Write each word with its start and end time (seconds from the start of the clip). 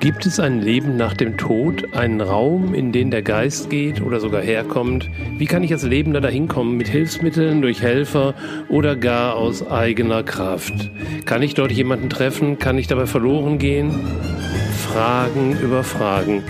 Gibt 0.00 0.26
es 0.26 0.38
ein 0.38 0.60
Leben 0.60 0.96
nach 0.96 1.14
dem 1.14 1.36
Tod, 1.36 1.92
einen 1.96 2.20
Raum, 2.20 2.72
in 2.72 2.92
den 2.92 3.10
der 3.10 3.22
Geist 3.22 3.68
geht 3.68 4.00
oder 4.00 4.20
sogar 4.20 4.42
herkommt? 4.42 5.10
Wie 5.36 5.46
kann 5.46 5.64
ich 5.64 5.72
als 5.72 5.82
Lebender 5.82 6.20
dahin 6.20 6.46
kommen? 6.46 6.76
Mit 6.76 6.86
Hilfsmitteln, 6.86 7.62
durch 7.62 7.82
Helfer 7.82 8.34
oder 8.68 8.94
gar 8.94 9.34
aus 9.34 9.66
eigener 9.66 10.22
Kraft? 10.22 10.88
Kann 11.24 11.42
ich 11.42 11.54
dort 11.54 11.72
jemanden 11.72 12.10
treffen? 12.10 12.60
Kann 12.60 12.78
ich 12.78 12.86
dabei 12.86 13.06
verloren 13.06 13.58
gehen? 13.58 13.90
Fragen 14.86 15.58
über 15.60 15.82
Fragen. 15.82 16.44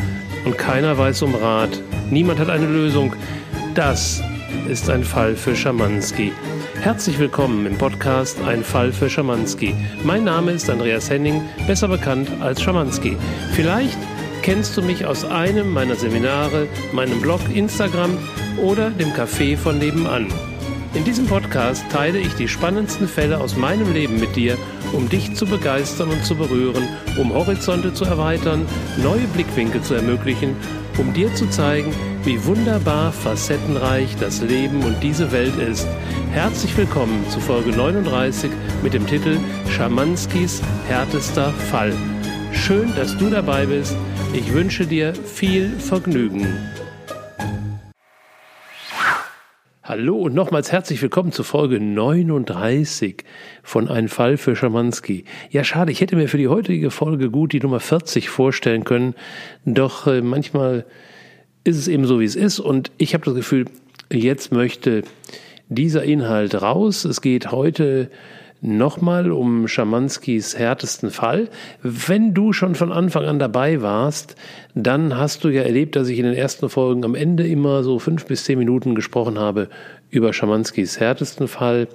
Und 0.44 0.58
keiner 0.58 0.98
weiß 0.98 1.22
um 1.22 1.34
Rat. 1.34 1.82
Niemand 2.10 2.40
hat 2.40 2.50
eine 2.50 2.66
Lösung. 2.66 3.14
Das 3.74 4.22
ist 4.68 4.90
ein 4.90 5.04
Fall 5.04 5.36
für 5.36 5.56
Schamanski. 5.56 6.32
Herzlich 6.89 7.18
willkommen 7.18 7.66
im 7.66 7.77
Podcast 7.77 8.41
Ein 8.41 8.64
Fall 8.64 8.95
für 8.95 9.11
Schamanski. 9.11 9.75
Mein 10.04 10.25
Name 10.25 10.52
ist 10.52 10.71
Andreas 10.71 11.11
Henning, 11.11 11.43
besser 11.66 11.86
bekannt 11.86 12.31
als 12.40 12.62
Schamanski. 12.62 13.14
Vielleicht 13.53 13.99
kennst 14.40 14.75
du 14.75 14.81
mich 14.81 15.04
aus 15.04 15.26
einem 15.26 15.71
meiner 15.71 15.96
Seminare, 15.96 16.67
meinem 16.95 17.21
Blog, 17.21 17.43
Instagram 17.54 18.17
oder 18.57 18.89
dem 18.89 19.11
Café 19.11 19.59
von 19.59 19.79
nebenan. 19.79 20.29
In 20.95 21.04
diesem 21.04 21.26
Podcast 21.26 21.85
teile 21.93 22.21
ich 22.21 22.32
die 22.36 22.48
spannendsten 22.48 23.07
Fälle 23.07 23.39
aus 23.39 23.54
meinem 23.54 23.93
Leben 23.93 24.18
mit 24.18 24.34
dir, 24.34 24.57
um 24.95 25.11
dich 25.11 25.34
zu 25.34 25.45
begeistern 25.45 26.09
und 26.09 26.25
zu 26.25 26.36
berühren, 26.36 26.89
um 27.18 27.34
Horizonte 27.34 27.93
zu 27.93 28.07
erweitern, 28.07 28.64
neue 28.96 29.26
Blickwinkel 29.34 29.82
zu 29.82 29.93
ermöglichen, 29.93 30.57
um 30.96 31.12
dir 31.12 31.34
zu 31.34 31.50
zeigen, 31.50 31.95
wie 32.25 32.42
wunderbar 32.47 33.12
facettenreich 33.12 34.17
das 34.19 34.41
Leben 34.41 34.83
und 34.84 35.03
diese 35.03 35.33
Welt 35.33 35.56
ist. 35.56 35.86
Herzlich 36.38 36.77
willkommen 36.77 37.28
zu 37.30 37.41
Folge 37.41 37.70
39 37.70 38.48
mit 38.84 38.94
dem 38.94 39.05
Titel 39.08 39.38
Schamanskis 39.70 40.62
härtester 40.86 41.50
Fall. 41.50 41.92
Schön, 42.52 42.94
dass 42.94 43.19
du 43.19 43.28
dabei 43.28 43.66
bist. 43.66 43.97
Ich 44.33 44.53
wünsche 44.53 44.86
dir 44.86 45.17
viel 45.17 45.69
Vergnügen. 45.80 46.47
Hallo 49.83 50.17
und 50.17 50.34
nochmals 50.36 50.70
herzlich 50.70 51.03
willkommen 51.03 51.33
zu 51.33 51.42
Folge 51.42 51.80
39 51.80 53.25
von 53.64 53.89
Ein 53.89 54.06
Fall 54.06 54.36
für 54.36 54.55
Schamanski. 54.55 55.25
Ja, 55.50 55.64
schade, 55.64 55.91
ich 55.91 56.00
hätte 56.00 56.14
mir 56.14 56.28
für 56.28 56.39
die 56.39 56.47
heutige 56.47 56.92
Folge 56.92 57.33
gut 57.33 57.52
die 57.52 57.61
Nummer 57.61 57.80
40 57.80 58.30
vorstellen 58.30 58.84
können, 58.84 59.17
doch 59.64 60.06
äh, 60.06 60.20
manchmal 60.20 60.86
ist 61.64 61.78
es 61.78 61.89
eben 61.89 62.06
so, 62.06 62.20
wie 62.20 62.27
es 62.27 62.36
ist. 62.36 62.61
Und 62.61 62.92
ich 62.97 63.14
habe 63.14 63.25
das 63.25 63.34
Gefühl, 63.34 63.64
jetzt 64.12 64.52
möchte 64.52 65.02
dieser 65.69 66.02
Inhalt 66.05 66.61
raus. 66.61 67.05
Es 67.05 67.20
geht 67.20 67.52
heute 67.52 68.11
nochmal 68.61 69.30
um 69.30 69.69
Schamanskis 69.69 70.58
härtesten 70.58 71.11
Fall. 71.11 71.48
Wenn 71.83 72.34
du 72.34 72.52
schon 72.52 72.74
von 72.74 72.91
Anfang 72.91 73.24
an 73.24 73.38
dabei 73.38 73.83
warst, 73.83 74.34
dann 74.74 75.16
hast 75.16 75.44
du 75.44 75.48
ja 75.48 75.62
erlebt, 75.62 75.94
dass 75.94 76.08
ich 76.08 76.19
in 76.19 76.24
den 76.24 76.34
ersten 76.34 76.69
Folgen 76.69 77.05
am 77.05 77.14
Ende 77.14 77.46
immer 77.46 77.84
so 77.84 77.98
fünf 77.98 78.27
bis 78.27 78.44
zehn 78.44 78.58
Minuten 78.58 78.94
gesprochen 78.94 79.39
habe 79.39 79.69
über 80.11 80.33
Schamanskis 80.33 80.98
härtesten 80.98 81.46
Fall. 81.46 81.86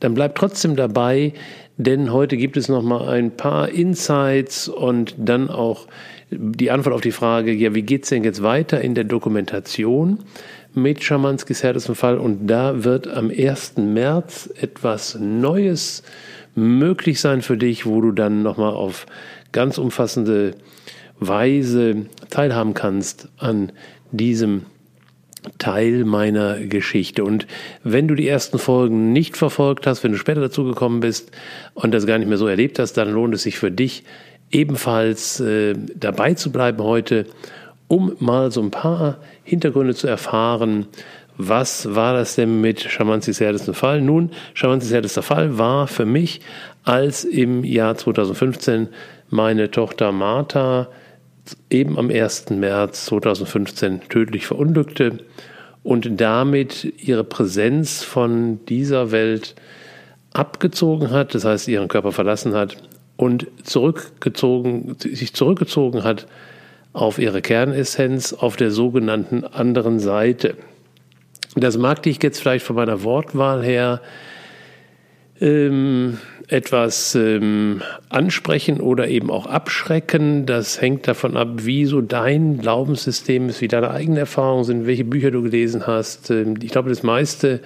Dann 0.00 0.14
bleib 0.14 0.34
trotzdem 0.34 0.74
dabei, 0.74 1.34
denn 1.76 2.12
heute 2.12 2.36
gibt 2.36 2.56
es 2.56 2.68
nochmal 2.68 3.08
ein 3.08 3.30
paar 3.30 3.68
Insights 3.68 4.68
und 4.68 5.14
dann 5.18 5.48
auch 5.50 5.86
die 6.30 6.70
Antwort 6.70 6.94
auf 6.94 7.00
die 7.00 7.12
Frage, 7.12 7.52
ja, 7.52 7.74
wie 7.74 7.82
geht's 7.82 8.08
denn 8.08 8.24
jetzt 8.24 8.42
weiter 8.42 8.80
in 8.80 8.94
der 8.94 9.04
Dokumentation 9.04 10.18
mit 10.82 11.02
Schamanskis 11.02 11.62
härtesten 11.62 11.94
Fall? 11.94 12.18
Und 12.18 12.46
da 12.46 12.84
wird 12.84 13.08
am 13.08 13.30
1. 13.30 13.76
März 13.76 14.50
etwas 14.60 15.16
Neues 15.18 16.02
möglich 16.54 17.20
sein 17.20 17.42
für 17.42 17.56
dich, 17.56 17.86
wo 17.86 18.00
du 18.00 18.12
dann 18.12 18.42
nochmal 18.42 18.72
auf 18.74 19.06
ganz 19.52 19.78
umfassende 19.78 20.54
Weise 21.20 22.06
teilhaben 22.30 22.74
kannst 22.74 23.28
an 23.38 23.72
diesem 24.12 24.62
Teil 25.58 26.04
meiner 26.04 26.58
Geschichte. 26.60 27.24
Und 27.24 27.46
wenn 27.84 28.08
du 28.08 28.14
die 28.14 28.28
ersten 28.28 28.58
Folgen 28.58 29.12
nicht 29.12 29.36
verfolgt 29.36 29.86
hast, 29.86 30.04
wenn 30.04 30.12
du 30.12 30.18
später 30.18 30.40
dazu 30.40 30.64
gekommen 30.64 31.00
bist 31.00 31.30
und 31.74 31.92
das 31.92 32.06
gar 32.06 32.18
nicht 32.18 32.28
mehr 32.28 32.38
so 32.38 32.46
erlebt 32.46 32.78
hast, 32.78 32.94
dann 32.94 33.10
lohnt 33.10 33.34
es 33.34 33.42
sich 33.42 33.58
für 33.58 33.70
dich, 33.70 34.04
ebenfalls 34.50 35.40
äh, 35.40 35.74
dabei 35.94 36.34
zu 36.34 36.50
bleiben 36.50 36.82
heute, 36.82 37.26
um 37.88 38.14
mal 38.20 38.50
so 38.50 38.60
ein 38.60 38.70
paar 38.70 39.16
Hintergründe 39.42 39.94
zu 39.94 40.06
erfahren. 40.06 40.86
Was 41.38 41.94
war 41.94 42.14
das 42.14 42.34
denn 42.34 42.60
mit 42.60 42.80
Schamanzis 42.80 43.40
härtesten 43.40 43.74
Fall? 43.74 44.00
Nun, 44.00 44.30
Schamanzis 44.54 44.92
härtester 44.92 45.22
Fall 45.22 45.58
war 45.58 45.86
für 45.86 46.04
mich, 46.04 46.40
als 46.84 47.24
im 47.24 47.64
Jahr 47.64 47.96
2015 47.96 48.88
meine 49.30 49.70
Tochter 49.70 50.12
Martha 50.12 50.88
eben 51.70 51.98
am 51.98 52.10
1. 52.10 52.50
März 52.50 53.06
2015 53.06 54.08
tödlich 54.08 54.46
verunglückte 54.46 55.18
und 55.82 56.20
damit 56.20 56.92
ihre 56.98 57.24
Präsenz 57.24 58.02
von 58.02 58.64
dieser 58.66 59.10
Welt 59.10 59.54
abgezogen 60.32 61.10
hat, 61.10 61.34
das 61.34 61.44
heißt 61.44 61.68
ihren 61.68 61.88
Körper 61.88 62.12
verlassen 62.12 62.54
hat 62.54 62.76
und 63.16 63.46
zurückgezogen, 63.62 64.96
sich 64.98 65.34
zurückgezogen 65.34 66.04
hat 66.04 66.26
auf 66.92 67.18
ihre 67.18 67.42
Kernessenz 67.42 68.32
auf 68.32 68.56
der 68.56 68.70
sogenannten 68.70 69.44
anderen 69.44 69.98
Seite. 70.00 70.56
Das 71.54 71.78
mag 71.78 72.02
dich 72.02 72.22
jetzt 72.22 72.40
vielleicht 72.40 72.64
von 72.64 72.76
meiner 72.76 73.02
Wortwahl 73.02 73.64
her 73.64 74.00
ähm, 75.40 76.18
etwas 76.48 77.14
ähm, 77.14 77.82
ansprechen 78.08 78.80
oder 78.80 79.08
eben 79.08 79.30
auch 79.30 79.46
abschrecken. 79.46 80.46
Das 80.46 80.80
hängt 80.80 81.06
davon 81.06 81.36
ab, 81.36 81.48
wie 81.58 81.84
so 81.84 82.00
dein 82.00 82.58
Glaubenssystem 82.58 83.48
ist, 83.48 83.60
wie 83.60 83.68
deine 83.68 83.90
eigenen 83.90 84.18
Erfahrungen 84.18 84.64
sind, 84.64 84.86
welche 84.86 85.04
Bücher 85.04 85.30
du 85.30 85.42
gelesen 85.42 85.86
hast. 85.86 86.30
Ähm, 86.30 86.54
ich 86.62 86.70
glaube, 86.70 86.88
das 86.88 87.02
meiste, 87.02 87.60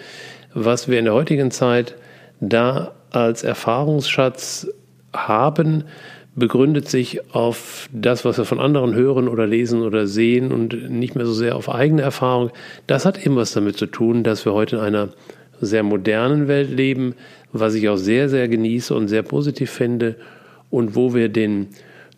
was 0.52 0.88
wir 0.88 0.98
in 0.98 1.06
der 1.06 1.14
heutigen 1.14 1.50
Zeit 1.50 1.94
da 2.40 2.92
als 3.10 3.44
Erfahrungsschatz 3.44 4.68
haben, 5.14 5.84
begründet 6.34 6.88
sich 6.88 7.34
auf 7.34 7.88
das, 7.92 8.24
was 8.24 8.38
wir 8.38 8.44
von 8.44 8.60
anderen 8.60 8.94
hören 8.94 9.28
oder 9.28 9.46
lesen 9.46 9.82
oder 9.82 10.06
sehen 10.06 10.50
und 10.50 10.90
nicht 10.90 11.14
mehr 11.14 11.26
so 11.26 11.34
sehr 11.34 11.56
auf 11.56 11.68
eigene 11.68 12.02
Erfahrung. 12.02 12.50
Das 12.86 13.04
hat 13.04 13.24
eben 13.24 13.36
was 13.36 13.52
damit 13.52 13.76
zu 13.76 13.86
tun, 13.86 14.22
dass 14.22 14.44
wir 14.44 14.52
heute 14.52 14.76
in 14.76 14.82
einer 14.82 15.08
sehr 15.60 15.82
modernen 15.82 16.48
Welt 16.48 16.70
leben, 16.70 17.14
was 17.52 17.74
ich 17.74 17.88
auch 17.88 17.96
sehr, 17.96 18.28
sehr 18.28 18.48
genieße 18.48 18.94
und 18.94 19.08
sehr 19.08 19.22
positiv 19.22 19.70
finde 19.70 20.16
und 20.70 20.96
wo 20.96 21.14
wir 21.14 21.28
den 21.28 21.68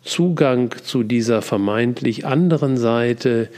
Zugang 0.01 0.73
zu 0.81 1.03
dieser 1.03 1.41
vermeintlich 1.41 2.25
anderen 2.25 2.77
Seite, 2.77 3.49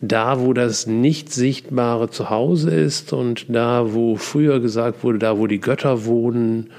da 0.00 0.40
wo 0.40 0.52
das 0.52 0.86
nicht 0.86 1.32
sichtbare 1.32 2.10
Zuhause 2.10 2.70
ist 2.70 3.12
und 3.12 3.46
da 3.48 3.92
wo 3.92 4.16
früher 4.16 4.60
gesagt 4.60 5.04
wurde, 5.04 5.18
da 5.18 5.38
wo 5.38 5.46
die 5.46 5.60
Götter 5.60 6.06
wohnen 6.06 6.70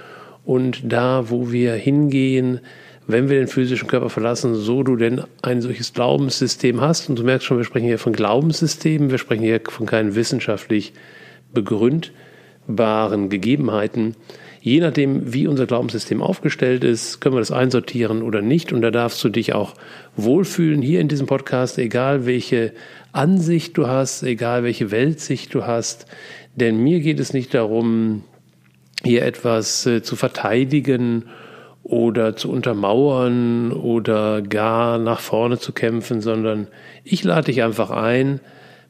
und 0.45 0.91
da, 0.91 1.29
wo 1.29 1.51
wir 1.51 1.73
hingehen, 1.73 2.61
wenn 3.07 3.29
wir 3.29 3.39
den 3.39 3.47
physischen 3.47 3.87
Körper 3.87 4.09
verlassen, 4.09 4.53
so 4.53 4.83
du 4.83 4.97
denn 4.97 5.23
ein 5.41 5.61
solches 5.61 5.93
Glaubenssystem 5.93 6.81
hast, 6.81 7.09
und 7.09 7.17
du 7.17 7.23
merkst 7.23 7.47
schon, 7.47 7.57
wir 7.57 7.63
sprechen 7.63 7.87
hier 7.87 7.99
von 7.99 8.13
Glaubenssystemen, 8.13 9.09
wir 9.09 9.17
sprechen 9.17 9.43
hier 9.43 9.61
von 9.65 9.85
keinen 9.85 10.15
wissenschaftlich 10.15 10.93
begründbaren 11.53 13.29
Gegebenheiten. 13.29 14.15
Je 14.59 14.81
nachdem, 14.81 15.33
wie 15.33 15.47
unser 15.47 15.65
Glaubenssystem 15.65 16.21
aufgestellt 16.21 16.83
ist, 16.83 17.21
können 17.21 17.35
wir 17.35 17.39
das 17.39 17.51
einsortieren 17.51 18.21
oder 18.21 18.41
nicht. 18.41 18.73
Und 18.73 18.81
da 18.81 18.91
darfst 18.91 19.23
du 19.23 19.29
dich 19.29 19.53
auch 19.53 19.75
wohlfühlen 20.17 20.81
hier 20.81 20.99
in 20.99 21.07
diesem 21.07 21.27
Podcast, 21.27 21.77
egal 21.77 22.25
welche 22.25 22.73
Ansicht 23.13 23.77
du 23.77 23.87
hast, 23.87 24.23
egal 24.23 24.63
welche 24.63 24.91
Weltsicht 24.91 25.53
du 25.53 25.65
hast. 25.65 26.05
Denn 26.55 26.83
mir 26.83 26.99
geht 26.99 27.21
es 27.21 27.31
nicht 27.31 27.53
darum, 27.53 28.23
hier 29.03 29.23
etwas 29.23 29.85
äh, 29.85 30.01
zu 30.01 30.17
verteidigen 30.17 31.23
oder 31.87 32.35
zu 32.35 32.51
untermauern 32.51 33.71
oder 33.71 34.41
gar 34.41 34.97
nach 34.97 35.21
vorne 35.21 35.57
zu 35.57 35.71
kämpfen, 35.71 36.21
sondern 36.21 36.67
ich 37.03 37.23
lade 37.23 37.45
dich 37.45 37.63
einfach 37.63 37.91
ein, 37.91 38.41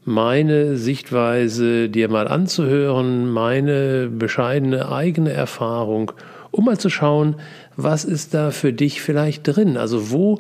meine 0.04 0.78
Sichtweise 0.78 1.90
dir 1.90 2.10
mal 2.10 2.28
anzuhören, 2.28 3.30
meine 3.30 4.08
bescheidene 4.08 4.90
eigene 4.92 5.32
Erfahrung, 5.32 6.12
um 6.52 6.66
mal 6.66 6.80
zu 6.80 6.90
schauen, 6.90 7.36
was 7.76 8.04
ist 8.04 8.34
da 8.34 8.52
für 8.52 8.74
dich 8.74 9.02
vielleicht 9.02 9.44
drin? 9.44 9.78
Also 9.78 10.12
wo 10.12 10.40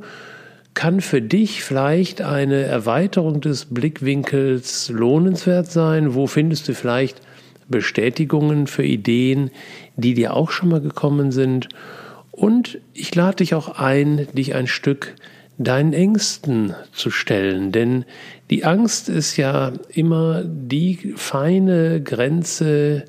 kann 0.73 1.01
für 1.01 1.21
dich 1.21 1.63
vielleicht 1.63 2.21
eine 2.21 2.63
Erweiterung 2.63 3.41
des 3.41 3.65
Blickwinkels 3.65 4.89
lohnenswert 4.89 5.71
sein? 5.71 6.15
Wo 6.15 6.27
findest 6.27 6.67
du 6.67 6.73
vielleicht 6.73 7.21
Bestätigungen 7.69 8.67
für 8.67 8.83
Ideen, 8.83 9.51
die 9.95 10.13
dir 10.13 10.35
auch 10.35 10.51
schon 10.51 10.69
mal 10.69 10.81
gekommen 10.81 11.31
sind. 11.31 11.67
Und 12.37 12.77
ich 12.93 13.15
lade 13.15 13.37
dich 13.37 13.55
auch 13.55 13.79
ein, 13.79 14.27
dich 14.31 14.53
ein 14.53 14.67
Stück 14.67 15.15
deinen 15.57 15.91
Ängsten 15.91 16.75
zu 16.91 17.09
stellen, 17.09 17.71
denn 17.71 18.05
die 18.51 18.63
Angst 18.63 19.09
ist 19.09 19.37
ja 19.37 19.73
immer 19.89 20.43
die 20.45 21.15
feine 21.15 21.99
Grenze 21.99 23.05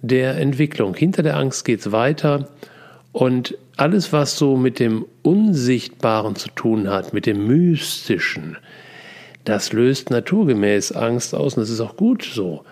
der 0.00 0.36
Entwicklung. 0.36 0.96
Hinter 0.96 1.22
der 1.22 1.36
Angst 1.36 1.64
geht 1.64 1.78
es 1.78 1.92
weiter 1.92 2.48
Und 3.12 3.56
alles, 3.76 4.12
was 4.12 4.36
so 4.36 4.56
mit 4.56 4.80
dem 4.80 5.06
Unsichtbaren 5.22 6.34
zu 6.34 6.48
tun 6.48 6.90
hat, 6.90 7.12
mit 7.12 7.26
dem 7.26 7.46
Mystischen, 7.46 8.56
das 9.44 9.72
löst 9.72 10.10
naturgemäß 10.10 10.90
Angst 10.90 11.36
aus 11.36 11.56
und 11.56 11.60
das 11.60 11.70
ist 11.70 11.80
auch 11.80 11.96
gut 11.96 12.24
so. 12.24 12.64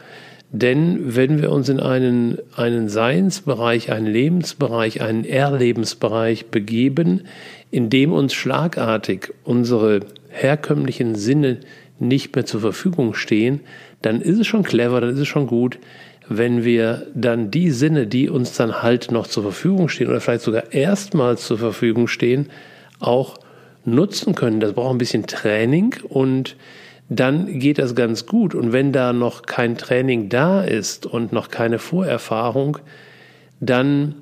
Denn 0.52 1.14
wenn 1.14 1.40
wir 1.40 1.52
uns 1.52 1.68
in 1.68 1.78
einen, 1.78 2.38
einen 2.56 2.88
Seinsbereich, 2.88 3.92
einen 3.92 4.06
Lebensbereich, 4.06 5.00
einen 5.00 5.24
Erlebensbereich 5.24 6.46
begeben, 6.46 7.22
in 7.70 7.88
dem 7.88 8.12
uns 8.12 8.34
schlagartig 8.34 9.32
unsere 9.44 10.00
herkömmlichen 10.28 11.14
Sinne 11.14 11.58
nicht 12.00 12.34
mehr 12.34 12.46
zur 12.46 12.60
Verfügung 12.60 13.14
stehen, 13.14 13.60
dann 14.02 14.20
ist 14.20 14.38
es 14.38 14.46
schon 14.46 14.64
clever, 14.64 15.00
dann 15.00 15.10
ist 15.10 15.20
es 15.20 15.28
schon 15.28 15.46
gut, 15.46 15.78
wenn 16.28 16.64
wir 16.64 17.06
dann 17.14 17.50
die 17.50 17.70
Sinne, 17.70 18.06
die 18.06 18.28
uns 18.28 18.56
dann 18.56 18.82
halt 18.82 19.10
noch 19.10 19.26
zur 19.26 19.42
Verfügung 19.42 19.88
stehen 19.88 20.08
oder 20.08 20.20
vielleicht 20.20 20.44
sogar 20.44 20.72
erstmals 20.72 21.46
zur 21.46 21.58
Verfügung 21.58 22.08
stehen, 22.08 22.48
auch 22.98 23.36
nutzen 23.84 24.34
können. 24.34 24.60
Das 24.60 24.72
braucht 24.72 24.94
ein 24.94 24.98
bisschen 24.98 25.26
Training 25.26 25.94
und 26.08 26.56
dann 27.10 27.58
geht 27.58 27.78
das 27.78 27.96
ganz 27.96 28.24
gut. 28.24 28.54
Und 28.54 28.72
wenn 28.72 28.92
da 28.92 29.12
noch 29.12 29.42
kein 29.42 29.76
Training 29.76 30.28
da 30.28 30.62
ist 30.62 31.06
und 31.06 31.32
noch 31.32 31.48
keine 31.48 31.80
Vorerfahrung, 31.80 32.78
dann, 33.58 34.14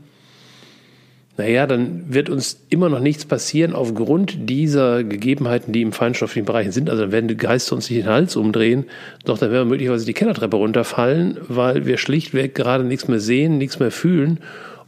naja, 1.37 1.67
dann 1.67 2.06
wird 2.08 2.31
uns 2.31 2.64
immer 2.70 2.88
noch 2.88 3.00
nichts 3.00 3.26
passieren 3.26 3.75
aufgrund 3.75 4.49
dieser 4.49 5.05
Gegebenheiten, 5.05 5.73
die 5.73 5.82
im 5.82 5.93
feinstofflichen 5.93 6.46
Bereich 6.46 6.73
sind. 6.73 6.88
Also 6.88 7.02
dann 7.02 7.12
werden 7.12 7.29
die 7.29 7.37
Geister 7.37 7.76
uns 7.76 7.90
nicht 7.90 8.02
den 8.02 8.08
Hals 8.08 8.37
umdrehen, 8.37 8.87
doch 9.26 9.37
dann 9.37 9.50
werden 9.50 9.69
wir 9.69 9.70
möglicherweise 9.70 10.06
die 10.06 10.14
Kellertreppe 10.14 10.56
runterfallen, 10.56 11.37
weil 11.46 11.85
wir 11.85 11.99
schlichtweg 11.99 12.55
gerade 12.55 12.85
nichts 12.85 13.06
mehr 13.06 13.20
sehen, 13.20 13.58
nichts 13.58 13.79
mehr 13.79 13.90
fühlen 13.90 14.40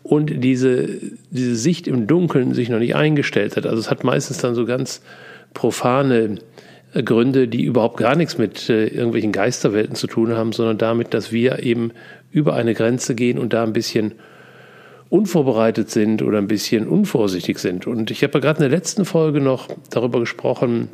und 0.02 0.42
diese, 0.42 0.88
diese 1.30 1.54
Sicht 1.54 1.86
im 1.86 2.06
Dunkeln 2.06 2.54
sich 2.54 2.70
noch 2.70 2.78
nicht 2.78 2.96
eingestellt 2.96 3.58
hat. 3.58 3.66
Also 3.66 3.78
es 3.78 3.90
hat 3.90 4.04
meistens 4.04 4.38
dann 4.38 4.54
so 4.54 4.64
ganz 4.64 5.02
profane 5.52 6.38
Gründe, 6.92 7.46
die 7.46 7.64
überhaupt 7.64 7.98
gar 7.98 8.16
nichts 8.16 8.36
mit 8.38 8.68
äh, 8.68 8.86
irgendwelchen 8.86 9.32
Geisterwelten 9.32 9.94
zu 9.94 10.06
tun 10.06 10.34
haben, 10.36 10.52
sondern 10.52 10.78
damit, 10.78 11.14
dass 11.14 11.30
wir 11.30 11.62
eben 11.62 11.92
über 12.30 12.54
eine 12.54 12.74
Grenze 12.74 13.14
gehen 13.14 13.38
und 13.38 13.52
da 13.52 13.62
ein 13.62 13.72
bisschen 13.72 14.14
unvorbereitet 15.08 15.90
sind 15.90 16.22
oder 16.22 16.38
ein 16.38 16.48
bisschen 16.48 16.86
unvorsichtig 16.86 17.58
sind. 17.58 17.86
Und 17.86 18.10
ich 18.10 18.22
habe 18.22 18.34
ja 18.34 18.40
gerade 18.40 18.64
in 18.64 18.70
der 18.70 18.76
letzten 18.76 19.04
Folge 19.04 19.40
noch 19.40 19.68
darüber 19.90 20.20
gesprochen, 20.20 20.88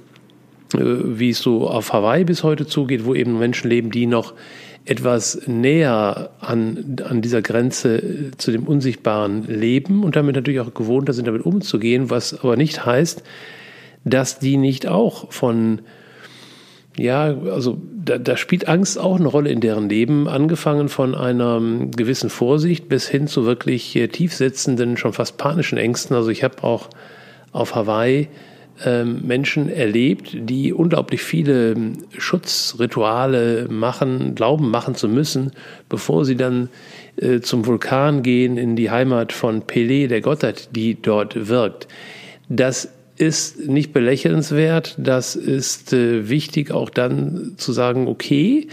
äh, 0.75 0.79
wie 0.81 1.31
es 1.31 1.39
so 1.39 1.69
auf 1.69 1.93
Hawaii 1.93 2.25
bis 2.25 2.43
heute 2.43 2.67
zugeht, 2.67 3.05
wo 3.05 3.15
eben 3.15 3.39
Menschen 3.39 3.71
leben, 3.71 3.91
die 3.91 4.07
noch 4.07 4.35
etwas 4.85 5.43
näher 5.47 6.31
an, 6.41 6.97
an 7.09 7.21
dieser 7.21 7.43
Grenze 7.43 7.99
äh, 7.99 8.31
zu 8.37 8.53
dem 8.53 8.65
Unsichtbaren 8.65 9.47
leben 9.47 10.05
und 10.05 10.17
damit 10.17 10.37
natürlich 10.37 10.61
auch 10.61 10.73
gewohnter 10.75 11.13
sind, 11.13 11.27
damit 11.27 11.45
umzugehen, 11.45 12.11
was 12.11 12.39
aber 12.41 12.57
nicht 12.57 12.87
heißt, 12.87 13.23
dass 14.07 14.39
die 14.39 14.57
nicht 14.57 14.87
auch 14.87 15.33
von, 15.33 15.83
ja, 16.97 17.37
also 17.53 17.77
da, 17.93 18.19
da 18.19 18.37
spielt 18.37 18.69
Angst 18.69 18.99
auch 18.99 19.19
eine 19.19 19.27
Rolle 19.27 19.51
in 19.51 19.61
deren 19.61 19.89
Leben, 19.89 20.29
angefangen 20.29 20.89
von 20.89 21.15
einer 21.15 21.61
gewissen 21.95 22.31
Vorsicht 22.31 22.89
bis 22.89 23.09
hin 23.09 23.27
zu 23.27 23.45
wirklich 23.45 23.95
äh, 23.97 24.07
tiefsitzenden, 24.07 24.97
schon 24.97 25.13
fast 25.13 25.37
panischen 25.37 25.77
Ängsten. 25.77 26.17
Also 26.17 26.31
ich 26.31 26.45
habe 26.45 26.63
auch 26.63 26.89
auf 27.51 27.75
Hawaii 27.75 28.29
ähm, 28.85 29.23
Menschen 29.27 29.69
erlebt, 29.69 30.31
die 30.35 30.73
unglaublich 30.73 31.23
viele 31.23 31.73
ähm, 31.73 31.95
Schutzrituale 32.17 33.67
machen, 33.69 34.37
glauben 34.37 34.71
machen 34.71 34.95
zu 34.95 35.09
müssen, 35.09 35.51
bevor 35.89 36.25
sie 36.25 36.37
dann 36.37 36.69
äh, 37.17 37.41
zum 37.41 37.67
Vulkan 37.67 38.23
gehen 38.23 38.57
in 38.57 38.77
die 38.77 38.91
Heimat 38.91 39.33
von 39.33 39.63
Pele, 39.63 40.07
der 40.07 40.21
Gottheit, 40.21 40.69
die 40.77 41.01
dort 41.01 41.49
wirkt. 41.49 41.89
Das 42.49 42.96
ist 43.19 43.69
nicht 43.69 43.93
belächelnswert. 43.93 44.95
Das 44.99 45.37
ist 45.37 45.93
äh, 45.93 46.29
wichtig, 46.29 46.71
auch 46.71 46.91
dann 46.91 47.55
zu 47.57 47.73
sagen, 47.73 48.09
okay, 48.09 48.69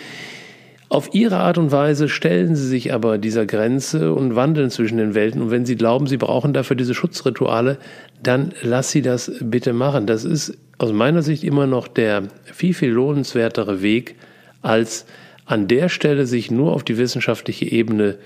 auf 0.93 1.09
ihre 1.13 1.37
Art 1.37 1.57
und 1.57 1.71
Weise 1.71 2.07
stellen 2.07 2.55
sie 2.55 2.67
sich 2.67 2.93
aber 2.93 3.17
dieser 3.17 3.47
Grenze 3.47 4.13
und 4.13 4.35
wandeln 4.35 4.69
zwischen 4.69 4.99
den 4.99 5.15
Welten. 5.15 5.41
Und 5.41 5.49
wenn 5.49 5.65
sie 5.65 5.75
glauben, 5.75 6.05
sie 6.05 6.17
brauchen 6.17 6.53
dafür 6.53 6.75
diese 6.75 6.93
Schutzrituale, 6.93 7.79
dann 8.21 8.53
lass 8.61 8.91
sie 8.91 9.01
das 9.01 9.31
bitte 9.41 9.73
machen. 9.73 10.05
Das 10.05 10.23
ist 10.23 10.55
aus 10.77 10.91
meiner 10.91 11.23
Sicht 11.23 11.43
immer 11.43 11.65
noch 11.65 11.87
der 11.87 12.23
viel, 12.43 12.75
viel 12.75 12.91
lohnenswertere 12.91 13.81
Weg, 13.81 14.15
als 14.61 15.05
an 15.45 15.67
der 15.67 15.89
Stelle 15.89 16.27
sich 16.27 16.51
nur 16.51 16.73
auf 16.73 16.83
die 16.83 16.97
wissenschaftliche 16.99 17.65
Ebene 17.65 18.17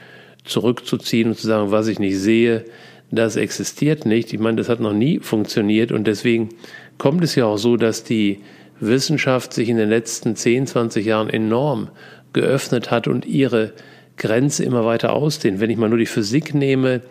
zurückzuziehen 0.43 1.29
und 1.29 1.37
zu 1.37 1.47
sagen, 1.47 1.71
was 1.71 1.87
ich 1.87 1.99
nicht 1.99 2.17
sehe, 2.19 2.65
das 3.11 3.35
existiert 3.35 4.05
nicht. 4.05 4.33
Ich 4.33 4.39
meine, 4.39 4.57
das 4.57 4.69
hat 4.69 4.79
noch 4.79 4.93
nie 4.93 5.19
funktioniert 5.19 5.91
und 5.91 6.05
deswegen 6.07 6.49
kommt 6.97 7.23
es 7.23 7.35
ja 7.35 7.45
auch 7.45 7.57
so, 7.57 7.77
dass 7.77 8.03
die 8.03 8.39
Wissenschaft 8.79 9.53
sich 9.53 9.69
in 9.69 9.77
den 9.77 9.89
letzten 9.89 10.35
10, 10.35 10.67
20 10.67 11.05
Jahren 11.05 11.29
enorm 11.29 11.89
geöffnet 12.33 12.91
hat 12.91 13.07
und 13.07 13.25
ihre 13.25 13.73
Grenze 14.17 14.63
immer 14.63 14.85
weiter 14.85 15.13
ausdehnt. 15.13 15.59
Wenn 15.59 15.69
ich 15.69 15.77
mal 15.77 15.89
nur 15.89 15.97
die 15.97 16.05
Physik 16.05 16.53
nehme, 16.53 17.01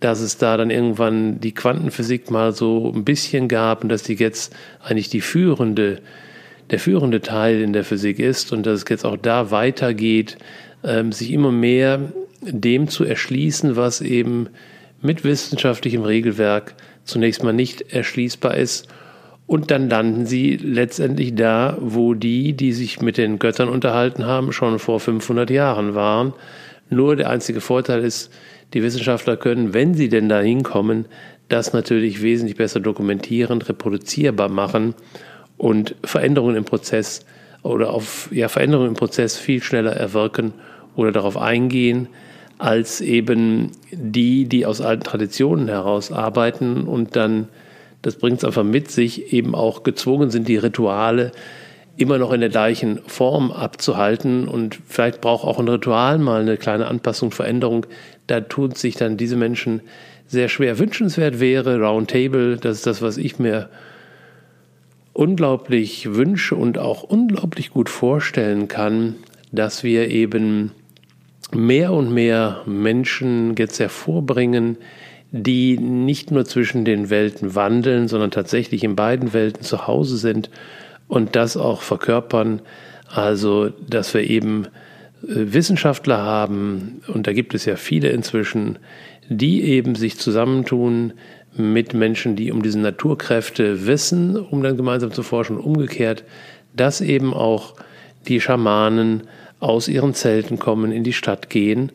dass 0.00 0.20
es 0.20 0.38
da 0.38 0.56
dann 0.56 0.70
irgendwann 0.70 1.40
die 1.40 1.52
Quantenphysik 1.52 2.30
mal 2.30 2.52
so 2.52 2.92
ein 2.94 3.04
bisschen 3.04 3.48
gab 3.48 3.82
und 3.82 3.88
dass 3.88 4.02
die 4.02 4.14
jetzt 4.14 4.54
eigentlich 4.82 5.08
die 5.08 5.20
führende, 5.20 6.00
der 6.70 6.78
führende 6.78 7.20
Teil 7.20 7.60
in 7.60 7.72
der 7.72 7.84
Physik 7.84 8.18
ist 8.18 8.52
und 8.52 8.66
dass 8.66 8.82
es 8.82 8.88
jetzt 8.88 9.04
auch 9.04 9.16
da 9.16 9.50
weitergeht, 9.50 10.36
ähm, 10.82 11.12
sich 11.12 11.32
immer 11.32 11.52
mehr 11.52 12.12
dem 12.42 12.88
zu 12.88 13.04
erschließen, 13.04 13.76
was 13.76 14.00
eben 14.00 14.48
mit 15.04 15.22
wissenschaftlichem 15.22 16.02
Regelwerk 16.02 16.74
zunächst 17.04 17.44
mal 17.44 17.52
nicht 17.52 17.92
erschließbar 17.92 18.56
ist. 18.56 18.88
Und 19.46 19.70
dann 19.70 19.90
landen 19.90 20.24
sie 20.24 20.56
letztendlich 20.56 21.34
da, 21.34 21.76
wo 21.78 22.14
die, 22.14 22.54
die 22.54 22.72
sich 22.72 23.02
mit 23.02 23.18
den 23.18 23.38
Göttern 23.38 23.68
unterhalten 23.68 24.24
haben, 24.24 24.52
schon 24.52 24.78
vor 24.78 25.00
500 25.00 25.50
Jahren 25.50 25.94
waren. 25.94 26.32
Nur 26.88 27.16
der 27.16 27.28
einzige 27.28 27.60
Vorteil 27.60 28.02
ist, 28.02 28.32
die 28.72 28.82
Wissenschaftler 28.82 29.36
können, 29.36 29.74
wenn 29.74 29.92
sie 29.92 30.08
denn 30.08 30.30
da 30.30 30.40
hinkommen, 30.40 31.04
das 31.48 31.74
natürlich 31.74 32.22
wesentlich 32.22 32.56
besser 32.56 32.80
dokumentieren, 32.80 33.60
reproduzierbar 33.60 34.48
machen 34.48 34.94
und 35.58 35.94
Veränderungen 36.02 36.56
im 36.56 36.64
Prozess 36.64 37.26
oder 37.62 37.90
auf 37.90 38.30
ja, 38.32 38.48
Veränderungen 38.48 38.88
im 38.88 38.94
Prozess 38.94 39.36
viel 39.36 39.62
schneller 39.62 39.92
erwirken 39.92 40.54
oder 40.96 41.12
darauf 41.12 41.36
eingehen, 41.36 42.08
als 42.58 43.00
eben 43.00 43.72
die, 43.90 44.46
die 44.46 44.66
aus 44.66 44.80
alten 44.80 45.04
Traditionen 45.04 45.68
heraus 45.68 46.12
arbeiten 46.12 46.84
und 46.84 47.16
dann, 47.16 47.48
das 48.02 48.16
bringt 48.16 48.38
es 48.38 48.44
einfach 48.44 48.64
mit 48.64 48.90
sich, 48.90 49.32
eben 49.32 49.54
auch 49.54 49.82
gezwungen 49.82 50.30
sind, 50.30 50.48
die 50.48 50.56
Rituale 50.56 51.32
immer 51.96 52.18
noch 52.18 52.32
in 52.32 52.40
der 52.40 52.50
gleichen 52.50 53.00
Form 53.06 53.52
abzuhalten 53.52 54.48
und 54.48 54.78
vielleicht 54.86 55.20
braucht 55.20 55.44
auch 55.44 55.58
ein 55.58 55.68
Ritual 55.68 56.18
mal 56.18 56.40
eine 56.40 56.56
kleine 56.56 56.88
Anpassung, 56.88 57.30
Veränderung. 57.30 57.86
Da 58.26 58.40
tun 58.40 58.72
sich 58.72 58.96
dann 58.96 59.16
diese 59.16 59.36
Menschen 59.36 59.80
sehr 60.26 60.48
schwer. 60.48 60.78
Wünschenswert 60.78 61.38
wäre 61.38 61.78
Roundtable, 61.78 62.56
das 62.56 62.78
ist 62.78 62.86
das, 62.86 63.02
was 63.02 63.16
ich 63.16 63.38
mir 63.38 63.68
unglaublich 65.12 66.14
wünsche 66.14 66.56
und 66.56 66.78
auch 66.78 67.04
unglaublich 67.04 67.70
gut 67.70 67.88
vorstellen 67.88 68.66
kann, 68.66 69.14
dass 69.52 69.84
wir 69.84 70.10
eben 70.10 70.72
mehr 71.54 71.92
und 71.92 72.12
mehr 72.12 72.62
Menschen 72.66 73.54
jetzt 73.56 73.78
hervorbringen, 73.78 74.78
die 75.30 75.78
nicht 75.78 76.30
nur 76.30 76.44
zwischen 76.44 76.84
den 76.84 77.10
Welten 77.10 77.54
wandeln, 77.54 78.06
sondern 78.08 78.30
tatsächlich 78.30 78.84
in 78.84 78.94
beiden 78.94 79.32
Welten 79.32 79.62
zu 79.62 79.86
Hause 79.86 80.16
sind 80.16 80.48
und 81.08 81.34
das 81.34 81.56
auch 81.56 81.82
verkörpern. 81.82 82.62
Also, 83.08 83.70
dass 83.88 84.14
wir 84.14 84.22
eben 84.22 84.66
äh, 84.66 84.70
Wissenschaftler 85.26 86.18
haben, 86.18 87.00
und 87.08 87.26
da 87.26 87.32
gibt 87.32 87.54
es 87.54 87.64
ja 87.64 87.76
viele 87.76 88.10
inzwischen, 88.10 88.78
die 89.28 89.62
eben 89.62 89.94
sich 89.94 90.18
zusammentun 90.18 91.14
mit 91.56 91.94
Menschen, 91.94 92.36
die 92.36 92.52
um 92.52 92.62
diese 92.62 92.78
Naturkräfte 92.78 93.86
wissen, 93.86 94.36
um 94.36 94.62
dann 94.62 94.76
gemeinsam 94.76 95.12
zu 95.12 95.22
forschen, 95.22 95.56
umgekehrt, 95.56 96.24
dass 96.76 97.00
eben 97.00 97.32
auch 97.32 97.74
die 98.26 98.40
Schamanen 98.40 99.24
aus 99.64 99.88
ihren 99.88 100.14
Zelten 100.14 100.58
kommen, 100.58 100.92
in 100.92 101.04
die 101.04 101.12
Stadt 101.12 101.50
gehen 101.50 101.90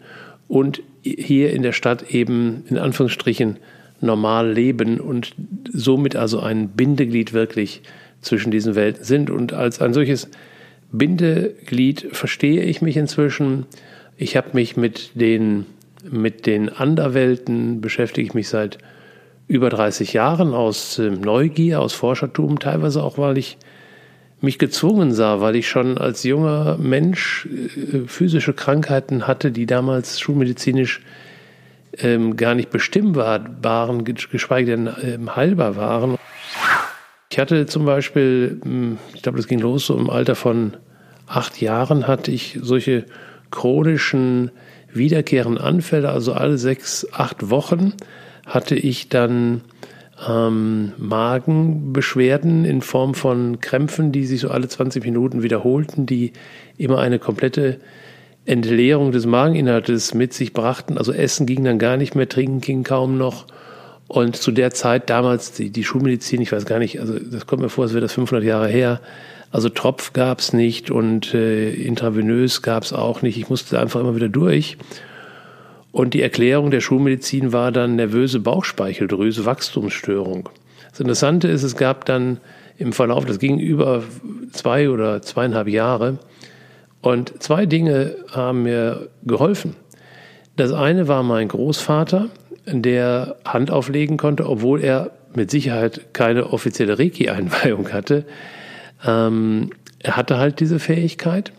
und 0.47 0.81
hier 1.03 1.53
in 1.53 1.61
der 1.61 1.71
Stadt 1.71 2.11
eben 2.11 2.63
in 2.67 2.77
Anführungsstrichen 2.77 3.57
normal 4.01 4.51
leben 4.51 4.99
und 4.99 5.35
somit 5.71 6.15
also 6.15 6.39
ein 6.39 6.69
Bindeglied 6.69 7.33
wirklich 7.33 7.81
zwischen 8.21 8.51
diesen 8.51 8.75
Welten 8.75 9.03
sind. 9.03 9.29
Und 9.29 9.53
als 9.53 9.81
ein 9.81 9.93
solches 9.93 10.29
Bindeglied 10.91 12.07
verstehe 12.11 12.63
ich 12.63 12.81
mich 12.81 12.97
inzwischen. 12.97 13.65
Ich 14.17 14.35
habe 14.35 14.49
mich 14.53 14.75
mit 14.75 15.11
den, 15.13 15.65
mit 16.09 16.45
den 16.45 16.69
Anderwelten 16.69 17.81
beschäftige 17.81 18.27
ich 18.27 18.33
mich 18.33 18.49
seit 18.49 18.79
über 19.47 19.69
30 19.69 20.13
Jahren 20.13 20.53
aus 20.53 20.99
ähm, 20.99 21.21
Neugier, 21.21 21.81
aus 21.81 21.93
Forschertum, 21.93 22.59
teilweise 22.59 23.03
auch, 23.03 23.17
weil 23.17 23.37
ich 23.37 23.57
mich 24.41 24.59
gezwungen 24.59 25.11
sah, 25.13 25.41
weil 25.41 25.55
ich 25.55 25.67
schon 25.67 25.97
als 25.97 26.23
junger 26.23 26.77
Mensch 26.77 27.47
äh, 27.47 28.07
physische 28.07 28.53
Krankheiten 28.53 29.27
hatte, 29.27 29.51
die 29.51 29.65
damals 29.65 30.19
schulmedizinisch 30.19 31.01
ähm, 31.97 32.37
gar 32.37 32.55
nicht 32.55 32.69
bestimmbar 32.69 33.45
waren, 33.61 34.03
geschweige 34.03 34.71
denn 34.71 34.89
ähm, 35.03 35.35
heilbar 35.35 35.75
waren. 35.75 36.17
Ich 37.31 37.37
hatte 37.39 37.65
zum 37.65 37.85
Beispiel, 37.85 38.59
hm, 38.63 38.97
ich 39.13 39.21
glaube, 39.21 39.37
das 39.37 39.47
ging 39.47 39.59
los 39.59 39.85
so 39.85 39.97
im 39.97 40.09
Alter 40.09 40.35
von 40.35 40.77
acht 41.27 41.61
Jahren, 41.61 42.07
hatte 42.07 42.31
ich 42.31 42.57
solche 42.61 43.05
chronischen 43.51 44.51
wiederkehrenden 44.91 45.63
Anfälle, 45.63 46.09
also 46.09 46.33
alle 46.33 46.57
sechs, 46.57 47.07
acht 47.11 47.49
Wochen 47.49 47.93
hatte 48.45 48.75
ich 48.75 49.09
dann 49.09 49.61
ähm, 50.27 50.93
Magenbeschwerden 50.97 52.65
in 52.65 52.81
Form 52.81 53.13
von 53.13 53.61
Krämpfen, 53.61 54.11
die 54.11 54.25
sich 54.25 54.41
so 54.41 54.49
alle 54.49 54.67
20 54.67 55.03
Minuten 55.03 55.43
wiederholten, 55.43 56.05
die 56.05 56.33
immer 56.77 56.99
eine 56.99 57.19
komplette 57.19 57.79
Entleerung 58.45 59.11
des 59.11 59.25
Mageninhaltes 59.25 60.13
mit 60.13 60.33
sich 60.33 60.53
brachten. 60.53 60.97
Also 60.97 61.13
Essen 61.13 61.45
ging 61.45 61.63
dann 61.63 61.79
gar 61.79 61.97
nicht 61.97 62.15
mehr, 62.15 62.27
Trinken 62.27 62.61
ging 62.61 62.83
kaum 62.83 63.17
noch. 63.17 63.45
Und 64.07 64.35
zu 64.35 64.51
der 64.51 64.71
Zeit 64.71 65.09
damals, 65.09 65.51
die, 65.51 65.69
die 65.69 65.83
Schulmedizin, 65.83 66.41
ich 66.41 66.51
weiß 66.51 66.65
gar 66.65 66.79
nicht, 66.79 66.99
also 66.99 67.17
das 67.19 67.45
kommt 67.45 67.61
mir 67.61 67.69
vor, 67.69 67.83
als 67.83 67.93
wäre 67.93 68.01
das 68.01 68.13
500 68.13 68.43
Jahre 68.43 68.67
her. 68.67 69.01
Also 69.51 69.69
Tropf 69.69 70.13
gab 70.13 70.39
es 70.39 70.51
nicht 70.51 70.89
und 70.91 71.33
äh, 71.33 71.71
intravenös 71.71 72.61
gab 72.61 72.83
es 72.83 72.91
auch 72.91 73.21
nicht. 73.21 73.37
Ich 73.37 73.49
musste 73.49 73.79
einfach 73.79 73.99
immer 73.99 74.15
wieder 74.15 74.29
durch. 74.29 74.77
Und 75.91 76.13
die 76.13 76.21
Erklärung 76.21 76.71
der 76.71 76.81
Schulmedizin 76.81 77.51
war 77.51 77.71
dann 77.71 77.95
nervöse 77.95 78.39
Bauchspeicheldrüse, 78.39 79.45
Wachstumsstörung. 79.45 80.49
Das 80.91 80.99
Interessante 80.99 81.47
ist, 81.47 81.63
es 81.63 81.75
gab 81.75 82.05
dann 82.05 82.37
im 82.77 82.93
Verlauf, 82.93 83.25
das 83.25 83.39
ging 83.39 83.59
über 83.59 84.03
zwei 84.51 84.89
oder 84.89 85.21
zweieinhalb 85.21 85.67
Jahre, 85.67 86.19
und 87.01 87.41
zwei 87.41 87.65
Dinge 87.65 88.15
haben 88.31 88.63
mir 88.63 89.09
geholfen. 89.23 89.75
Das 90.57 90.73
eine 90.73 91.07
war 91.07 91.23
mein 91.23 91.47
Großvater, 91.47 92.27
der 92.65 93.37
Hand 93.45 93.71
auflegen 93.71 94.17
konnte, 94.17 94.47
obwohl 94.49 94.83
er 94.83 95.11
mit 95.33 95.49
Sicherheit 95.49 96.13
keine 96.13 96.51
offizielle 96.51 96.99
Reiki-Einweihung 96.99 97.93
hatte. 97.93 98.25
Ähm, 99.05 99.69
er 99.99 100.17
hatte 100.17 100.37
halt 100.37 100.59
diese 100.59 100.79
Fähigkeit 100.79 101.53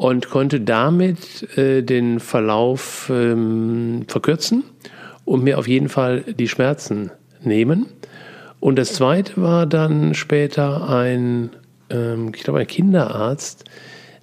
und 0.00 0.30
konnte 0.30 0.62
damit 0.62 1.58
äh, 1.58 1.82
den 1.82 2.20
Verlauf 2.20 3.12
ähm, 3.14 4.06
verkürzen 4.08 4.64
und 5.26 5.44
mir 5.44 5.58
auf 5.58 5.68
jeden 5.68 5.90
Fall 5.90 6.22
die 6.22 6.48
Schmerzen 6.48 7.10
nehmen. 7.42 7.84
Und 8.60 8.78
das 8.78 8.94
zweite 8.94 9.42
war 9.42 9.66
dann 9.66 10.14
später 10.14 10.88
ein, 10.88 11.50
ähm, 11.90 12.32
ich 12.34 12.44
glaube, 12.44 12.60
ein 12.60 12.66
Kinderarzt, 12.66 13.64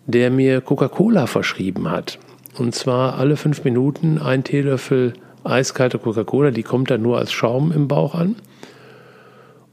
der 0.07 0.31
mir 0.31 0.61
Coca-Cola 0.61 1.27
verschrieben 1.27 1.91
hat. 1.91 2.17
Und 2.57 2.73
zwar 2.73 3.19
alle 3.19 3.37
fünf 3.37 3.63
Minuten 3.63 4.17
ein 4.17 4.43
Teelöffel 4.43 5.13
eiskalte 5.43 5.99
Coca-Cola, 5.99 6.49
die 6.49 6.63
kommt 6.63 6.89
dann 6.89 7.03
nur 7.03 7.19
als 7.19 7.31
Schaum 7.31 7.71
im 7.71 7.87
Bauch 7.87 8.15
an. 8.15 8.35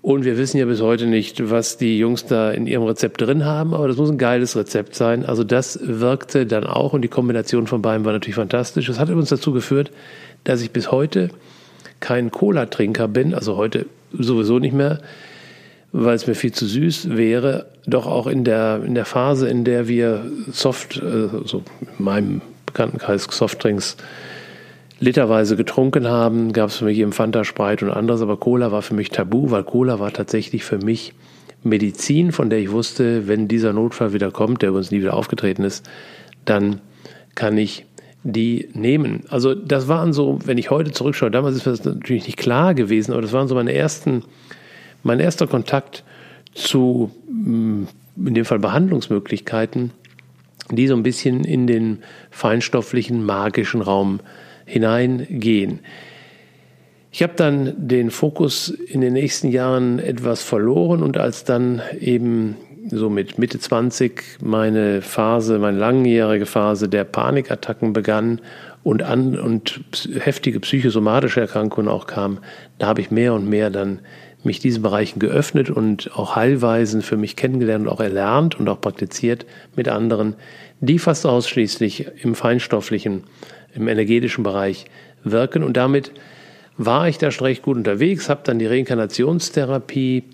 Und 0.04 0.26
wir 0.26 0.37
wissen 0.37 0.58
ja 0.58 0.66
bis 0.66 0.82
heute 0.82 1.06
nicht, 1.06 1.50
was 1.50 1.78
die 1.78 1.99
Jungs 1.99 2.26
da 2.26 2.50
in 2.50 2.66
ihrem 2.66 2.82
Rezept 2.82 3.23
drin 3.23 3.46
haben, 3.46 3.73
aber 3.73 3.88
das 3.88 3.96
muss 3.96 4.11
ein 4.11 4.18
geiles 4.18 4.54
Rezept 4.54 4.94
sein. 4.94 5.25
Also 5.25 5.44
das 5.44 5.80
wirkte 5.82 6.44
dann 6.44 6.66
auch 6.66 6.92
und 6.92 7.00
die 7.00 7.08
Kombination 7.08 7.66
von 7.66 7.80
beiden 7.80 8.04
war 8.04 8.12
natürlich 8.12 8.34
fantastisch. 8.34 8.87
Das 8.87 8.99
hat 8.99 9.08
uns 9.08 9.30
dazu 9.30 9.52
geführt, 9.52 9.92
dass 10.44 10.61
ich 10.61 10.73
bis 10.73 10.92
heute 10.92 11.30
kein 12.00 12.30
Cola-Trinker 12.30 13.08
bin, 13.08 13.32
also 13.32 13.56
heute 13.56 13.87
sowieso 14.12 14.58
nicht 14.58 14.75
mehr, 14.75 14.99
weil 15.92 16.16
es 16.16 16.26
mir 16.26 16.34
viel 16.34 16.52
zu 16.52 16.66
süß 16.66 17.16
wäre. 17.16 17.64
Doch 17.87 18.06
auch 18.06 18.26
in 18.26 18.44
der, 18.44 18.82
in 18.84 18.94
der 18.94 19.06
Phase, 19.06 19.49
in 19.49 19.64
der 19.64 19.88
wir 19.88 20.26
Soft, 20.52 21.02
also 21.02 21.62
in 21.80 22.04
meinem 22.04 22.42
Bekanntenkreis 22.66 23.26
Softdrinks 23.30 23.96
literweise 25.04 25.56
getrunken 25.56 26.08
haben, 26.08 26.52
gab 26.52 26.70
es 26.70 26.76
für 26.78 26.87
mich 26.87 26.99
eben 26.99 27.12
Fanta, 27.12 27.44
Sprite 27.44 27.84
und 27.84 27.92
anderes, 27.92 28.23
aber 28.23 28.38
Cola 28.38 28.73
war 28.73 28.82
für 28.82 28.94
mich 28.94 29.11
tabu, 29.11 29.50
weil 29.50 29.62
Cola 29.62 30.00
war 30.00 30.12
tatsächlich 30.12 30.64
für 30.64 30.78
mich 30.78 31.12
Medizin, 31.62 32.32
von 32.32 32.50
der 32.50 32.58
ich 32.58 32.70
wusste, 32.70 33.28
wenn 33.28 33.46
dieser 33.46 33.73
Notfall 33.73 34.12
wieder 34.12 34.30
kommt, 34.30 34.62
der 34.62 34.73
uns 34.73 34.90
nie 34.90 35.00
wieder 35.00 35.14
aufgetreten 35.14 35.62
ist, 35.62 35.88
dann 36.44 36.80
kann 37.34 37.58
ich 37.58 37.87
die 38.23 38.68
nehmen. 38.73 39.25
Also 39.28 39.54
das 39.54 39.88
waren 39.88 40.14
so, 40.14 40.38
wenn 40.44 40.56
ich 40.56 40.70
heute 40.70 40.92
zurückschaue, 40.92 41.30
damals 41.30 41.56
ist 41.56 41.66
das 41.66 41.84
natürlich 41.84 42.26
nicht 42.26 42.38
klar 42.38 42.75
gewesen, 42.75 43.12
aber 43.12 43.23
das 43.23 43.32
waren 43.32 43.49
so 43.49 43.54
meine 43.54 43.75
ersten, 43.75 44.23
mein 45.02 45.20
erster 45.20 45.46
Kontakt 45.46 46.04
zu, 46.54 47.11
mm, 47.30 47.84
in 48.25 48.34
dem 48.34 48.44
Fall 48.46 48.58
Behandlungsmöglichkeiten, 48.58 49.90
die 50.70 50.87
so 50.87 50.94
ein 50.94 51.02
bisschen 51.02 51.44
in 51.44 51.66
den 51.66 51.99
feinstofflichen, 52.30 53.25
magischen 53.25 53.82
Raum 53.82 54.20
hineingehen. 54.66 55.80
Ich 57.11 57.23
habe 57.23 57.35
dann 57.37 57.75
den 57.76 58.11
Fokus 58.11 58.71
in 58.71 59.00
den 59.00 59.12
nächsten 59.12 59.49
Jahren 59.49 60.00
etwas 60.00 60.42
verloren 60.42 61.02
und 61.02 61.16
als 61.16 61.44
dann 61.44 61.80
eben 62.00 62.56
so 62.90 63.09
mit 63.09 63.38
Mitte 63.38 63.59
20 63.59 64.38
meine 64.42 65.00
Phase, 65.00 65.59
meine 65.59 65.78
langjährige 65.78 66.47
Phase 66.47 66.88
der 66.88 67.04
Panikattacken 67.04 67.92
begann 67.92 68.40
und, 68.83 69.02
an, 69.02 69.38
und 69.38 69.80
heftige 70.18 70.61
psychosomatische 70.61 71.40
Erkrankungen 71.40 71.88
auch 71.88 72.06
kamen, 72.06 72.40
da 72.78 72.88
habe 72.88 73.00
ich 73.00 73.11
mehr 73.11 73.33
und 73.35 73.49
mehr 73.49 73.71
dann 73.71 74.00
mich 74.42 74.59
diesen 74.59 74.83
Bereichen 74.83 75.18
geöffnet 75.18 75.71
und 75.71 76.11
auch 76.14 76.37
Heilweisen 76.37 77.00
für 77.00 77.16
mich 77.16 77.37
kennengelernt 77.37 77.87
und 77.87 77.92
auch 77.92 78.00
erlernt 78.00 78.59
und 78.59 78.68
auch 78.68 78.80
praktiziert 78.80 79.47
mit 79.75 79.88
anderen, 79.88 80.35
die 80.80 80.99
fast 80.99 81.25
ausschließlich 81.25 82.09
im 82.23 82.35
feinstofflichen 82.35 83.25
im 83.75 83.88
energetischen 83.88 84.45
Bereich 84.45 84.87
wirken. 85.25 85.62
Und 85.62 85.76
damit 85.76 86.12
war 86.76 87.09
ich 87.09 87.19
da 87.19 87.31
schon 87.31 87.47
recht 87.47 87.62
gut 87.62 87.76
unterwegs, 87.76 88.28
habe 88.28 88.43
dann 88.45 88.59
die 88.59 88.66
Reinkarnationstherapie 88.66 90.25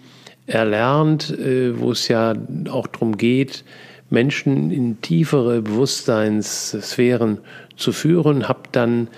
erlernt, 0.47 1.31
äh, 1.39 1.79
wo 1.79 1.93
es 1.93 2.09
ja 2.09 2.35
auch 2.71 2.87
darum 2.87 3.17
geht, 3.17 3.65
Menschen 4.09 4.71
in 4.71 5.01
tiefere 5.01 5.63
Bewusstseinssphären 5.63 7.39
zu 7.77 7.93
führen, 7.93 8.49
habe 8.49 8.63
dann 8.73 9.09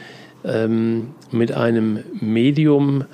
ähm, 0.44 1.14
mit 1.30 1.52
einem 1.52 2.00
Medium 2.20 3.04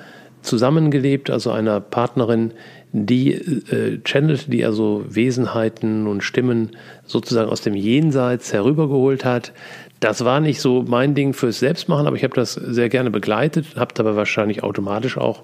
zusammengelebt, 0.41 1.29
also 1.29 1.51
einer 1.51 1.79
Partnerin, 1.79 2.51
die 2.91 3.33
äh, 3.33 3.99
channelte, 4.03 4.49
die 4.49 4.65
also 4.65 5.03
Wesenheiten 5.07 6.07
und 6.07 6.23
Stimmen 6.23 6.71
sozusagen 7.05 7.49
aus 7.49 7.61
dem 7.61 7.75
Jenseits 7.75 8.51
herübergeholt 8.51 9.25
hat. 9.25 9.53
Das 9.99 10.25
war 10.25 10.39
nicht 10.39 10.61
so 10.61 10.83
mein 10.87 11.13
Ding 11.13 11.33
fürs 11.33 11.59
Selbstmachen, 11.59 12.07
aber 12.07 12.15
ich 12.15 12.23
habe 12.23 12.35
das 12.35 12.53
sehr 12.53 12.89
gerne 12.89 13.11
begleitet, 13.11 13.75
habe 13.75 13.93
dabei 13.93 14.15
wahrscheinlich 14.15 14.63
automatisch 14.63 15.17
auch 15.17 15.43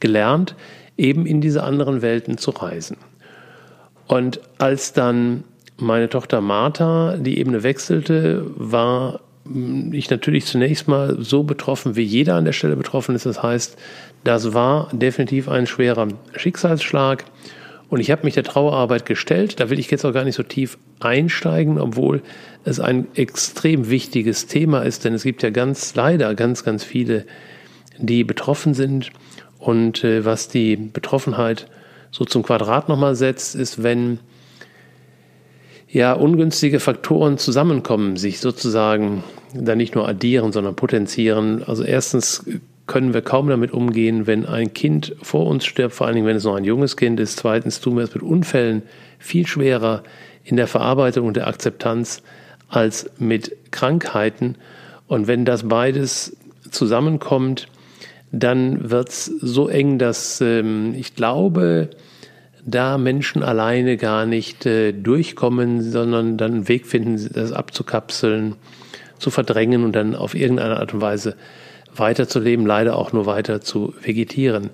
gelernt, 0.00 0.56
eben 0.96 1.26
in 1.26 1.40
diese 1.40 1.62
anderen 1.62 2.02
Welten 2.02 2.38
zu 2.38 2.50
reisen. 2.50 2.96
Und 4.06 4.40
als 4.58 4.92
dann 4.92 5.44
meine 5.76 6.08
Tochter 6.08 6.40
Martha 6.40 7.16
die 7.16 7.38
Ebene 7.38 7.62
wechselte, 7.62 8.44
war 8.56 9.20
ich 9.92 10.10
natürlich 10.10 10.44
zunächst 10.44 10.86
mal 10.88 11.16
so 11.20 11.42
betroffen, 11.42 11.96
wie 11.96 12.02
jeder 12.02 12.34
an 12.34 12.44
der 12.44 12.52
Stelle 12.52 12.76
betroffen 12.76 13.14
ist. 13.14 13.26
Das 13.26 13.42
heißt, 13.42 13.78
das 14.24 14.52
war 14.52 14.88
definitiv 14.92 15.48
ein 15.48 15.66
schwerer 15.66 16.08
Schicksalsschlag. 16.36 17.24
Und 17.88 17.98
ich 17.98 18.10
habe 18.12 18.24
mich 18.24 18.34
der 18.34 18.44
Trauerarbeit 18.44 19.04
gestellt. 19.04 19.58
Da 19.58 19.68
will 19.68 19.80
ich 19.80 19.90
jetzt 19.90 20.04
auch 20.04 20.12
gar 20.12 20.24
nicht 20.24 20.36
so 20.36 20.44
tief 20.44 20.78
einsteigen, 21.00 21.78
obwohl 21.80 22.22
es 22.64 22.78
ein 22.78 23.08
extrem 23.14 23.90
wichtiges 23.90 24.46
Thema 24.46 24.82
ist, 24.82 25.04
denn 25.04 25.14
es 25.14 25.24
gibt 25.24 25.42
ja 25.42 25.50
ganz 25.50 25.94
leider 25.94 26.34
ganz, 26.34 26.62
ganz 26.62 26.84
viele, 26.84 27.26
die 27.98 28.22
betroffen 28.22 28.74
sind. 28.74 29.10
Und 29.58 30.04
äh, 30.04 30.24
was 30.24 30.48
die 30.48 30.76
Betroffenheit 30.76 31.66
so 32.10 32.24
zum 32.24 32.42
Quadrat 32.42 32.88
nochmal 32.88 33.14
setzt, 33.14 33.54
ist, 33.54 33.82
wenn 33.82 34.20
ja 35.88 36.12
ungünstige 36.12 36.78
Faktoren 36.78 37.38
zusammenkommen, 37.38 38.16
sich 38.16 38.38
sozusagen 38.38 39.24
dann 39.52 39.78
nicht 39.78 39.96
nur 39.96 40.06
addieren, 40.08 40.52
sondern 40.52 40.76
potenzieren. 40.76 41.64
Also 41.64 41.82
erstens 41.82 42.44
können 42.90 43.14
wir 43.14 43.22
kaum 43.22 43.48
damit 43.48 43.72
umgehen, 43.72 44.26
wenn 44.26 44.44
ein 44.44 44.74
Kind 44.74 45.14
vor 45.22 45.46
uns 45.46 45.64
stirbt, 45.64 45.94
vor 45.94 46.08
allen 46.08 46.16
Dingen, 46.16 46.26
wenn 46.26 46.34
es 46.34 46.42
noch 46.42 46.56
ein 46.56 46.64
junges 46.64 46.96
Kind 46.96 47.20
ist. 47.20 47.36
Zweitens 47.36 47.80
tun 47.80 47.96
wir 47.96 48.02
es 48.02 48.12
mit 48.12 48.24
Unfällen 48.24 48.82
viel 49.20 49.46
schwerer 49.46 50.02
in 50.42 50.56
der 50.56 50.66
Verarbeitung 50.66 51.28
und 51.28 51.36
der 51.36 51.46
Akzeptanz 51.46 52.20
als 52.68 53.08
mit 53.16 53.56
Krankheiten. 53.70 54.56
Und 55.06 55.28
wenn 55.28 55.44
das 55.44 55.68
beides 55.68 56.36
zusammenkommt, 56.72 57.68
dann 58.32 58.90
wird 58.90 59.10
es 59.10 59.26
so 59.26 59.68
eng, 59.68 59.98
dass 59.98 60.40
ähm, 60.40 60.92
ich 60.96 61.14
glaube, 61.14 61.90
da 62.66 62.98
Menschen 62.98 63.44
alleine 63.44 63.98
gar 63.98 64.26
nicht 64.26 64.66
äh, 64.66 64.90
durchkommen, 64.90 65.80
sondern 65.80 66.36
dann 66.36 66.52
einen 66.54 66.68
Weg 66.68 66.88
finden, 66.88 67.30
das 67.34 67.52
abzukapseln, 67.52 68.56
zu 69.20 69.30
verdrängen 69.30 69.84
und 69.84 69.92
dann 69.94 70.16
auf 70.16 70.34
irgendeine 70.34 70.80
Art 70.80 70.92
und 70.92 71.00
Weise 71.00 71.36
weiterzuleben, 71.96 72.66
leider 72.66 72.96
auch 72.96 73.12
nur 73.12 73.26
weiter 73.26 73.60
zu 73.60 73.94
vegetieren. 74.02 74.70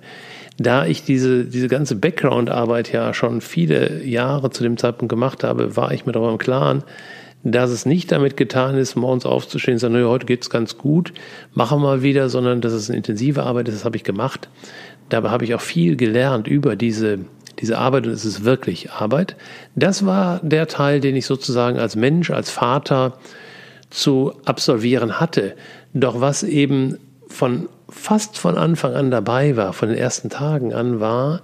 Da 0.57 0.85
ich 0.85 1.03
diese, 1.03 1.45
diese 1.45 1.67
ganze 1.67 1.95
Background-Arbeit 1.95 2.91
ja 2.91 3.13
schon 3.13 3.41
viele 3.41 4.03
Jahre 4.03 4.49
zu 4.49 4.63
dem 4.63 4.77
Zeitpunkt 4.77 5.09
gemacht 5.09 5.43
habe, 5.43 5.75
war 5.75 5.91
ich 5.91 6.05
mir 6.05 6.13
darüber 6.13 6.31
im 6.31 6.39
Klaren, 6.39 6.83
dass 7.43 7.69
es 7.69 7.85
nicht 7.85 8.11
damit 8.11 8.35
getan 8.37 8.75
ist, 8.77 8.95
morgens 8.95 9.25
aufzustehen, 9.25 9.77
sondern 9.77 10.05
heute 10.05 10.25
geht's 10.25 10.49
ganz 10.49 10.77
gut, 10.77 11.13
machen 11.53 11.79
wir 11.79 11.87
mal 11.87 12.01
wieder, 12.01 12.29
sondern 12.29 12.61
dass 12.61 12.73
es 12.73 12.89
eine 12.89 12.97
intensive 12.97 13.43
Arbeit 13.43 13.67
ist, 13.67 13.75
das 13.75 13.85
habe 13.85 13.97
ich 13.97 14.03
gemacht. 14.03 14.49
Dabei 15.09 15.29
habe 15.29 15.45
ich 15.45 15.53
auch 15.53 15.61
viel 15.61 15.95
gelernt 15.95 16.47
über 16.47 16.75
diese, 16.75 17.19
diese 17.59 17.77
Arbeit 17.77 18.07
und 18.07 18.13
es 18.13 18.25
ist 18.25 18.43
wirklich 18.43 18.91
Arbeit. 18.91 19.35
Das 19.75 20.05
war 20.05 20.39
der 20.43 20.67
Teil, 20.67 20.99
den 20.99 21.15
ich 21.15 21.25
sozusagen 21.25 21.77
als 21.77 21.95
Mensch, 21.95 22.31
als 22.31 22.49
Vater 22.49 23.17
zu 23.89 24.33
absolvieren 24.43 25.19
hatte. 25.19 25.55
Doch 25.93 26.19
was 26.19 26.43
eben 26.43 26.97
von 27.27 27.69
fast 27.89 28.37
von 28.37 28.57
Anfang 28.57 28.93
an 28.93 29.11
dabei 29.11 29.55
war, 29.55 29.73
von 29.73 29.89
den 29.89 29.97
ersten 29.97 30.29
Tagen 30.29 30.73
an, 30.73 30.99
war 30.99 31.41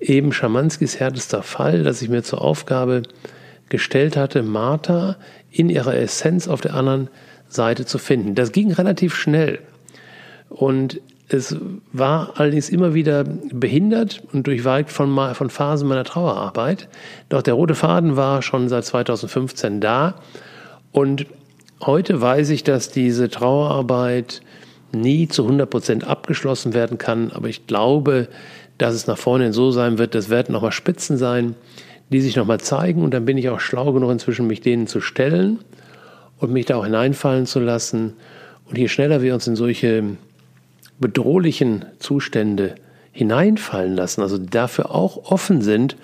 eben 0.00 0.32
Schamanskis 0.32 1.00
härtester 1.00 1.42
Fall, 1.42 1.82
dass 1.82 2.02
ich 2.02 2.08
mir 2.08 2.22
zur 2.22 2.42
Aufgabe 2.42 3.02
gestellt 3.68 4.16
hatte, 4.16 4.42
Martha 4.42 5.16
in 5.50 5.70
ihrer 5.70 5.96
Essenz 5.96 6.48
auf 6.48 6.60
der 6.60 6.74
anderen 6.74 7.08
Seite 7.48 7.86
zu 7.86 7.98
finden. 7.98 8.34
Das 8.34 8.52
ging 8.52 8.72
relativ 8.72 9.14
schnell. 9.14 9.60
Und 10.48 11.00
es 11.28 11.56
war 11.92 12.34
allerdings 12.36 12.68
immer 12.68 12.94
wieder 12.94 13.24
behindert 13.24 14.22
und 14.32 14.46
durchweigt 14.46 14.90
von, 14.90 15.34
von 15.34 15.50
Phasen 15.50 15.88
meiner 15.88 16.04
Trauerarbeit. 16.04 16.88
Doch 17.28 17.42
der 17.42 17.54
rote 17.54 17.74
Faden 17.74 18.16
war 18.16 18.42
schon 18.42 18.68
seit 18.68 18.84
2015 18.84 19.80
da. 19.80 20.16
Und 20.92 21.26
heute 21.84 22.20
weiß 22.20 22.50
ich, 22.50 22.62
dass 22.62 22.90
diese 22.90 23.28
Trauerarbeit 23.28 24.40
nie 24.92 25.28
zu 25.28 25.42
100 25.42 25.68
Prozent 25.68 26.04
abgeschlossen 26.06 26.74
werden 26.74 26.98
kann. 26.98 27.30
Aber 27.32 27.48
ich 27.48 27.66
glaube, 27.66 28.28
dass 28.78 28.94
es 28.94 29.06
nach 29.06 29.18
vorne 29.18 29.52
so 29.52 29.70
sein 29.70 29.98
wird, 29.98 30.14
das 30.14 30.28
werden 30.30 30.52
nochmal 30.52 30.72
Spitzen 30.72 31.16
sein, 31.16 31.54
die 32.10 32.20
sich 32.20 32.36
nochmal 32.36 32.60
zeigen. 32.60 33.02
Und 33.02 33.14
dann 33.14 33.24
bin 33.24 33.38
ich 33.38 33.48
auch 33.48 33.60
schlau 33.60 33.92
genug 33.92 34.10
inzwischen, 34.10 34.46
mich 34.46 34.60
denen 34.60 34.86
zu 34.86 35.00
stellen 35.00 35.58
und 36.38 36.52
mich 36.52 36.66
da 36.66 36.76
auch 36.76 36.84
hineinfallen 36.84 37.46
zu 37.46 37.60
lassen. 37.60 38.14
Und 38.68 38.78
je 38.78 38.88
schneller 38.88 39.22
wir 39.22 39.34
uns 39.34 39.46
in 39.46 39.56
solche 39.56 40.04
bedrohlichen 40.98 41.84
Zustände 41.98 42.74
hineinfallen 43.12 43.94
lassen, 43.94 44.20
also 44.20 44.38
dafür 44.38 44.90
auch 44.90 45.30
offen 45.30 45.62
sind, 45.62 45.96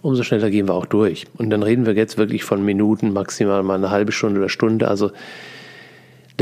umso 0.00 0.22
schneller 0.22 0.50
gehen 0.50 0.68
wir 0.68 0.74
auch 0.74 0.86
durch. 0.86 1.26
Und 1.36 1.50
dann 1.50 1.62
reden 1.62 1.86
wir 1.86 1.94
jetzt 1.94 2.18
wirklich 2.18 2.44
von 2.44 2.64
Minuten, 2.64 3.12
maximal 3.12 3.62
mal 3.62 3.74
eine 3.74 3.90
halbe 3.90 4.12
Stunde 4.12 4.40
oder 4.40 4.48
Stunde. 4.48 4.88
Also 4.88 5.10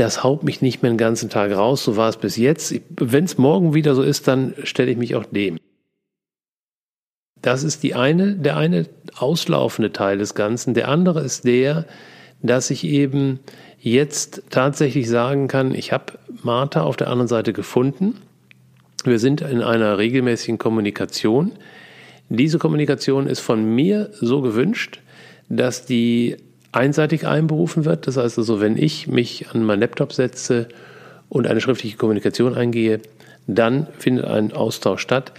das 0.01 0.23
haut 0.23 0.43
mich 0.43 0.61
nicht 0.63 0.81
mehr 0.81 0.91
den 0.91 0.97
ganzen 0.97 1.29
Tag 1.29 1.51
raus. 1.51 1.83
So 1.83 1.95
war 1.95 2.09
es 2.09 2.17
bis 2.17 2.35
jetzt. 2.35 2.73
Wenn 2.89 3.25
es 3.25 3.37
morgen 3.37 3.75
wieder 3.75 3.93
so 3.93 4.01
ist, 4.01 4.27
dann 4.27 4.55
stelle 4.63 4.89
ich 4.89 4.97
mich 4.97 5.15
auch 5.15 5.25
dem. 5.25 5.59
Das 7.39 7.63
ist 7.63 7.83
die 7.83 7.93
eine, 7.93 8.33
der 8.33 8.57
eine 8.57 8.87
auslaufende 9.15 9.91
Teil 9.91 10.17
des 10.17 10.33
Ganzen. 10.33 10.73
Der 10.73 10.87
andere 10.87 11.21
ist 11.21 11.45
der, 11.45 11.85
dass 12.41 12.71
ich 12.71 12.83
eben 12.83 13.41
jetzt 13.79 14.41
tatsächlich 14.49 15.07
sagen 15.07 15.47
kann, 15.47 15.75
ich 15.75 15.91
habe 15.91 16.13
Martha 16.41 16.81
auf 16.81 16.97
der 16.97 17.09
anderen 17.09 17.27
Seite 17.27 17.53
gefunden. 17.53 18.15
Wir 19.03 19.19
sind 19.19 19.41
in 19.41 19.61
einer 19.61 19.99
regelmäßigen 19.99 20.57
Kommunikation. 20.57 21.51
Diese 22.29 22.57
Kommunikation 22.57 23.27
ist 23.27 23.39
von 23.39 23.63
mir 23.63 24.09
so 24.19 24.41
gewünscht, 24.41 24.99
dass 25.47 25.85
die 25.85 26.37
einseitig 26.71 27.27
einberufen 27.27 27.85
wird. 27.85 28.07
Das 28.07 28.17
heißt 28.17 28.37
also, 28.37 28.61
wenn 28.61 28.77
ich 28.77 29.07
mich 29.07 29.49
an 29.49 29.63
meinen 29.63 29.81
Laptop 29.81 30.13
setze 30.13 30.67
und 31.29 31.47
eine 31.47 31.61
schriftliche 31.61 31.97
Kommunikation 31.97 32.55
eingehe, 32.55 33.01
dann 33.47 33.87
findet 33.97 34.25
ein 34.25 34.53
Austausch 34.53 35.01
statt. 35.01 35.33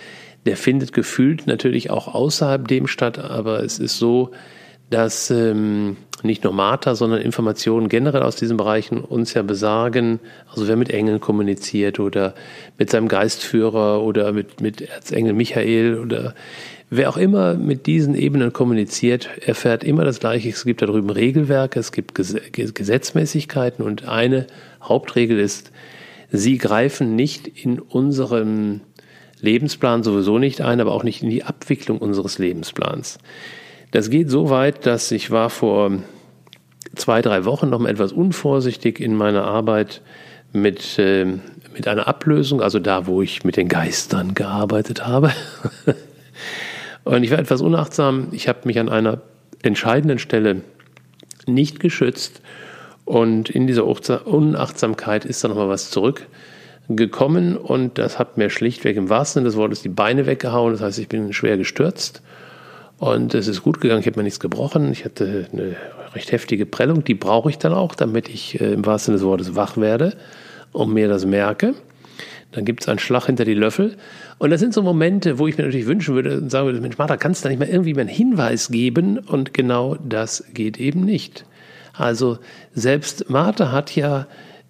Der 0.44 0.56
findet 0.56 0.92
gefühlt 0.92 1.46
natürlich 1.46 1.90
auch 1.90 2.12
außerhalb 2.12 2.66
dem 2.66 2.86
statt, 2.86 3.18
aber 3.18 3.62
es 3.62 3.78
ist 3.78 3.98
so, 3.98 4.32
dass 4.90 5.30
ähm, 5.30 5.96
nicht 6.22 6.44
nur 6.44 6.52
Martha, 6.52 6.94
sondern 6.94 7.20
Informationen 7.20 7.88
generell 7.88 8.22
aus 8.22 8.36
diesen 8.36 8.56
Bereichen 8.56 9.00
uns 9.00 9.34
ja 9.34 9.42
besagen, 9.42 10.20
also 10.50 10.68
wer 10.68 10.76
mit 10.76 10.90
Engeln 10.90 11.20
kommuniziert 11.20 11.98
oder 11.98 12.34
mit 12.78 12.90
seinem 12.90 13.08
Geistführer 13.08 14.02
oder 14.02 14.32
mit, 14.32 14.60
mit 14.60 14.82
Erzengel 14.82 15.32
Michael 15.32 15.98
oder 15.98 16.34
wer 16.94 17.08
auch 17.08 17.16
immer 17.16 17.54
mit 17.54 17.86
diesen 17.86 18.14
Ebenen 18.14 18.52
kommuniziert, 18.52 19.30
erfährt 19.46 19.82
immer 19.82 20.04
das 20.04 20.20
Gleiche. 20.20 20.50
Es 20.50 20.62
gibt 20.62 20.82
da 20.82 20.86
drüben 20.86 21.08
Regelwerke, 21.08 21.80
es 21.80 21.90
gibt 21.90 22.14
Gesetzmäßigkeiten 22.14 23.82
und 23.82 24.06
eine 24.06 24.46
Hauptregel 24.82 25.38
ist, 25.38 25.72
sie 26.30 26.58
greifen 26.58 27.16
nicht 27.16 27.48
in 27.48 27.80
unserem 27.80 28.82
Lebensplan 29.40 30.02
sowieso 30.02 30.38
nicht 30.38 30.60
ein, 30.60 30.82
aber 30.82 30.92
auch 30.92 31.02
nicht 31.02 31.22
in 31.22 31.30
die 31.30 31.44
Abwicklung 31.44 31.96
unseres 31.96 32.38
Lebensplans. 32.38 33.18
Das 33.90 34.10
geht 34.10 34.28
so 34.28 34.50
weit, 34.50 34.84
dass 34.84 35.10
ich 35.12 35.30
war 35.30 35.48
vor 35.48 35.92
zwei, 36.94 37.22
drei 37.22 37.46
Wochen 37.46 37.70
noch 37.70 37.78
mal 37.78 37.88
etwas 37.88 38.12
unvorsichtig 38.12 39.00
in 39.00 39.16
meiner 39.16 39.44
Arbeit 39.44 40.02
mit, 40.52 40.98
äh, 40.98 41.24
mit 41.74 41.88
einer 41.88 42.06
Ablösung, 42.06 42.60
also 42.60 42.78
da, 42.78 43.06
wo 43.06 43.22
ich 43.22 43.44
mit 43.44 43.56
den 43.56 43.68
Geistern 43.68 44.34
gearbeitet 44.34 45.06
habe. 45.06 45.32
Und 47.04 47.24
ich 47.24 47.30
war 47.30 47.38
etwas 47.38 47.60
unachtsam. 47.60 48.28
Ich 48.32 48.48
habe 48.48 48.60
mich 48.64 48.78
an 48.78 48.88
einer 48.88 49.20
entscheidenden 49.62 50.18
Stelle 50.18 50.62
nicht 51.46 51.80
geschützt. 51.80 52.40
Und 53.04 53.50
in 53.50 53.66
dieser 53.66 53.84
Unachtsamkeit 53.84 55.24
ist 55.24 55.42
da 55.42 55.48
nochmal 55.48 55.68
was 55.68 55.90
zurück 55.90 56.26
gekommen 56.88 57.56
und 57.56 57.98
das 57.98 58.18
hat 58.18 58.36
mir 58.38 58.50
schlichtweg 58.50 58.96
im 58.96 59.08
wahrsten 59.08 59.40
Sinne 59.40 59.48
des 59.50 59.56
Wortes 59.56 59.82
die 59.82 59.88
Beine 59.88 60.26
weggehauen. 60.26 60.72
Das 60.72 60.82
heißt, 60.82 60.98
ich 60.98 61.08
bin 61.08 61.32
schwer 61.32 61.56
gestürzt 61.56 62.22
und 62.98 63.34
es 63.34 63.48
ist 63.48 63.62
gut 63.62 63.80
gegangen. 63.80 64.00
Ich 64.00 64.06
habe 64.06 64.18
mir 64.18 64.24
nichts 64.24 64.40
gebrochen. 64.40 64.92
Ich 64.92 65.04
hatte 65.04 65.46
eine 65.52 65.76
recht 66.14 66.32
heftige 66.32 66.66
Prellung. 66.66 67.04
Die 67.04 67.14
brauche 67.14 67.50
ich 67.50 67.58
dann 67.58 67.72
auch, 67.72 67.94
damit 67.94 68.28
ich 68.28 68.60
äh, 68.60 68.72
im 68.72 68.84
wahrsten 68.84 69.12
Sinne 69.12 69.18
des 69.18 69.26
Wortes 69.26 69.56
wach 69.56 69.76
werde 69.76 70.16
und 70.72 70.92
mir 70.92 71.08
das 71.08 71.24
merke. 71.24 71.74
Dann 72.52 72.64
gibt 72.64 72.82
es 72.82 72.88
einen 72.88 72.98
Schlag 72.98 73.26
hinter 73.26 73.44
die 73.44 73.54
Löffel. 73.54 73.96
Und 74.38 74.50
das 74.50 74.60
sind 74.60 74.74
so 74.74 74.82
Momente, 74.82 75.38
wo 75.38 75.46
ich 75.46 75.56
mir 75.56 75.64
natürlich 75.64 75.86
wünschen 75.86 76.14
würde 76.14 76.38
und 76.38 76.50
sagen 76.50 76.66
würde, 76.66 76.80
Mensch, 76.80 76.98
Martha, 76.98 77.16
kannst 77.16 77.42
du 77.42 77.48
da 77.48 77.50
nicht 77.50 77.58
mal 77.58 77.68
irgendwie 77.68 77.94
mal 77.94 78.02
einen 78.02 78.10
Hinweis 78.10 78.68
geben? 78.68 79.18
Und 79.18 79.54
genau 79.54 79.96
das 79.96 80.44
geht 80.52 80.78
eben 80.78 81.04
nicht. 81.04 81.44
Also 81.94 82.38
selbst 82.74 83.28
Martha 83.30 83.72
hat 83.72 83.94
ja 83.96 84.26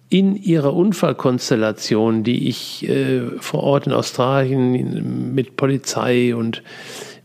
in 0.09 0.35
ihrer 0.35 0.73
Unfallkonstellation, 0.73 2.23
die 2.23 2.47
ich 2.47 2.87
äh, 2.87 3.21
vor 3.39 3.63
Ort 3.63 3.87
in 3.87 3.93
Australien 3.93 5.33
mit 5.33 5.55
Polizei 5.55 6.35
und 6.35 6.61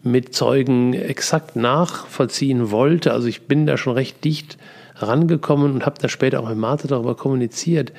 mit 0.03 0.35
Zeugen 0.35 0.95
exakt 0.95 1.57
nachvollziehen 1.57 2.71
wollte, 2.71 3.13
also 3.13 3.27
ich 3.27 3.43
bin 3.43 3.67
da 3.67 3.77
schon 3.77 3.95
recht 3.95 4.25
dicht 4.25 4.57
rangekommen 4.97 5.73
und 5.73 5.87
habe 5.87 6.01
da 6.01 6.09
später 6.09 6.41
auch 6.41 6.49
mit 6.49 6.59
Martha 6.59 6.89
darüber 6.89 7.15
kommuniziert. 7.15 7.93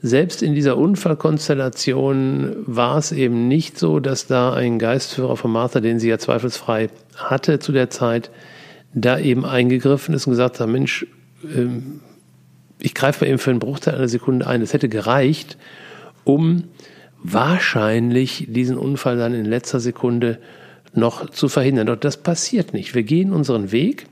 Selbst 0.00 0.42
in 0.42 0.54
dieser 0.54 0.76
Unfallkonstellation 0.76 2.56
war 2.66 2.98
es 2.98 3.10
eben 3.10 3.48
nicht 3.48 3.78
so, 3.78 3.98
dass 3.98 4.28
da 4.28 4.52
ein 4.52 4.78
Geistführer 4.78 5.36
von 5.36 5.50
Martha, 5.50 5.80
den 5.80 5.98
sie 5.98 6.08
ja 6.08 6.18
zweifelsfrei 6.18 6.88
hatte 7.16 7.58
zu 7.58 7.72
der 7.72 7.90
Zeit, 7.90 8.30
da 8.94 9.18
eben 9.18 9.44
eingegriffen 9.44 10.14
ist 10.14 10.26
und 10.26 10.32
gesagt 10.32 10.60
hat, 10.60 10.68
Mensch, 10.68 11.06
ähm, 11.54 12.00
ich 12.78 12.94
greife 12.94 13.24
mal 13.24 13.30
eben 13.30 13.38
für 13.38 13.50
einen 13.50 13.58
Bruchteil 13.58 13.96
einer 13.96 14.08
Sekunde 14.08 14.46
ein. 14.46 14.62
Es 14.62 14.72
hätte 14.72 14.88
gereicht, 14.88 15.58
um 16.22 16.64
wahrscheinlich 17.22 18.46
diesen 18.48 18.78
Unfall 18.78 19.16
dann 19.16 19.34
in 19.34 19.44
letzter 19.44 19.80
Sekunde 19.80 20.38
noch 20.94 21.28
zu 21.30 21.48
verhindern. 21.48 21.88
Doch 21.88 21.96
das 21.96 22.18
passiert 22.18 22.72
nicht. 22.72 22.94
Wir 22.94 23.02
gehen 23.02 23.32
unseren 23.32 23.72
Weg 23.72 24.06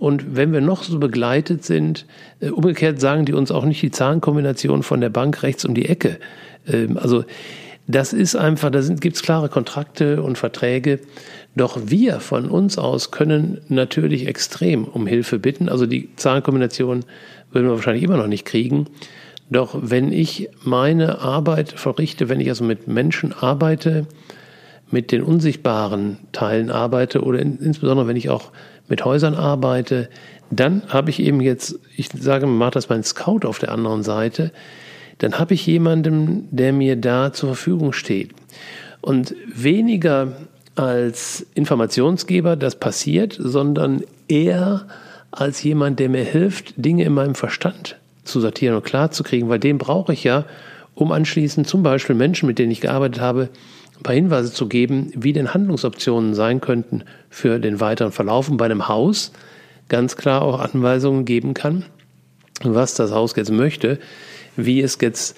und 0.00 0.34
wenn 0.34 0.52
wir 0.52 0.62
noch 0.62 0.82
so 0.82 0.98
begleitet 0.98 1.62
sind, 1.62 2.06
äh, 2.40 2.48
umgekehrt 2.48 3.00
sagen 3.00 3.26
die 3.26 3.34
uns 3.34 3.52
auch 3.52 3.66
nicht 3.66 3.82
die 3.82 3.90
Zahlenkombination 3.90 4.82
von 4.82 5.02
der 5.02 5.10
Bank 5.10 5.42
rechts 5.42 5.66
um 5.66 5.74
die 5.74 5.90
Ecke. 5.90 6.18
Ähm, 6.66 6.96
also 6.96 7.24
das 7.86 8.14
ist 8.14 8.34
einfach, 8.34 8.70
da 8.70 8.80
gibt 8.80 9.16
es 9.16 9.22
klare 9.22 9.50
Kontrakte 9.50 10.22
und 10.22 10.38
Verträge. 10.38 11.00
Doch 11.54 11.78
wir 11.84 12.20
von 12.20 12.48
uns 12.48 12.78
aus 12.78 13.10
können 13.10 13.60
natürlich 13.68 14.26
extrem 14.26 14.84
um 14.84 15.06
Hilfe 15.06 15.38
bitten. 15.38 15.68
Also 15.68 15.84
die 15.84 16.08
Zahlenkombination 16.16 17.04
würden 17.52 17.68
wir 17.68 17.74
wahrscheinlich 17.74 18.04
immer 18.04 18.16
noch 18.16 18.26
nicht 18.26 18.46
kriegen. 18.46 18.86
Doch 19.50 19.76
wenn 19.82 20.12
ich 20.12 20.48
meine 20.64 21.18
Arbeit 21.18 21.72
verrichte, 21.72 22.30
wenn 22.30 22.40
ich 22.40 22.48
also 22.48 22.64
mit 22.64 22.88
Menschen 22.88 23.34
arbeite, 23.34 24.06
mit 24.90 25.12
den 25.12 25.22
unsichtbaren 25.22 26.16
Teilen 26.32 26.70
arbeite 26.70 27.22
oder 27.22 27.38
in, 27.38 27.58
insbesondere 27.58 28.08
wenn 28.08 28.16
ich 28.16 28.30
auch 28.30 28.50
mit 28.90 29.04
Häusern 29.04 29.34
arbeite, 29.34 30.10
dann 30.50 30.82
habe 30.88 31.10
ich 31.10 31.20
eben 31.20 31.40
jetzt, 31.40 31.78
ich 31.96 32.08
sage, 32.14 32.46
macht 32.46 32.76
das 32.76 32.88
mein 32.88 33.02
Scout 33.04 33.46
auf 33.46 33.58
der 33.58 33.72
anderen 33.72 34.02
Seite, 34.02 34.52
dann 35.18 35.38
habe 35.38 35.54
ich 35.54 35.66
jemanden, 35.66 36.48
der 36.50 36.72
mir 36.72 36.96
da 36.96 37.32
zur 37.32 37.50
Verfügung 37.50 37.92
steht. 37.92 38.30
Und 39.00 39.34
weniger 39.54 40.32
als 40.74 41.46
Informationsgeber, 41.54 42.56
das 42.56 42.76
passiert, 42.76 43.36
sondern 43.38 44.02
eher 44.28 44.86
als 45.30 45.62
jemand, 45.62 46.00
der 46.00 46.08
mir 46.08 46.24
hilft, 46.24 46.74
Dinge 46.76 47.04
in 47.04 47.12
meinem 47.12 47.34
Verstand 47.34 47.96
zu 48.24 48.40
sortieren 48.40 48.76
und 48.76 48.84
klarzukriegen, 48.84 49.48
weil 49.48 49.58
den 49.58 49.78
brauche 49.78 50.12
ich 50.12 50.24
ja, 50.24 50.44
um 50.94 51.12
anschließend 51.12 51.66
zum 51.66 51.82
Beispiel 51.82 52.16
Menschen, 52.16 52.46
mit 52.46 52.58
denen 52.58 52.72
ich 52.72 52.80
gearbeitet 52.80 53.20
habe, 53.20 53.48
ein 54.00 54.02
paar 54.02 54.14
Hinweise 54.14 54.52
zu 54.52 54.66
geben, 54.66 55.12
wie 55.14 55.32
denn 55.32 55.52
Handlungsoptionen 55.52 56.34
sein 56.34 56.60
könnten 56.60 57.04
für 57.28 57.58
den 57.58 57.80
weiteren 57.80 58.12
Verlauf. 58.12 58.48
Und 58.48 58.56
bei 58.56 58.64
einem 58.64 58.88
Haus 58.88 59.32
ganz 59.88 60.16
klar 60.16 60.42
auch 60.42 60.58
Anweisungen 60.58 61.26
geben 61.26 61.52
kann, 61.52 61.84
was 62.62 62.94
das 62.94 63.12
Haus 63.12 63.36
jetzt 63.36 63.52
möchte, 63.52 63.98
wie 64.56 64.80
es 64.80 64.98
jetzt 65.00 65.36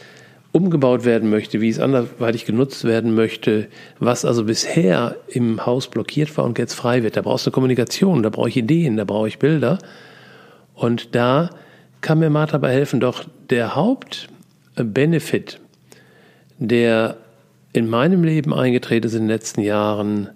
umgebaut 0.52 1.04
werden 1.04 1.30
möchte, 1.30 1.60
wie 1.60 1.70
es 1.70 1.80
anderweitig 1.80 2.44
genutzt 2.44 2.84
werden 2.84 3.14
möchte, 3.14 3.68
was 3.98 4.24
also 4.24 4.44
bisher 4.44 5.16
im 5.28 5.64
Haus 5.64 5.88
blockiert 5.88 6.36
war 6.36 6.44
und 6.44 6.58
jetzt 6.58 6.74
frei 6.74 7.02
wird. 7.02 7.16
Da 7.16 7.22
brauchst 7.22 7.46
du 7.46 7.50
Kommunikation, 7.50 8.22
da 8.22 8.28
brauche 8.28 8.50
ich 8.50 8.56
Ideen, 8.56 8.96
da 8.96 9.04
brauche 9.04 9.28
ich 9.28 9.38
Bilder. 9.38 9.78
Und 10.74 11.14
da 11.14 11.50
kann 12.02 12.18
mir 12.18 12.30
Martha 12.30 12.58
bei 12.58 12.72
helfen. 12.72 13.00
Doch 13.00 13.24
der 13.48 13.74
Hauptbenefit, 13.74 15.58
der 16.58 17.16
in 17.72 17.88
meinem 17.88 18.24
Leben 18.24 18.52
eingetreten 18.52 19.06
ist 19.06 19.14
in 19.14 19.22
den 19.22 19.28
letzten 19.28 19.62
Jahren, 19.62 20.28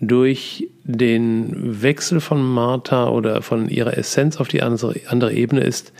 durch 0.00 0.68
den 0.82 1.82
Wechsel 1.82 2.20
von 2.20 2.42
Martha 2.42 3.08
oder 3.08 3.40
von 3.40 3.68
ihrer 3.68 3.96
Essenz 3.96 4.38
auf 4.38 4.48
die 4.48 4.62
andere, 4.62 5.32
Ebene 5.32 5.60
ist, 5.60 5.92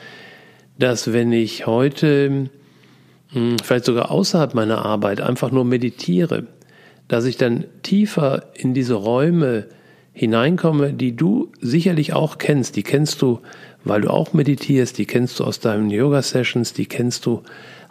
dass 0.77 1.13
wenn 1.13 1.31
ich 1.33 1.67
heute 1.67 2.51
hm, 3.29 3.57
vielleicht 3.63 3.85
sogar 3.85 4.11
außerhalb 4.11 4.55
meiner 4.55 4.85
Arbeit 4.85 5.21
einfach 5.21 5.53
nur 5.53 5.65
meditiere, 5.65 6.49
dass 7.07 7.27
ich 7.27 7.37
dann 7.37 7.65
tiefer 7.83 8.47
in 8.55 8.75
diese 8.75 8.95
Räume 8.95 9.67
hineinkomme, 10.13 10.93
die 10.93 11.15
du 11.15 11.53
sicherlich 11.61 12.13
auch 12.13 12.39
kennst. 12.39 12.77
Die 12.77 12.83
kennst 12.83 13.23
du, 13.23 13.41
weil 13.85 14.03
du 14.03 14.11
auch 14.11 14.33
meditierst, 14.33 14.99
die 14.99 15.07
kennst 15.07 15.39
du 15.39 15.45
aus 15.45 15.61
deinen 15.61 15.91
Yoga-Sessions, 15.91 16.73
die 16.73 16.87
kennst 16.87 17.25
du 17.25 17.43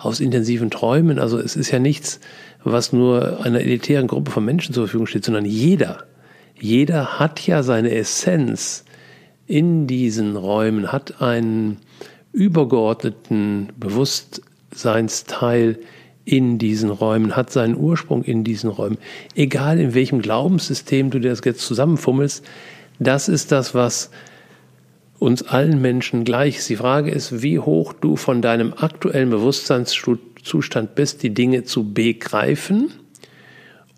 aus 0.03 0.19
intensiven 0.19 0.69
Träumen. 0.69 1.19
Also 1.19 1.39
es 1.39 1.55
ist 1.55 1.71
ja 1.71 1.79
nichts, 1.79 2.19
was 2.63 2.93
nur 2.93 3.45
einer 3.45 3.61
elitären 3.61 4.07
Gruppe 4.07 4.31
von 4.31 4.45
Menschen 4.45 4.73
zur 4.73 4.85
Verfügung 4.85 5.07
steht, 5.07 5.25
sondern 5.25 5.45
jeder, 5.45 6.03
jeder 6.59 7.19
hat 7.19 7.45
ja 7.45 7.63
seine 7.63 7.91
Essenz 7.91 8.85
in 9.47 9.87
diesen 9.87 10.35
Räumen, 10.35 10.91
hat 10.91 11.21
einen 11.21 11.77
übergeordneten 12.31 13.69
Bewusstseinsteil 13.77 15.79
in 16.23 16.57
diesen 16.57 16.89
Räumen, 16.89 17.35
hat 17.35 17.51
seinen 17.51 17.75
Ursprung 17.75 18.23
in 18.23 18.43
diesen 18.43 18.69
Räumen. 18.69 18.97
Egal 19.35 19.79
in 19.79 19.93
welchem 19.93 20.21
Glaubenssystem 20.21 21.09
du 21.09 21.19
dir 21.19 21.29
das 21.29 21.41
jetzt 21.43 21.65
zusammenfummelst, 21.65 22.45
das 22.99 23.27
ist 23.27 23.51
das, 23.51 23.73
was 23.73 24.11
uns 25.21 25.43
allen 25.43 25.79
Menschen 25.79 26.23
gleich. 26.23 26.65
Die 26.65 26.75
Frage 26.75 27.11
ist, 27.11 27.43
wie 27.43 27.59
hoch 27.59 27.93
du 27.93 28.15
von 28.15 28.41
deinem 28.41 28.73
aktuellen 28.75 29.29
Bewusstseinszustand 29.29 30.95
bist, 30.95 31.21
die 31.21 31.31
Dinge 31.31 31.63
zu 31.63 31.93
begreifen 31.93 32.91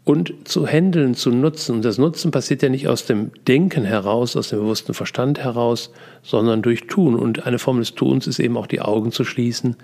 und 0.03 0.33
zu 0.43 0.67
handeln, 0.67 1.15
zu 1.15 1.29
nutzen. 1.29 1.77
Und 1.77 1.85
das 1.85 1.97
Nutzen 1.97 2.31
passiert 2.31 2.61
ja 2.61 2.67
nicht 2.67 2.89
aus 2.89 3.05
dem 3.05 3.31
Denken 3.47 3.85
heraus, 3.85 4.35
aus 4.35 4.49
dem 4.49 4.59
bewussten 4.59 4.93
Verstand 4.93 5.39
heraus, 5.39 5.93
sondern 6.23 6.61
durch 6.61 6.87
Tun. 6.87 7.15
Und 7.15 7.47
eine 7.47 7.57
Form 7.57 7.79
des 7.79 7.95
Tuns 7.95 8.27
ist 8.27 8.39
eben 8.39 8.57
auch 8.57 8.67
die 8.67 8.81
Augen 8.81 9.13
zu 9.13 9.23
schließen 9.23 9.77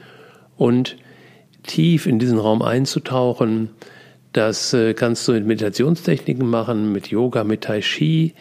und 0.58 0.98
tief 1.64 2.06
in 2.06 2.20
diesen 2.20 2.38
Raum 2.38 2.62
einzutauchen. 2.62 3.70
Das 4.34 4.74
äh, 4.74 4.94
kannst 4.94 5.26
du 5.26 5.32
mit 5.32 5.46
Meditationstechniken 5.46 6.46
machen, 6.46 6.92
mit 6.92 7.08
Yoga, 7.08 7.46
mit 7.46 7.62
Tai 7.62 7.80
Chi. 7.80 8.34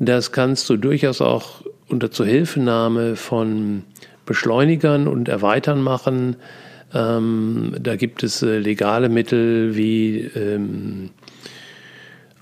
Das 0.00 0.32
kannst 0.32 0.68
du 0.68 0.76
durchaus 0.76 1.20
auch 1.20 1.62
unter 1.92 2.10
Zuhilfenahme 2.10 3.16
von 3.16 3.84
Beschleunigern 4.26 5.06
und 5.06 5.28
Erweitern 5.28 5.82
machen. 5.82 6.36
Ähm, 6.94 7.74
da 7.80 7.96
gibt 7.96 8.22
es 8.22 8.42
äh, 8.42 8.58
legale 8.58 9.08
Mittel 9.08 9.76
wie 9.76 10.20
ähm, 10.34 11.10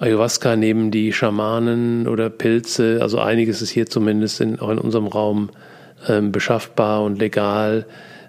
Ayahuasca 0.00 0.56
nehmen 0.56 0.90
die 0.90 1.12
Schamanen 1.12 2.08
oder 2.08 2.30
Pilze. 2.30 3.00
Also 3.02 3.18
einiges 3.18 3.60
ist 3.60 3.70
hier 3.70 3.86
zumindest 3.86 4.40
in, 4.40 4.58
auch 4.58 4.70
in 4.70 4.78
unserem 4.78 5.06
Raum 5.06 5.50
ähm, 6.08 6.32
beschaffbar 6.32 7.02
und 7.02 7.18
legal. 7.18 7.84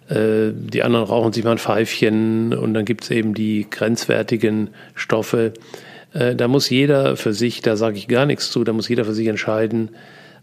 Äh, 0.10 0.52
die 0.54 0.84
anderen 0.84 1.06
rauchen 1.06 1.32
sich 1.32 1.46
mal 1.46 1.52
ein 1.52 1.58
Pfeifchen 1.58 2.54
und 2.54 2.74
dann 2.74 2.84
gibt 2.84 3.06
es 3.06 3.12
eben 3.12 3.34
die 3.34 3.68
grenzwertigen 3.70 4.72
Stoffe. 4.96 5.54
Äh, 6.14 6.36
da 6.36 6.50
muss 6.50 6.70
jeder 6.70 7.16
für 7.16 7.34
sich, 7.34 7.62
da 7.62 7.78
sage 7.78 7.98
ich 7.98 8.10
gar 8.10 8.26
nichts 8.26 8.52
zu, 8.52 8.66
da 8.66 8.74
muss 8.74 8.90
jeder 8.90 9.06
für 9.06 9.14
sich 9.14 9.28
entscheiden, 9.28 9.90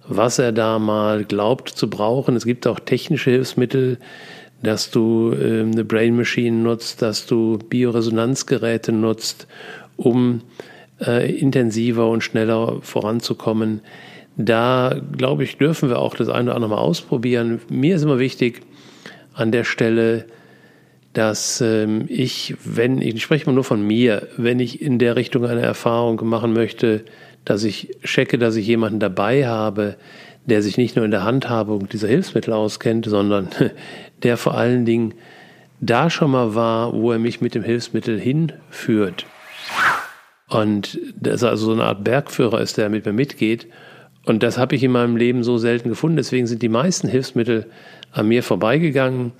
was 0.08 0.38
er 0.38 0.52
da 0.52 0.78
mal 0.78 1.24
glaubt 1.24 1.68
zu 1.68 1.88
brauchen. 1.88 2.34
Es 2.34 2.44
gibt 2.44 2.66
auch 2.66 2.80
technische 2.80 3.30
Hilfsmittel, 3.30 3.98
dass 4.62 4.90
du 4.90 5.32
äh, 5.32 5.60
eine 5.60 5.84
Brain 5.84 6.16
Machine 6.16 6.56
nutzt, 6.56 7.02
dass 7.02 7.26
du 7.26 7.58
Bioresonanzgeräte 7.58 8.92
nutzt, 8.92 9.46
um 9.96 10.42
äh, 11.00 11.32
intensiver 11.32 12.08
und 12.08 12.24
schneller 12.24 12.78
voranzukommen. 12.82 13.80
Da, 14.36 15.00
glaube 15.16 15.44
ich, 15.44 15.58
dürfen 15.58 15.88
wir 15.88 15.98
auch 15.98 16.14
das 16.14 16.28
eine 16.28 16.50
oder 16.50 16.56
andere 16.56 16.70
mal 16.70 16.78
ausprobieren. 16.78 17.60
Mir 17.68 17.96
ist 17.96 18.02
immer 18.02 18.18
wichtig 18.18 18.62
an 19.34 19.52
der 19.52 19.64
Stelle, 19.64 20.26
dass 21.12 21.60
ähm, 21.60 22.04
ich, 22.08 22.54
wenn, 22.64 23.00
ich 23.00 23.20
spreche 23.22 23.46
mal 23.46 23.52
nur 23.52 23.64
von 23.64 23.84
mir, 23.84 24.28
wenn 24.36 24.60
ich 24.60 24.80
in 24.80 24.98
der 24.98 25.16
Richtung 25.16 25.44
eine 25.44 25.62
Erfahrung 25.62 26.24
machen 26.28 26.52
möchte, 26.52 27.04
dass 27.48 27.64
ich 27.64 27.96
checke, 28.04 28.36
dass 28.36 28.56
ich 28.56 28.66
jemanden 28.66 29.00
dabei 29.00 29.46
habe, 29.46 29.96
der 30.44 30.62
sich 30.62 30.76
nicht 30.76 30.96
nur 30.96 31.04
in 31.04 31.10
der 31.10 31.24
Handhabung 31.24 31.88
dieser 31.88 32.08
Hilfsmittel 32.08 32.52
auskennt, 32.52 33.06
sondern 33.06 33.48
der 34.22 34.36
vor 34.36 34.54
allen 34.54 34.84
Dingen 34.84 35.14
da 35.80 36.10
schon 36.10 36.30
mal 36.30 36.54
war, 36.54 36.92
wo 36.92 37.12
er 37.12 37.18
mich 37.18 37.40
mit 37.40 37.54
dem 37.54 37.62
Hilfsmittel 37.62 38.18
hinführt. 38.18 39.24
Und 40.48 40.98
das 41.18 41.42
also 41.42 41.66
so 41.66 41.72
eine 41.72 41.84
Art 41.84 42.04
Bergführer 42.04 42.60
ist, 42.60 42.76
der 42.76 42.88
mit 42.88 43.06
mir 43.06 43.12
mitgeht. 43.12 43.66
Und 44.24 44.42
das 44.42 44.58
habe 44.58 44.74
ich 44.74 44.82
in 44.82 44.92
meinem 44.92 45.16
Leben 45.16 45.42
so 45.42 45.56
selten 45.56 45.88
gefunden. 45.88 46.16
Deswegen 46.16 46.46
sind 46.46 46.60
die 46.62 46.68
meisten 46.68 47.08
Hilfsmittel 47.08 47.66
an 48.12 48.28
mir 48.28 48.42
vorbeigegangen. 48.42 49.32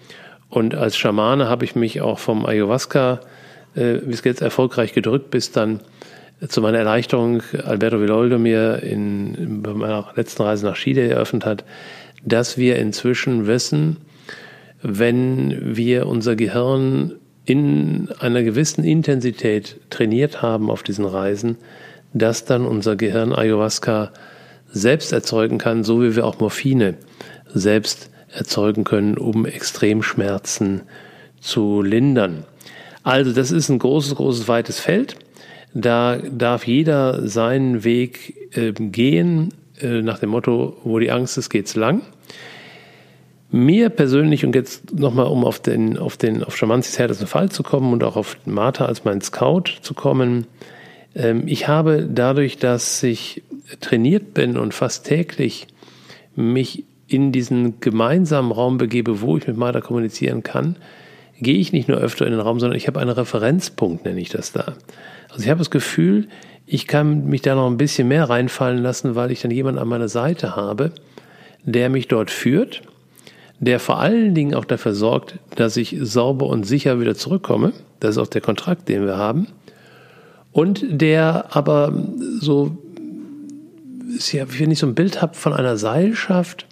Und 0.49 0.75
als 0.75 0.97
Schamane 0.97 1.49
habe 1.49 1.65
ich 1.65 1.75
mich 1.75 2.01
auch 2.01 2.19
vom 2.19 2.47
Ayahuasca 2.47 3.21
äh, 3.75 3.99
bis 3.99 4.25
jetzt 4.25 4.41
erfolgreich 4.41 4.93
gedrückt, 4.95 5.31
bis 5.31 5.53
dann 5.53 5.81
zu 6.47 6.61
meiner 6.61 6.79
Erleichterung 6.79 7.43
Alberto 7.65 8.01
Villoldo 8.01 8.39
mir 8.39 8.83
in, 8.83 9.63
bei 9.63 9.73
meiner 9.73 10.13
letzten 10.15 10.43
Reise 10.43 10.67
nach 10.67 10.77
Chile 10.77 11.09
eröffnet 11.09 11.45
hat, 11.45 11.65
dass 12.25 12.57
wir 12.57 12.77
inzwischen 12.77 13.47
wissen, 13.47 13.97
wenn 14.83 15.77
wir 15.77 16.07
unser 16.07 16.37
Gehirn 16.37 17.15
in 17.45 18.11
einer 18.21 18.43
gewissen 18.43 18.85
Intensität 18.85 19.81
trainiert 19.91 20.43
haben 20.43 20.71
auf 20.71 20.83
diesen 20.83 21.07
Reisen, 21.07 21.57
dass 22.13 22.45
dann 22.45 22.67
unser 22.67 22.95
Gehirn 22.95 23.33
Ayahuasca 23.33 24.13
selbst 24.71 25.13
erzeugen 25.13 25.59
kann, 25.59 25.83
so 25.83 26.03
wie 26.03 26.15
wir 26.15 26.27
auch 26.27 26.39
Morphine 26.41 26.95
selbst 27.47 28.11
erzeugen 28.31 28.85
können, 28.85 29.17
um 29.17 29.47
Extremschmerzen 29.47 30.83
zu 31.41 31.83
lindern. 31.83 32.45
Also 33.03 33.33
das 33.33 33.51
ist 33.51 33.71
ein 33.71 33.79
großes, 33.79 34.17
großes, 34.17 34.49
weites 34.49 34.81
Feld. 34.81 35.17
Da 35.75 36.17
darf 36.17 36.67
jeder 36.67 37.27
seinen 37.27 37.85
Weg 37.85 38.57
äh, 38.57 38.73
gehen, 38.73 39.55
äh, 39.81 40.03
nach 40.03 40.19
dem 40.19 40.31
Motto, 40.31 40.77
wo 40.85 40.99
die 40.99 41.11
Angst 41.11 41.39
ist, 41.39 41.51
geht's 41.51 41.77
lang. 41.77 42.03
Mir 43.51 43.89
persönlich, 43.89 44.45
und 44.45 44.55
jetzt 44.55 44.93
nochmal, 44.99 45.27
um 45.27 45.45
auf 45.45 45.61
den, 45.61 45.97
auf 45.97 46.17
den, 46.17 46.45
auf 46.45 46.57
Schamanzis 46.57 46.99
härtesten 46.99 47.27
Fall 47.27 47.51
zu 47.51 47.63
kommen 47.63 47.93
und 47.93 48.05
auch 48.05 48.17
auf 48.17 48.37
Martha 48.45 48.85
als 48.85 49.05
mein 49.05 49.21
Scout 49.21 49.65
zu 49.81 49.95
kommen, 49.95 50.47
ähm, 51.15 51.45
ich 51.47 51.69
habe 51.69 52.07
dadurch, 52.11 52.59
dass 52.59 53.03
ich 53.03 53.43
trainiert 53.81 54.35
bin 54.35 54.57
und 54.57 54.75
fast 54.75 55.07
täglich 55.07 55.67
mich 56.35 56.85
in 57.07 57.33
diesen 57.33 57.81
gemeinsamen 57.81 58.53
Raum 58.53 58.79
begebe, 58.79 59.23
wo 59.23 59.37
ich 59.39 59.47
mit 59.47 59.57
Martha 59.57 59.81
kommunizieren 59.81 60.43
kann, 60.43 60.77
gehe 61.41 61.59
ich 61.59 61.73
nicht 61.73 61.89
nur 61.89 61.99
öfter 61.99 62.27
in 62.27 62.33
den 62.33 62.41
Raum, 62.41 62.61
sondern 62.61 62.77
ich 62.77 62.87
habe 62.87 63.01
einen 63.01 63.11
Referenzpunkt, 63.11 64.05
nenne 64.05 64.21
ich 64.21 64.29
das 64.29 64.53
da. 64.53 64.75
Also 65.39 65.47
ich 65.47 65.51
habe 65.51 65.59
das 65.59 65.71
Gefühl, 65.71 66.27
ich 66.67 66.89
kann 66.89 67.27
mich 67.27 67.43
da 67.43 67.55
noch 67.55 67.69
ein 67.69 67.77
bisschen 67.77 68.09
mehr 68.09 68.29
reinfallen 68.29 68.83
lassen, 68.83 69.15
weil 69.15 69.31
ich 69.31 69.41
dann 69.41 69.53
jemanden 69.53 69.79
an 69.79 69.87
meiner 69.87 70.09
Seite 70.09 70.57
habe, 70.57 70.91
der 71.63 71.91
mich 71.91 72.09
dort 72.09 72.33
führt, 72.33 72.83
der 73.61 73.79
vor 73.79 74.01
allen 74.01 74.35
Dingen 74.35 74.53
auch 74.53 74.65
dafür 74.65 74.95
sorgt, 74.95 75.39
dass 75.55 75.77
ich 75.77 75.97
sauber 76.01 76.47
und 76.47 76.65
sicher 76.65 76.99
wieder 76.99 77.15
zurückkomme. 77.15 77.73
Das 78.01 78.17
ist 78.17 78.19
auch 78.19 78.27
der 78.27 78.41
Kontrakt, 78.41 78.89
den 78.89 79.07
wir 79.07 79.17
haben. 79.17 79.47
Und 80.51 80.85
der 80.89 81.55
aber 81.55 81.93
so, 82.41 82.77
wenn 84.59 84.73
ich 84.73 84.81
so 84.81 84.89
ein 84.89 84.97
Bild 84.97 85.23
habe 85.23 85.37
von 85.37 85.53
einer 85.53 85.77
Seilschaft, 85.77 86.67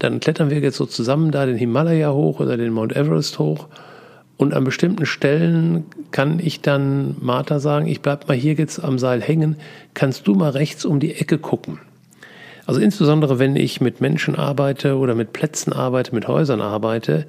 dann 0.00 0.18
klettern 0.18 0.50
wir 0.50 0.58
jetzt 0.58 0.78
so 0.78 0.86
zusammen 0.86 1.30
da 1.30 1.46
den 1.46 1.56
Himalaya 1.56 2.12
hoch 2.12 2.40
oder 2.40 2.56
den 2.56 2.72
Mount 2.72 2.96
Everest 2.96 3.38
hoch 3.38 3.68
und 4.42 4.54
an 4.54 4.64
bestimmten 4.64 5.06
Stellen 5.06 5.84
kann 6.10 6.40
ich 6.40 6.60
dann 6.60 7.14
Martha 7.20 7.60
sagen, 7.60 7.86
ich 7.86 8.00
bleib 8.00 8.26
mal 8.26 8.36
hier 8.36 8.54
jetzt 8.54 8.82
am 8.82 8.98
Seil 8.98 9.22
hängen, 9.22 9.56
kannst 9.94 10.26
du 10.26 10.34
mal 10.34 10.50
rechts 10.50 10.84
um 10.84 10.98
die 10.98 11.14
Ecke 11.14 11.38
gucken. 11.38 11.78
Also 12.66 12.80
insbesondere 12.80 13.38
wenn 13.38 13.54
ich 13.54 13.80
mit 13.80 14.00
Menschen 14.00 14.34
arbeite 14.34 14.96
oder 14.96 15.14
mit 15.14 15.32
Plätzen 15.32 15.72
arbeite, 15.72 16.12
mit 16.12 16.26
Häusern 16.26 16.60
arbeite, 16.60 17.26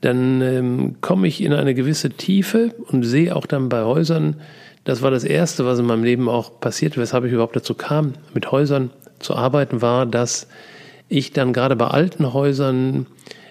dann 0.00 0.40
ähm, 0.40 0.96
komme 1.02 1.26
ich 1.28 1.42
in 1.42 1.52
eine 1.52 1.74
gewisse 1.74 2.08
Tiefe 2.08 2.74
und 2.90 3.02
sehe 3.02 3.36
auch 3.36 3.44
dann 3.44 3.68
bei 3.68 3.82
Häusern, 3.82 4.36
das 4.84 5.02
war 5.02 5.10
das 5.10 5.24
Erste, 5.24 5.66
was 5.66 5.78
in 5.78 5.84
meinem 5.84 6.04
Leben 6.04 6.26
auch 6.30 6.58
passiert, 6.58 6.96
weshalb 6.96 7.24
ich 7.26 7.32
überhaupt 7.32 7.54
dazu 7.54 7.74
kam, 7.74 8.14
mit 8.32 8.50
Häusern 8.50 8.88
zu 9.18 9.36
arbeiten, 9.36 9.82
war, 9.82 10.06
dass 10.06 10.48
ich 11.10 11.34
dann 11.34 11.52
gerade 11.52 11.76
bei 11.76 11.88
alten 11.88 12.32
Häusern, 12.32 13.06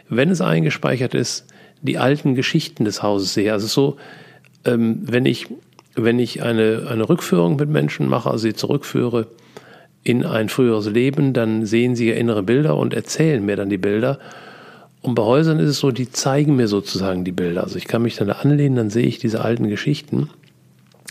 wenn 0.10 0.32
es 0.32 0.42
eingespeichert 0.42 1.14
ist, 1.14 1.46
die 1.82 1.98
alten 1.98 2.36
Geschichten 2.36 2.86
des 2.86 3.04
Hauses 3.04 3.34
sehe. 3.34 3.52
Also 3.52 3.68
so, 3.68 3.98
ähm, 4.66 5.00
wenn 5.04 5.26
ich, 5.26 5.48
wenn 5.96 6.20
ich 6.20 6.44
eine, 6.44 6.88
eine 6.90 7.08
Rückführung 7.08 7.56
mit 7.56 7.70
Menschen 7.70 8.08
mache, 8.08 8.30
also 8.30 8.44
sie 8.44 8.54
zurückführe 8.54 9.28
in 10.04 10.26
ein 10.26 10.50
früheres 10.50 10.90
Leben, 10.90 11.34
dann 11.34 11.66
sehen 11.66 11.96
sie 11.96 12.10
ja 12.10 12.16
innere 12.16 12.44
Bilder 12.44 12.78
und 12.78 12.94
erzählen 12.94 13.46
mir 13.46 13.56
dann 13.56 13.70
die 13.70 13.78
Bilder. 13.78 14.20
Und 15.02 15.16
bei 15.16 15.24
Häusern 15.24 15.60
ist 15.60 15.70
es 15.70 15.80
so, 15.80 15.92
die 15.92 16.12
zeigen 16.12 16.56
mir 16.56 16.68
sozusagen 16.68 17.24
die 17.24 17.32
Bilder. 17.32 17.64
Also 17.64 17.78
ich 17.78 17.88
kann 17.88 18.02
mich 18.02 18.16
dann 18.16 18.28
da 18.28 18.36
anlehnen, 18.36 18.76
dann 18.76 18.90
sehe 18.90 19.06
ich 19.06 19.20
diese 19.20 19.42
alten 19.42 19.70
Geschichten. 19.70 20.30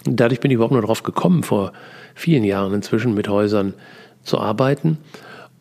Und 0.06 0.20
dadurch 0.20 0.40
bin 0.40 0.50
ich 0.50 0.56
überhaupt 0.56 0.72
nur 0.72 0.82
darauf 0.82 1.02
gekommen, 1.02 1.42
vor 1.42 1.72
vielen 2.14 2.44
Jahren 2.44 2.74
inzwischen 2.74 3.14
mit 3.14 3.28
Häusern 3.28 3.74
zu 4.22 4.38
arbeiten. 4.38 4.98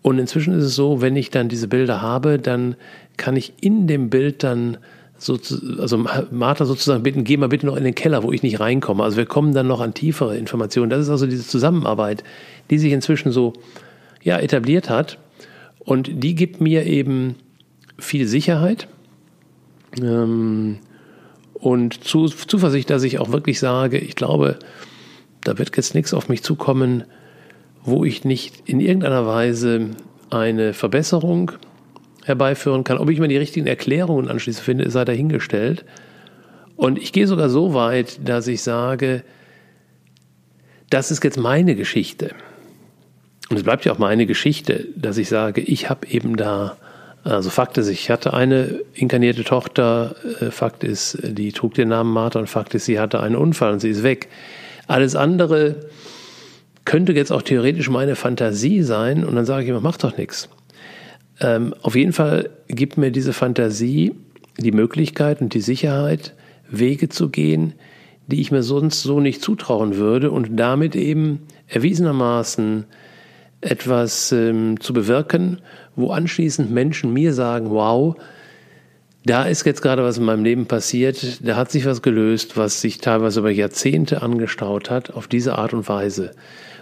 Und 0.02 0.20
inzwischen 0.20 0.58
ist 0.58 0.66
es 0.66 0.76
so, 0.76 1.02
wenn 1.02 1.16
ich 1.16 1.32
dann 1.32 1.50
diese 1.50 1.68
Bilder 1.68 2.02
habe, 2.02 2.40
dann 2.40 2.76
kann 3.18 3.36
ich 3.36 3.54
in 3.62 3.88
dem 3.88 4.10
Bild 4.10 4.44
dann 4.44 4.78
so, 5.18 5.40
also 5.80 6.06
Martha 6.32 6.66
sozusagen 6.66 7.04
bitten, 7.04 7.24
geh 7.24 7.38
mal 7.38 7.50
bitte 7.50 7.66
noch 7.66 7.76
in 7.76 7.84
den 7.84 7.96
Keller, 7.96 8.24
wo 8.24 8.32
ich 8.32 8.44
nicht 8.44 8.60
reinkomme. 8.60 9.04
Also 9.04 9.18
wir 9.18 9.26
kommen 9.26 9.54
dann 9.54 9.68
noch 9.68 9.82
an 9.82 9.94
tiefere 9.94 10.38
Informationen. 10.38 10.90
Das 10.90 11.02
ist 11.02 11.10
also 11.10 11.26
diese 11.26 11.48
Zusammenarbeit, 11.48 12.24
die 12.70 12.78
sich 12.78 12.92
inzwischen 12.92 13.32
so 13.32 13.54
ja, 14.22 14.38
etabliert 14.40 14.90
hat. 14.90 15.18
Und 15.80 16.10
die 16.24 16.36
gibt 16.36 16.62
mir 16.62 16.86
eben 16.86 17.36
viel 17.98 18.28
Sicherheit 18.28 18.88
ähm, 20.02 20.78
und 21.54 22.04
zu, 22.04 22.28
Zuversicht, 22.28 22.90
dass 22.90 23.04
ich 23.04 23.20
auch 23.20 23.32
wirklich 23.32 23.60
sage, 23.60 23.98
ich 23.98 24.16
glaube, 24.16 24.60
da 25.44 25.58
wird 25.58 25.76
jetzt 25.78 25.96
nichts 25.96 26.14
auf 26.14 26.30
mich 26.30 26.44
zukommen, 26.44 27.06
wo 27.84 28.04
ich 28.04 28.26
nicht 28.26 28.64
in 28.66 28.80
irgendeiner 28.80 29.26
Weise 29.26 29.92
eine 30.30 30.74
Verbesserung 30.74 31.54
herbeiführen 32.28 32.84
kann. 32.84 32.98
Ob 32.98 33.10
ich 33.10 33.20
mir 33.20 33.28
die 33.28 33.38
richtigen 33.38 33.68
Erklärungen 33.68 34.30
anschließend 34.30 34.64
finde, 34.64 34.90
sei 34.90 35.06
dahingestellt. 35.06 35.86
Und 36.76 37.00
ich 37.00 37.12
gehe 37.12 37.28
sogar 37.28 37.50
so 37.50 37.74
weit, 37.74 38.20
dass 38.28 38.48
ich 38.48 38.62
sage, 38.62 39.24
das 40.90 41.12
ist 41.12 41.24
jetzt 41.24 41.38
meine 41.38 41.76
Geschichte. 41.76 42.32
Und 43.50 43.58
es 43.58 43.64
bleibt 43.64 43.86
ja 43.86 43.94
auch 43.94 43.98
meine 43.98 44.26
Geschichte, 44.26 44.88
dass 44.96 45.18
ich 45.18 45.30
sage, 45.30 45.62
ich 45.62 45.90
habe 45.90 46.08
eben 46.08 46.36
da, 46.36 46.78
also 47.24 47.50
Fakt 47.50 47.78
ist, 47.78 47.88
ich 47.88 48.10
hatte 48.10 48.34
eine 48.34 48.82
inkarnierte 48.94 49.44
Tochter, 49.44 50.16
äh, 50.42 50.52
Fakt 50.52 50.84
ist, 50.84 51.18
die 51.24 51.52
trug 51.52 51.74
den 51.74 51.90
Namen 51.90 52.12
Martha 52.12 52.40
und 52.40 52.48
Fakt 52.48 52.76
ist, 52.76 52.86
sie 52.86 53.00
hatte 53.00 53.22
einen 53.22 53.36
Unfall 53.36 53.72
und 53.74 53.80
sie 53.80 53.90
ist 53.90 54.04
weg. 54.04 54.28
Alles 54.88 55.16
andere 55.16 55.88
könnte 56.86 57.14
jetzt 57.14 57.32
auch 57.32 57.42
theoretisch 57.42 57.90
meine 57.90 58.16
Fantasie 58.16 58.82
sein 58.84 59.26
und 59.26 59.36
dann 59.36 59.46
sage 59.46 59.64
ich 59.64 59.70
immer, 59.70 59.82
mach 59.82 59.98
doch 59.98 60.18
nichts. 60.18 60.50
Ähm, 61.40 61.74
auf 61.82 61.96
jeden 61.96 62.14
Fall 62.14 62.50
gibt 62.68 62.98
mir 62.98 63.12
diese 63.12 63.34
Fantasie 63.34 64.16
die 64.58 64.72
Möglichkeit 64.72 65.42
und 65.42 65.54
die 65.54 65.62
Sicherheit, 65.62 66.34
Wege 66.70 67.10
zu 67.10 67.30
gehen, 67.30 67.74
die 68.28 68.42
ich 68.42 68.52
mir 68.52 68.64
sonst 68.64 69.04
so 69.04 69.20
nicht 69.20 69.42
zutrauen 69.42 69.96
würde 69.96 70.32
und 70.32 70.58
damit 70.58 70.96
eben 70.96 71.44
erwiesenermaßen 71.68 72.86
etwas 73.62 74.32
ähm, 74.32 74.80
zu 74.80 74.94
bewirken, 74.94 75.60
wo 75.96 76.12
anschließend 76.12 76.72
Menschen 76.72 77.14
mir 77.14 77.34
sagen, 77.34 77.70
wow, 77.70 78.16
da 79.26 79.44
ist 79.44 79.66
jetzt 79.66 79.82
gerade 79.82 80.04
was 80.04 80.18
in 80.18 80.26
meinem 80.26 80.44
Leben 80.44 80.68
passiert, 80.68 81.46
da 81.46 81.56
hat 81.56 81.72
sich 81.72 81.86
was 81.86 82.02
gelöst, 82.02 82.56
was 82.56 82.82
sich 82.82 83.00
teilweise 83.00 83.40
über 83.40 83.52
Jahrzehnte 83.52 84.22
angestaut 84.22 84.90
hat, 84.90 85.12
auf 85.12 85.28
diese 85.28 85.58
Art 85.58 85.74
und 85.74 85.88
Weise. 85.90 86.32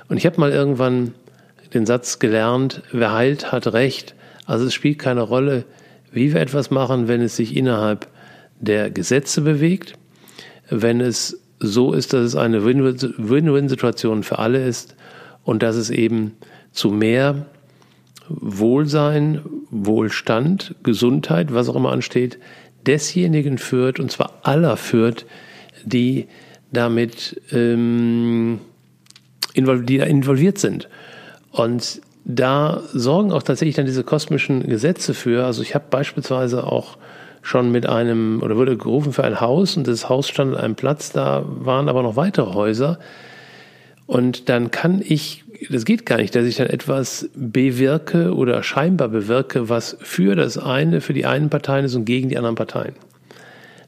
Und 0.09 0.17
ich 0.17 0.25
habe 0.25 0.39
mal 0.39 0.51
irgendwann 0.51 1.13
den 1.73 1.85
Satz 1.85 2.19
gelernt, 2.19 2.83
wer 2.91 3.13
heilt, 3.13 3.51
hat 3.51 3.73
Recht. 3.73 4.15
Also 4.45 4.65
es 4.65 4.73
spielt 4.73 4.99
keine 4.99 5.21
Rolle, 5.21 5.65
wie 6.11 6.33
wir 6.33 6.41
etwas 6.41 6.71
machen, 6.71 7.07
wenn 7.07 7.21
es 7.21 7.35
sich 7.35 7.55
innerhalb 7.55 8.07
der 8.59 8.89
Gesetze 8.89 9.41
bewegt, 9.41 9.93
wenn 10.69 11.01
es 11.01 11.39
so 11.59 11.93
ist, 11.93 12.13
dass 12.13 12.21
es 12.21 12.35
eine 12.35 12.65
Win-Win-Situation 12.65 14.23
für 14.23 14.39
alle 14.39 14.65
ist 14.65 14.95
und 15.43 15.63
dass 15.63 15.75
es 15.75 15.89
eben 15.89 16.33
zu 16.71 16.89
mehr 16.89 17.45
Wohlsein, 18.27 19.41
Wohlstand, 19.69 20.75
Gesundheit, 20.83 21.53
was 21.53 21.69
auch 21.69 21.75
immer 21.75 21.91
ansteht, 21.91 22.39
desjenigen 22.85 23.57
führt, 23.57 23.99
und 23.99 24.11
zwar 24.11 24.39
aller 24.43 24.77
führt, 24.77 25.25
die 25.83 26.27
damit 26.71 27.41
ähm, 27.51 28.59
involviert 29.53 30.57
sind. 30.57 30.89
Und 31.51 32.01
da 32.25 32.81
sorgen 32.91 33.31
auch 33.31 33.43
tatsächlich 33.43 33.75
dann 33.75 33.85
diese 33.85 34.03
kosmischen 34.03 34.67
Gesetze 34.67 35.13
für. 35.13 35.45
Also 35.45 35.61
ich 35.61 35.75
habe 35.75 35.85
beispielsweise 35.89 36.65
auch 36.65 36.97
schon 37.43 37.71
mit 37.71 37.85
einem 37.85 38.41
oder 38.41 38.57
wurde 38.57 38.75
gerufen 38.75 39.13
für 39.13 39.23
ein 39.23 39.39
Haus 39.39 39.77
und 39.77 39.87
das 39.87 40.09
Haus 40.09 40.27
stand 40.27 40.55
an 40.55 40.59
einem 40.59 40.75
Platz, 40.75 41.11
da 41.11 41.43
waren 41.45 41.87
aber 41.87 42.01
noch 42.01 42.15
weitere 42.15 42.53
Häuser. 42.53 42.97
Und 44.07 44.49
dann 44.49 44.71
kann 44.71 45.01
ich, 45.03 45.43
das 45.69 45.85
geht 45.85 46.07
gar 46.07 46.17
nicht, 46.17 46.35
dass 46.35 46.45
ich 46.45 46.55
dann 46.55 46.67
etwas 46.67 47.29
bewirke 47.35 48.33
oder 48.33 48.63
scheinbar 48.63 49.09
bewirke, 49.09 49.69
was 49.69 49.95
für 50.01 50.35
das 50.35 50.57
eine, 50.57 51.01
für 51.01 51.13
die 51.13 51.27
einen 51.27 51.49
Parteien 51.49 51.85
ist 51.85 51.95
und 51.95 52.05
gegen 52.05 52.29
die 52.29 52.37
anderen 52.37 52.55
Parteien. 52.55 52.95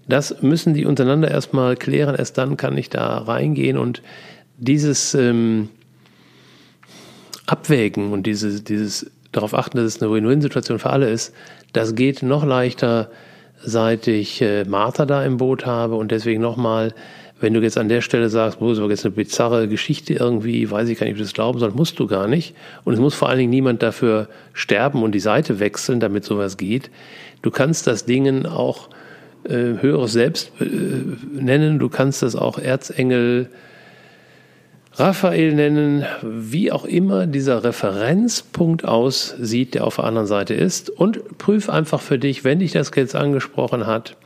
Das 0.08 0.44
müssen 0.44 0.76
die 0.76 0.86
untereinander 0.86 1.30
erstmal 1.30 1.76
klären, 1.76 2.16
erst 2.16 2.38
dann 2.38 2.56
kann 2.56 2.78
ich 2.78 2.90
da 2.90 3.18
reingehen 3.18 3.78
und 3.78 4.04
dieses 4.58 5.16
ähm, 5.16 5.70
Abwägen 7.48 8.12
und 8.12 8.28
dieses, 8.28 8.64
dieses 8.64 9.10
darauf 9.32 9.54
achten, 9.54 9.78
dass 9.78 9.86
es 9.86 10.02
eine 10.02 10.12
Win-Win-Situation 10.12 10.80
für 10.80 10.90
alle 10.90 11.10
ist, 11.10 11.34
das 11.74 11.96
geht 11.96 12.24
noch 12.24 12.46
leichter, 12.46 13.10
seit 13.64 14.08
ich 14.08 14.42
äh, 14.42 14.66
Martha 14.66 15.06
da 15.06 15.24
im 15.24 15.38
Boot 15.38 15.66
habe 15.66 15.96
und 15.96 16.12
deswegen 16.12 16.42
nochmal, 16.42 16.94
wenn 17.40 17.54
du 17.54 17.62
jetzt 17.62 17.78
an 17.78 17.90
der 17.90 18.02
Stelle 18.02 18.30
sagst, 18.30 18.62
oh, 18.62 18.70
das 18.70 18.80
war 18.80 18.90
jetzt 18.90 19.06
eine 19.06 19.16
bizarre 19.16 19.68
Geschichte 19.68 20.14
irgendwie, 20.14 20.70
weiß 20.70 20.90
ich 20.90 21.00
gar 21.00 21.06
nicht, 21.06 21.14
ob 21.14 21.18
du 21.18 21.24
das 21.24 21.34
glauben 21.34 21.60
soll, 21.60 21.72
musst 21.72 22.00
du 22.00 22.08
gar 22.08 22.28
nicht. 22.28 22.56
Und 22.84 22.94
es 22.94 23.00
muss 23.00 23.16
vor 23.16 23.30
allen 23.30 23.40
Dingen 23.40 23.50
niemand 23.50 23.84
dafür 23.84 24.28
sterben 24.54 25.04
und 25.04 25.14
die 25.14 25.20
Seite 25.20 25.60
wechseln, 25.60 26.00
damit 26.00 26.24
sowas 26.24 26.58
geht. 26.58 26.90
Du 27.42 27.52
kannst 27.52 27.88
das 27.88 28.06
Dingen 28.06 28.46
auch 28.46 28.90
äh, 29.44 29.82
höheres 29.82 30.14
Selbst 30.14 30.52
äh, 30.60 30.66
nennen, 31.32 31.80
du 31.80 31.90
kannst 31.90 32.24
das 32.24 32.36
auch 32.36 32.58
Erzengel 32.60 33.50
Raphael 35.00 35.54
nennen, 35.54 36.06
wie 36.24 36.72
auch 36.72 36.84
immer 36.84 37.28
dieser 37.28 37.64
Referenzpunkt 37.64 38.84
aussieht, 38.84 39.76
der 39.76 39.86
auf 39.86 39.98
der 39.98 40.06
anderen 40.06 40.26
Seite 40.26 40.56
ist. 40.56 40.90
Und 40.90 41.38
prüf 41.38 41.70
einfach 41.70 42.02
für 42.02 42.18
dich, 42.18 42.44
wenn 42.44 42.60
dich 42.60 42.72
das 42.72 42.92
jetzt 42.96 43.16
angesprochen 43.16 43.86
hat, 43.86 44.18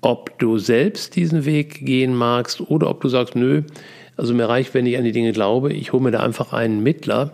ob 0.00 0.38
du 0.38 0.56
selbst 0.56 1.16
diesen 1.16 1.44
Weg 1.44 1.84
gehen 1.84 2.14
magst 2.14 2.62
oder 2.62 2.88
ob 2.88 3.02
du 3.02 3.10
sagst, 3.10 3.36
nö, 3.36 3.62
also 4.16 4.32
mir 4.32 4.48
reicht, 4.48 4.72
wenn 4.72 4.86
ich 4.86 4.96
an 4.96 5.04
die 5.04 5.12
Dinge 5.12 5.32
glaube, 5.32 5.72
ich 5.74 5.92
hole 5.92 6.02
mir 6.02 6.10
da 6.10 6.20
einfach 6.20 6.54
einen 6.54 6.82
Mittler. 6.82 7.32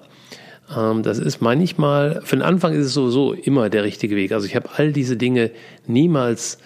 Ähm, 0.77 1.05
das 1.05 1.21
ist 1.21 1.41
manchmal, 1.41 2.21
für 2.25 2.35
den 2.35 2.43
Anfang 2.43 2.73
ist 2.75 2.87
es 2.87 2.95
sowieso 2.95 3.33
immer 3.33 3.71
der 3.71 3.85
richtige 3.85 4.17
Weg. 4.17 4.33
Also 4.33 4.47
ich 4.47 4.57
habe 4.57 4.71
all 4.77 4.93
diese 4.93 5.17
Dinge 5.17 5.53
niemals 5.87 6.59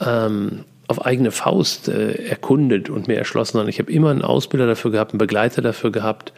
ähm, 0.00 0.64
auf 0.92 1.04
eigene 1.04 1.30
Faust 1.30 1.88
äh, 1.88 2.12
erkundet 2.28 2.90
und 2.90 3.08
mir 3.08 3.16
erschlossen, 3.16 3.54
sondern 3.54 3.68
ich 3.68 3.78
habe 3.78 3.90
immer 3.90 4.10
einen 4.10 4.22
Ausbilder 4.22 4.66
dafür 4.66 4.90
gehabt, 4.92 5.12
einen 5.12 5.18
Begleiter 5.18 5.62
dafür 5.62 5.90
gehabt, 5.90 6.32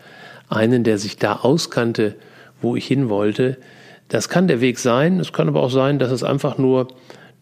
einen, 0.48 0.84
der 0.84 0.98
sich 0.98 1.18
da 1.18 1.36
auskannte, 1.36 2.14
wo 2.62 2.76
ich 2.76 2.86
hin 2.86 3.08
wollte. 3.08 3.58
Das 4.08 4.28
kann 4.28 4.48
der 4.48 4.60
Weg 4.60 4.78
sein. 4.78 5.18
Es 5.18 5.32
kann 5.32 5.48
aber 5.48 5.62
auch 5.62 5.70
sein, 5.70 5.98
dass 5.98 6.10
es 6.10 6.22
einfach 6.22 6.56
nur, 6.56 6.88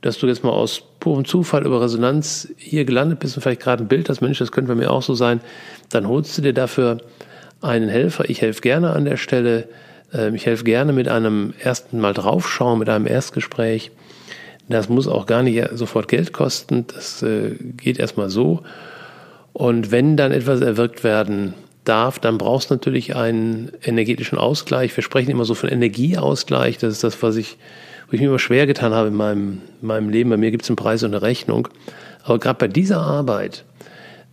dass 0.00 0.18
du 0.18 0.26
jetzt 0.26 0.42
mal 0.42 0.50
aus 0.50 0.82
purem 1.00 1.24
Zufall 1.24 1.64
über 1.66 1.82
Resonanz 1.82 2.48
hier 2.56 2.84
gelandet 2.84 3.18
bist 3.18 3.36
und 3.36 3.42
vielleicht 3.42 3.60
gerade 3.60 3.84
ein 3.84 3.88
Bild 3.88 4.08
hast, 4.08 4.20
Mensch, 4.20 4.38
das 4.38 4.52
könnte 4.52 4.68
bei 4.68 4.74
mir 4.74 4.90
auch 4.90 5.02
so 5.02 5.14
sein. 5.14 5.40
Dann 5.90 6.08
holst 6.08 6.36
du 6.38 6.42
dir 6.42 6.54
dafür 6.54 6.98
einen 7.60 7.88
Helfer. 7.88 8.28
Ich 8.28 8.40
helfe 8.40 8.60
gerne 8.60 8.90
an 8.90 9.04
der 9.04 9.16
Stelle. 9.16 9.68
Ähm, 10.12 10.34
ich 10.34 10.46
helfe 10.46 10.64
gerne 10.64 10.92
mit 10.92 11.08
einem 11.08 11.54
ersten 11.58 12.00
Mal 12.00 12.14
draufschauen, 12.14 12.78
mit 12.78 12.88
einem 12.88 13.06
Erstgespräch. 13.06 13.90
Das 14.72 14.88
muss 14.88 15.08
auch 15.08 15.26
gar 15.26 15.42
nicht 15.42 15.62
sofort 15.74 16.08
Geld 16.08 16.32
kosten. 16.32 16.86
Das 16.88 17.22
äh, 17.22 17.56
geht 17.76 17.98
erstmal 17.98 18.30
so. 18.30 18.62
Und 19.52 19.90
wenn 19.90 20.16
dann 20.16 20.32
etwas 20.32 20.60
erwirkt 20.60 21.04
werden 21.04 21.54
darf, 21.84 22.18
dann 22.18 22.38
brauchst 22.38 22.70
du 22.70 22.74
natürlich 22.74 23.16
einen 23.16 23.72
energetischen 23.84 24.38
Ausgleich. 24.38 24.96
Wir 24.96 25.02
sprechen 25.02 25.30
immer 25.30 25.44
so 25.44 25.54
von 25.54 25.68
Energieausgleich. 25.68 26.78
Das 26.78 26.92
ist 26.92 27.04
das, 27.04 27.22
was 27.22 27.36
ich, 27.36 27.58
wo 28.08 28.14
ich 28.14 28.20
mir 28.20 28.28
immer 28.28 28.38
schwer 28.38 28.66
getan 28.66 28.92
habe 28.92 29.08
in 29.08 29.14
meinem, 29.14 29.62
meinem 29.80 30.08
Leben. 30.08 30.30
Bei 30.30 30.36
mir 30.36 30.50
gibt 30.50 30.62
es 30.62 30.70
einen 30.70 30.76
Preis 30.76 31.02
und 31.02 31.10
eine 31.10 31.22
Rechnung. 31.22 31.68
Aber 32.24 32.38
gerade 32.38 32.58
bei 32.58 32.68
dieser 32.68 33.00
Arbeit 33.00 33.64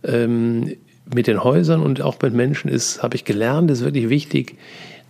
ähm, 0.04 0.76
mit 1.12 1.26
den 1.26 1.42
Häusern 1.42 1.82
und 1.82 2.00
auch 2.02 2.16
mit 2.22 2.34
Menschen 2.34 2.70
ist, 2.70 3.02
habe 3.02 3.16
ich 3.16 3.24
gelernt, 3.24 3.70
ist 3.70 3.84
wirklich 3.84 4.08
wichtig, 4.08 4.56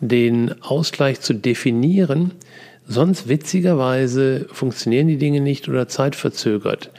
den 0.01 0.63
Ausgleich 0.63 1.21
zu 1.21 1.35
definieren 1.35 2.33
Sonst 2.93 3.29
witzigerweise 3.29 4.49
funktionieren 4.51 5.07
die 5.07 5.17
Dinge 5.17 5.41
nicht 5.41 5.69
oder 5.69 5.87
zeitverzögert. 5.87 6.91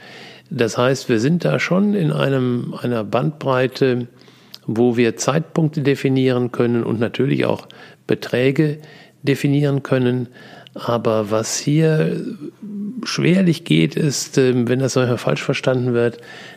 Das 0.48 0.78
heißt, 0.78 1.10
wir 1.10 1.20
sind 1.20 1.44
da 1.44 1.58
schon 1.58 1.92
in 1.92 2.12
einem, 2.12 2.72
einer 2.80 3.04
Bandbreite, 3.04 4.06
wo 4.66 4.96
wir 4.96 5.18
Zeitpunkte 5.18 5.82
definieren 5.82 6.50
können 6.50 6.82
und 6.82 6.98
natürlich 6.98 7.44
auch 7.44 7.68
Beträge, 8.06 8.78
definieren 9.22 9.82
können. 9.82 10.28
Aber 10.72 11.30
was 11.30 11.58
hier 11.58 12.24
schwerlich 13.04 13.64
geht, 13.64 13.94
ist, 13.94 14.38
ähm, 14.38 14.70
wenn 14.70 14.78
das 14.78 14.94
manchmal 14.94 15.18
falsch 15.18 15.42
verstanden 15.42 15.92
wird, 15.92 16.16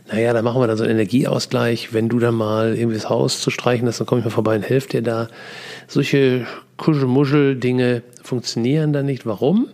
naja, 0.10 0.32
dann 0.32 0.46
machen 0.46 0.62
wir 0.62 0.68
da 0.68 0.78
so 0.78 0.84
einen 0.84 0.94
Energieausgleich. 0.94 1.94
Wenn 1.94 2.08
du 2.08 2.20
dann 2.20 2.36
mal 2.36 2.74
irgendwie 2.74 2.96
das 2.96 3.10
Haus 3.10 3.42
zu 3.42 3.50
streichen 3.50 3.86
hast, 3.86 4.00
dann 4.00 4.08
komme 4.08 4.20
ich 4.20 4.26
mal 4.26 4.32
vorbei 4.32 4.56
und 4.56 4.64
helfe 4.64 4.88
dir 4.88 5.02
da. 5.02 5.28
Solche 5.90 6.48
Kuschelmuschel-Dinge 6.78 8.04
funktionieren 8.22 8.94
da 8.94 9.04
nicht. 9.04 9.26
Warum? 9.26 9.68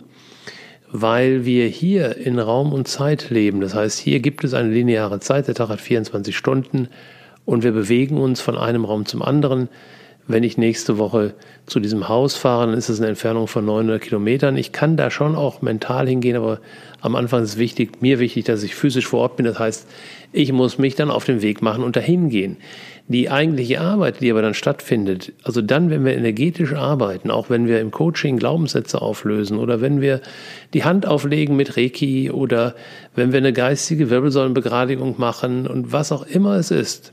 Weil 0.90 1.44
wir 1.44 1.66
hier 1.66 2.16
in 2.16 2.38
Raum 2.38 2.72
und 2.72 2.86
Zeit 2.86 3.30
leben. 3.30 3.60
Das 3.60 3.74
heißt, 3.74 3.98
hier 3.98 4.20
gibt 4.20 4.44
es 4.44 4.54
eine 4.54 4.70
lineare 4.70 5.20
Zeit. 5.20 5.48
Der 5.48 5.54
Tag 5.54 5.70
hat 5.70 5.80
24 5.80 6.36
Stunden 6.36 6.88
und 7.44 7.64
wir 7.64 7.72
bewegen 7.72 8.18
uns 8.18 8.40
von 8.40 8.56
einem 8.56 8.84
Raum 8.84 9.06
zum 9.06 9.22
anderen. 9.22 9.68
Wenn 10.28 10.44
ich 10.44 10.56
nächste 10.56 10.98
Woche 10.98 11.34
zu 11.66 11.80
diesem 11.80 12.08
Haus 12.08 12.36
fahre, 12.36 12.66
dann 12.66 12.78
ist 12.78 12.88
es 12.88 13.00
eine 13.00 13.08
Entfernung 13.08 13.48
von 13.48 13.64
900 13.64 14.00
Kilometern. 14.00 14.56
Ich 14.56 14.70
kann 14.70 14.96
da 14.96 15.10
schon 15.10 15.34
auch 15.34 15.62
mental 15.62 16.06
hingehen, 16.06 16.36
aber 16.36 16.60
am 17.00 17.16
Anfang 17.16 17.42
ist 17.42 17.58
wichtig, 17.58 18.00
mir 18.00 18.20
wichtig, 18.20 18.44
dass 18.44 18.62
ich 18.62 18.76
physisch 18.76 19.08
vor 19.08 19.20
Ort 19.20 19.36
bin. 19.36 19.46
Das 19.46 19.58
heißt, 19.58 19.88
ich 20.32 20.52
muss 20.52 20.78
mich 20.78 20.94
dann 20.94 21.10
auf 21.10 21.24
den 21.24 21.42
Weg 21.42 21.60
machen 21.62 21.84
und 21.84 21.94
dahin 21.94 22.30
gehen. 22.30 22.56
Die 23.08 23.30
eigentliche 23.30 23.80
Arbeit, 23.80 24.20
die 24.20 24.30
aber 24.30 24.42
dann 24.42 24.54
stattfindet, 24.54 25.32
also 25.42 25.60
dann, 25.60 25.90
wenn 25.90 26.04
wir 26.04 26.14
energetisch 26.14 26.72
arbeiten, 26.72 27.30
auch 27.30 27.50
wenn 27.50 27.66
wir 27.66 27.80
im 27.80 27.90
Coaching 27.90 28.38
Glaubenssätze 28.38 29.02
auflösen 29.02 29.58
oder 29.58 29.80
wenn 29.80 30.00
wir 30.00 30.20
die 30.72 30.84
Hand 30.84 31.06
auflegen 31.06 31.56
mit 31.56 31.76
Reiki 31.76 32.30
oder 32.30 32.74
wenn 33.14 33.32
wir 33.32 33.38
eine 33.38 33.52
geistige 33.52 34.08
Wirbelsäulenbegradigung 34.08 35.16
machen 35.18 35.66
und 35.66 35.92
was 35.92 36.12
auch 36.12 36.24
immer 36.26 36.56
es 36.56 36.70
ist, 36.70 37.12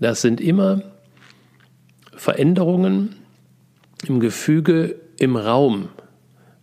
das 0.00 0.22
sind 0.22 0.40
immer 0.40 0.82
Veränderungen 2.16 3.16
im 4.06 4.20
Gefüge 4.20 4.96
im 5.18 5.36
Raum, 5.36 5.88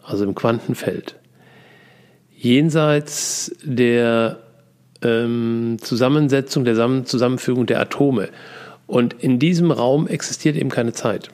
also 0.03 0.23
im 0.23 0.33
Quantenfeld, 0.33 1.15
jenseits 2.35 3.55
der 3.63 4.39
ähm, 5.01 5.77
Zusammensetzung, 5.81 6.65
der 6.65 6.75
Zusammenfügung 7.05 7.65
der 7.65 7.79
Atome. 7.79 8.29
Und 8.87 9.13
in 9.13 9.39
diesem 9.39 9.71
Raum 9.71 10.07
existiert 10.07 10.55
eben 10.55 10.69
keine 10.69 10.93
Zeit. 10.93 11.29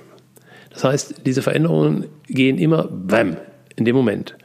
Das 0.72 0.84
heißt, 0.84 1.22
diese 1.26 1.42
Veränderungen 1.42 2.06
gehen 2.28 2.58
immer 2.58 2.90
wham 2.92 3.38
in 3.76 3.86
dem 3.86 3.96
Moment 3.96 4.36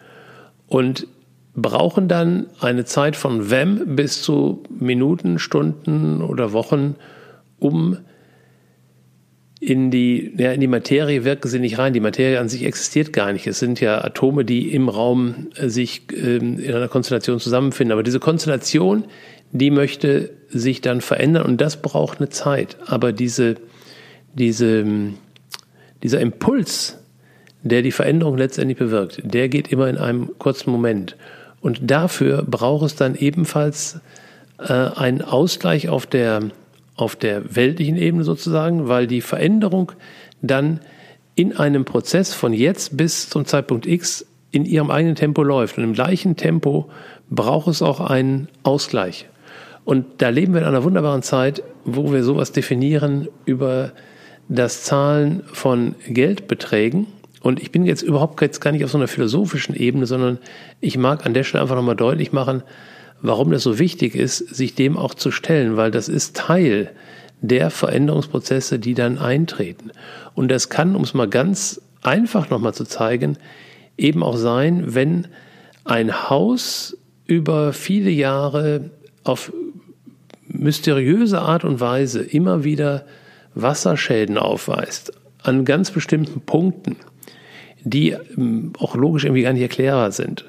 und 0.68 1.08
brauchen 1.56 2.06
dann 2.06 2.46
eine 2.60 2.84
Zeit 2.84 3.16
von 3.16 3.50
wham 3.50 3.96
bis 3.96 4.22
zu 4.22 4.62
Minuten, 4.70 5.38
Stunden 5.40 6.22
oder 6.22 6.52
Wochen, 6.52 6.94
um 7.58 7.98
in 9.60 9.90
die, 9.90 10.32
ja, 10.38 10.52
in 10.52 10.60
die 10.60 10.66
Materie 10.66 11.24
wirken 11.24 11.48
sie 11.48 11.58
nicht 11.58 11.76
rein. 11.76 11.92
Die 11.92 12.00
Materie 12.00 12.40
an 12.40 12.48
sich 12.48 12.64
existiert 12.64 13.12
gar 13.12 13.30
nicht. 13.32 13.46
Es 13.46 13.58
sind 13.58 13.78
ja 13.78 14.02
Atome, 14.02 14.46
die 14.46 14.72
im 14.72 14.88
Raum 14.88 15.48
äh, 15.54 15.68
sich 15.68 16.02
ähm, 16.16 16.58
in 16.58 16.74
einer 16.74 16.88
Konstellation 16.88 17.38
zusammenfinden. 17.38 17.92
Aber 17.92 18.02
diese 18.02 18.20
Konstellation, 18.20 19.04
die 19.52 19.70
möchte 19.70 20.30
sich 20.48 20.80
dann 20.80 21.02
verändern 21.02 21.44
und 21.44 21.60
das 21.60 21.82
braucht 21.82 22.18
eine 22.18 22.30
Zeit. 22.30 22.78
Aber 22.86 23.12
diese, 23.12 23.56
diese, 24.32 24.86
dieser 26.02 26.20
Impuls, 26.20 26.98
der 27.62 27.82
die 27.82 27.92
Veränderung 27.92 28.38
letztendlich 28.38 28.78
bewirkt, 28.78 29.20
der 29.22 29.50
geht 29.50 29.70
immer 29.70 29.88
in 29.88 29.98
einem 29.98 30.30
kurzen 30.38 30.70
Moment. 30.70 31.16
Und 31.60 31.90
dafür 31.90 32.44
braucht 32.48 32.86
es 32.86 32.96
dann 32.96 33.14
ebenfalls 33.14 34.00
äh, 34.58 34.72
einen 34.72 35.20
Ausgleich 35.20 35.90
auf 35.90 36.06
der 36.06 36.44
auf 37.00 37.16
der 37.16 37.54
weltlichen 37.56 37.96
Ebene 37.96 38.24
sozusagen, 38.24 38.88
weil 38.88 39.06
die 39.06 39.20
Veränderung 39.20 39.92
dann 40.42 40.80
in 41.34 41.56
einem 41.56 41.84
Prozess 41.84 42.34
von 42.34 42.52
jetzt 42.52 42.96
bis 42.96 43.28
zum 43.28 43.44
Zeitpunkt 43.44 43.86
X 43.86 44.26
in 44.50 44.64
ihrem 44.64 44.90
eigenen 44.90 45.16
Tempo 45.16 45.42
läuft. 45.42 45.78
Und 45.78 45.84
im 45.84 45.92
gleichen 45.92 46.36
Tempo 46.36 46.90
braucht 47.30 47.68
es 47.68 47.82
auch 47.82 48.00
einen 48.00 48.48
Ausgleich. 48.62 49.26
Und 49.84 50.06
da 50.18 50.28
leben 50.28 50.52
wir 50.54 50.60
in 50.60 50.66
einer 50.66 50.84
wunderbaren 50.84 51.22
Zeit, 51.22 51.62
wo 51.84 52.12
wir 52.12 52.22
sowas 52.22 52.52
definieren 52.52 53.28
über 53.44 53.92
das 54.48 54.82
Zahlen 54.84 55.42
von 55.52 55.94
Geldbeträgen. 56.08 57.06
Und 57.40 57.60
ich 57.60 57.72
bin 57.72 57.86
jetzt 57.86 58.02
überhaupt 58.02 58.40
jetzt 58.42 58.60
gar 58.60 58.72
nicht 58.72 58.84
auf 58.84 58.90
so 58.90 58.98
einer 58.98 59.08
philosophischen 59.08 59.74
Ebene, 59.74 60.06
sondern 60.06 60.38
ich 60.80 60.98
mag 60.98 61.24
an 61.24 61.32
der 61.32 61.44
Stelle 61.44 61.62
einfach 61.62 61.76
nochmal 61.76 61.96
deutlich 61.96 62.32
machen, 62.32 62.62
warum 63.22 63.50
das 63.50 63.62
so 63.62 63.78
wichtig 63.78 64.14
ist, 64.14 64.38
sich 64.38 64.74
dem 64.74 64.96
auch 64.96 65.14
zu 65.14 65.30
stellen, 65.30 65.76
weil 65.76 65.90
das 65.90 66.08
ist 66.08 66.36
Teil 66.36 66.90
der 67.40 67.70
Veränderungsprozesse, 67.70 68.78
die 68.78 68.94
dann 68.94 69.18
eintreten. 69.18 69.90
Und 70.34 70.50
das 70.50 70.68
kann, 70.68 70.94
um 70.94 71.02
es 71.02 71.14
mal 71.14 71.28
ganz 71.28 71.80
einfach 72.02 72.50
nochmal 72.50 72.74
zu 72.74 72.84
zeigen, 72.84 73.36
eben 73.96 74.22
auch 74.22 74.36
sein, 74.36 74.94
wenn 74.94 75.28
ein 75.84 76.30
Haus 76.30 76.96
über 77.26 77.72
viele 77.72 78.10
Jahre 78.10 78.90
auf 79.24 79.52
mysteriöse 80.48 81.40
Art 81.40 81.64
und 81.64 81.80
Weise 81.80 82.22
immer 82.22 82.64
wieder 82.64 83.04
Wasserschäden 83.54 84.38
aufweist, 84.38 85.12
an 85.42 85.64
ganz 85.64 85.90
bestimmten 85.90 86.40
Punkten, 86.40 86.96
die 87.82 88.10
ähm, 88.36 88.72
auch 88.78 88.94
logisch 88.94 89.24
irgendwie 89.24 89.42
gar 89.42 89.52
nicht 89.52 89.62
erklärbar 89.62 90.12
sind 90.12 90.44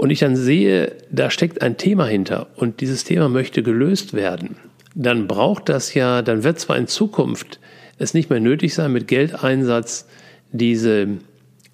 und 0.00 0.08
ich 0.08 0.20
dann 0.20 0.34
sehe, 0.34 0.96
da 1.10 1.28
steckt 1.28 1.60
ein 1.60 1.76
Thema 1.76 2.06
hinter 2.06 2.46
und 2.56 2.80
dieses 2.80 3.04
Thema 3.04 3.28
möchte 3.28 3.62
gelöst 3.62 4.14
werden, 4.14 4.56
dann 4.94 5.26
braucht 5.26 5.68
das 5.68 5.92
ja, 5.92 6.22
dann 6.22 6.42
wird 6.42 6.58
zwar 6.58 6.78
in 6.78 6.86
Zukunft 6.86 7.60
es 7.98 8.14
nicht 8.14 8.30
mehr 8.30 8.40
nötig 8.40 8.72
sein, 8.72 8.94
mit 8.94 9.08
Geldeinsatz 9.08 10.06
diese 10.52 11.06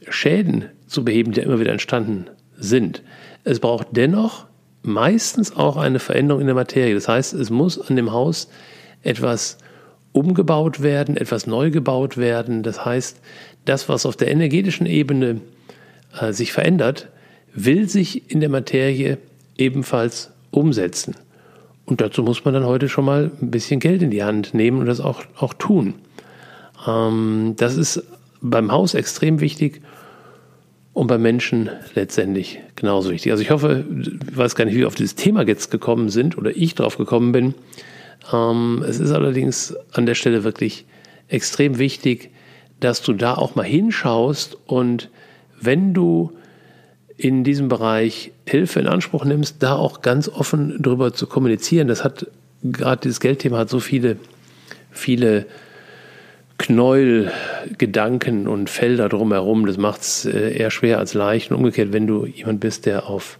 Schäden 0.08 0.64
zu 0.88 1.04
beheben, 1.04 1.30
die 1.30 1.40
immer 1.40 1.60
wieder 1.60 1.70
entstanden 1.70 2.26
sind. 2.58 3.04
Es 3.44 3.60
braucht 3.60 3.86
dennoch 3.92 4.46
meistens 4.82 5.54
auch 5.54 5.76
eine 5.76 6.00
Veränderung 6.00 6.40
in 6.40 6.48
der 6.48 6.56
Materie. 6.56 6.94
Das 6.94 7.06
heißt, 7.06 7.32
es 7.32 7.50
muss 7.50 7.80
an 7.80 7.94
dem 7.94 8.10
Haus 8.10 8.50
etwas 9.04 9.58
umgebaut 10.10 10.82
werden, 10.82 11.16
etwas 11.16 11.46
neu 11.46 11.70
gebaut 11.70 12.16
werden. 12.16 12.64
Das 12.64 12.84
heißt, 12.84 13.20
das, 13.66 13.88
was 13.88 14.04
auf 14.04 14.16
der 14.16 14.32
energetischen 14.32 14.86
Ebene 14.86 15.42
äh, 16.20 16.32
sich 16.32 16.52
verändert, 16.52 17.08
will 17.56 17.88
sich 17.88 18.30
in 18.30 18.40
der 18.40 18.50
Materie 18.50 19.18
ebenfalls 19.56 20.30
umsetzen. 20.50 21.16
Und 21.86 22.00
dazu 22.00 22.22
muss 22.22 22.44
man 22.44 22.54
dann 22.54 22.66
heute 22.66 22.88
schon 22.88 23.04
mal 23.04 23.30
ein 23.40 23.50
bisschen 23.50 23.80
Geld 23.80 24.02
in 24.02 24.10
die 24.10 24.22
Hand 24.22 24.54
nehmen 24.54 24.78
und 24.78 24.86
das 24.86 25.00
auch, 25.00 25.22
auch 25.36 25.54
tun. 25.54 25.94
Ähm, 26.86 27.54
das 27.56 27.76
ist 27.76 28.02
beim 28.40 28.70
Haus 28.70 28.94
extrem 28.94 29.40
wichtig 29.40 29.80
und 30.92 31.06
beim 31.06 31.22
Menschen 31.22 31.70
letztendlich 31.94 32.60
genauso 32.74 33.10
wichtig. 33.10 33.32
Also 33.32 33.42
ich 33.42 33.50
hoffe, 33.50 33.84
ich 34.00 34.36
weiß 34.36 34.54
gar 34.54 34.64
nicht, 34.64 34.74
wie 34.74 34.80
wir 34.80 34.86
auf 34.86 34.94
dieses 34.94 35.14
Thema 35.14 35.46
jetzt 35.46 35.70
gekommen 35.70 36.08
sind 36.08 36.36
oder 36.36 36.56
ich 36.56 36.74
drauf 36.74 36.98
gekommen 36.98 37.32
bin. 37.32 37.54
Ähm, 38.32 38.84
es 38.86 38.98
ist 38.98 39.12
allerdings 39.12 39.74
an 39.92 40.06
der 40.06 40.14
Stelle 40.14 40.44
wirklich 40.44 40.86
extrem 41.28 41.78
wichtig, 41.78 42.30
dass 42.80 43.02
du 43.02 43.12
da 43.12 43.34
auch 43.34 43.54
mal 43.54 43.64
hinschaust 43.64 44.58
und 44.66 45.10
wenn 45.60 45.94
du 45.94 46.32
in 47.16 47.44
diesem 47.44 47.68
Bereich 47.68 48.32
Hilfe 48.46 48.80
in 48.80 48.86
Anspruch 48.86 49.24
nimmst, 49.24 49.62
da 49.62 49.74
auch 49.74 50.02
ganz 50.02 50.28
offen 50.28 50.82
drüber 50.82 51.12
zu 51.14 51.26
kommunizieren. 51.26 51.88
Das 51.88 52.04
hat 52.04 52.26
gerade 52.62 53.02
dieses 53.02 53.20
Geldthema 53.20 53.58
hat 53.58 53.70
so 53.70 53.80
viele, 53.80 54.16
viele 54.90 55.46
Knäuel, 56.58 57.30
Gedanken 57.78 58.46
und 58.46 58.70
Felder 58.70 59.08
drumherum. 59.08 59.66
Das 59.66 59.76
macht 59.76 60.00
es 60.02 60.24
äh, 60.24 60.56
eher 60.56 60.70
schwer 60.70 60.98
als 60.98 61.14
leicht. 61.14 61.50
Und 61.50 61.58
umgekehrt, 61.58 61.92
wenn 61.92 62.06
du 62.06 62.26
jemand 62.26 62.60
bist, 62.60 62.86
der 62.86 63.08
auf, 63.08 63.38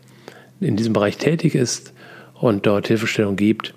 in 0.61 0.77
diesem 0.77 0.93
Bereich 0.93 1.17
tätig 1.17 1.55
ist 1.55 1.93
und 2.35 2.67
dort 2.67 2.89
Hilfestellung 2.89 3.37
gibt, 3.37 3.75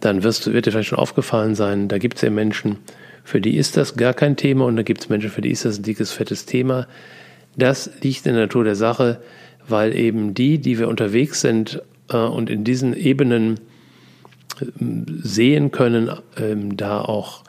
dann 0.00 0.24
wirst 0.24 0.52
wird 0.52 0.66
dir 0.66 0.72
vielleicht 0.72 0.88
schon 0.88 0.98
aufgefallen 0.98 1.54
sein, 1.54 1.88
da 1.88 1.98
gibt 1.98 2.16
es 2.16 2.22
ja 2.22 2.30
Menschen, 2.30 2.78
für 3.24 3.40
die 3.40 3.56
ist 3.56 3.76
das 3.76 3.96
gar 3.96 4.14
kein 4.14 4.36
Thema 4.36 4.64
und 4.64 4.76
da 4.76 4.82
gibt 4.82 5.00
es 5.02 5.08
Menschen, 5.08 5.30
für 5.30 5.42
die 5.42 5.50
ist 5.50 5.64
das 5.64 5.78
ein 5.78 5.84
dickes, 5.84 6.10
fettes 6.10 6.44
Thema. 6.44 6.88
Das 7.56 7.90
liegt 8.02 8.26
in 8.26 8.34
der 8.34 8.44
Natur 8.44 8.64
der 8.64 8.76
Sache, 8.76 9.20
weil 9.68 9.94
eben 9.94 10.34
die, 10.34 10.58
die 10.58 10.78
wir 10.78 10.88
unterwegs 10.88 11.40
sind 11.40 11.82
äh, 12.10 12.16
und 12.16 12.50
in 12.50 12.64
diesen 12.64 12.94
Ebenen 12.96 13.60
äh, 14.60 14.66
sehen 15.22 15.70
können, 15.70 16.08
äh, 16.36 16.56
da 16.74 17.00
auch 17.00 17.44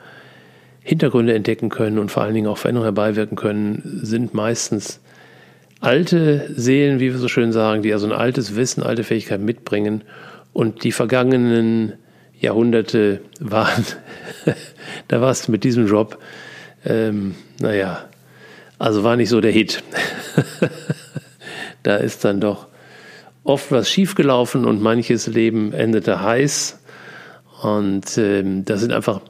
Hintergründe 0.80 1.34
entdecken 1.34 1.70
können 1.70 1.98
und 1.98 2.10
vor 2.10 2.22
allen 2.22 2.34
Dingen 2.34 2.46
auch 2.46 2.58
Veränderungen 2.58 2.86
herbeiwirken 2.86 3.36
können, 3.36 4.00
sind 4.02 4.34
meistens 4.34 5.00
alte 5.80 6.50
Seelen, 6.54 7.00
wie 7.00 7.10
wir 7.10 7.18
so 7.18 7.28
schön 7.28 7.52
sagen, 7.52 7.82
die 7.82 7.92
also 7.92 8.06
ein 8.06 8.12
altes 8.12 8.54
Wissen, 8.54 8.82
alte 8.82 9.04
Fähigkeiten 9.04 9.44
mitbringen. 9.44 10.02
Und 10.52 10.84
die 10.84 10.92
vergangenen 10.92 11.94
Jahrhunderte 12.38 13.20
waren, 13.40 13.84
da 15.08 15.20
warst 15.20 15.48
du 15.48 15.52
mit 15.52 15.64
diesem 15.64 15.86
Job, 15.86 16.18
ähm, 16.84 17.34
naja, 17.60 18.04
also 18.78 19.04
war 19.04 19.16
nicht 19.16 19.28
so 19.28 19.40
der 19.40 19.52
Hit. 19.52 19.82
da 21.82 21.96
ist 21.96 22.24
dann 22.24 22.40
doch 22.40 22.66
oft 23.42 23.70
was 23.70 23.90
schiefgelaufen 23.90 24.64
und 24.64 24.82
manches 24.82 25.26
Leben 25.26 25.72
endete 25.72 26.22
heiß. 26.22 26.78
Und 27.62 28.18
ähm, 28.18 28.64
das 28.64 28.80
sind 28.80 28.92
einfach 28.92 29.20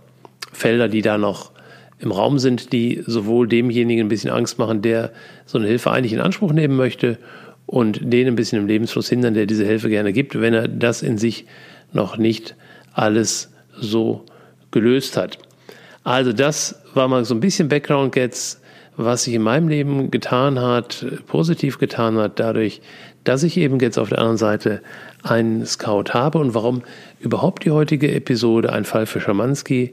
Felder, 0.53 0.89
die 0.89 1.03
da 1.03 1.19
noch 1.19 1.53
im 1.99 2.13
Raum 2.13 2.39
sind, 2.39 2.73
die 2.73 3.03
sowohl 3.07 3.49
demjenigen 3.49 4.07
ein 4.07 4.09
bisschen 4.09 4.31
Angst 4.31 4.59
machen, 4.59 4.83
der 4.83 5.13
so 5.47 5.59
eine 5.59 5.67
Hilfe 5.67 5.91
eigentlich 5.91 6.13
in 6.13 6.21
Anspruch 6.21 6.53
nehmen 6.53 6.77
möchte, 6.77 7.19
und 7.67 8.01
den 8.03 8.29
ein 8.29 8.37
bisschen 8.37 8.61
im 8.61 8.67
Lebensfluss 8.67 9.09
hindern, 9.09 9.35
der 9.35 9.47
diese 9.47 9.65
Hilfe 9.65 9.89
gerne 9.89 10.13
gibt, 10.13 10.39
wenn 10.41 10.55
er 10.55 10.69
das 10.69 11.03
in 11.03 11.19
sich 11.19 11.47
noch 11.93 12.17
nicht 12.17 12.57
alles 12.93 13.53
so 13.77 14.25
gelöst 14.71 15.17
hat. 15.17 15.39
Also 16.03 16.33
das 16.33 16.83
war 16.93 17.09
mal 17.09 17.25
so 17.25 17.35
ein 17.35 17.41
bisschen 17.41 17.69
Background 17.69 18.17
jetzt, 18.17 18.61
was 18.97 19.25
sich 19.25 19.35
in 19.35 19.43
meinem 19.43 19.69
Leben 19.69 20.11
getan 20.11 20.61
hat, 20.61 21.05
positiv 21.27 21.79
getan 21.79 22.17
hat, 22.17 22.39
dadurch, 22.39 22.81
dass 23.25 23.43
ich 23.43 23.57
eben 23.57 23.81
jetzt 23.81 23.99
auf 23.99 24.11
der 24.11 24.19
anderen 24.19 24.37
Seite 24.37 24.83
einen 25.23 25.67
Scout 25.67 26.13
habe 26.13 26.39
und 26.39 26.55
warum 26.55 26.83
überhaupt 27.21 27.65
die 27.65 27.71
heutige 27.71 28.13
Episode 28.13 28.73
ein 28.73 28.85
Fall 28.85 29.07
für 29.07 29.21
Schamanski, 29.21 29.93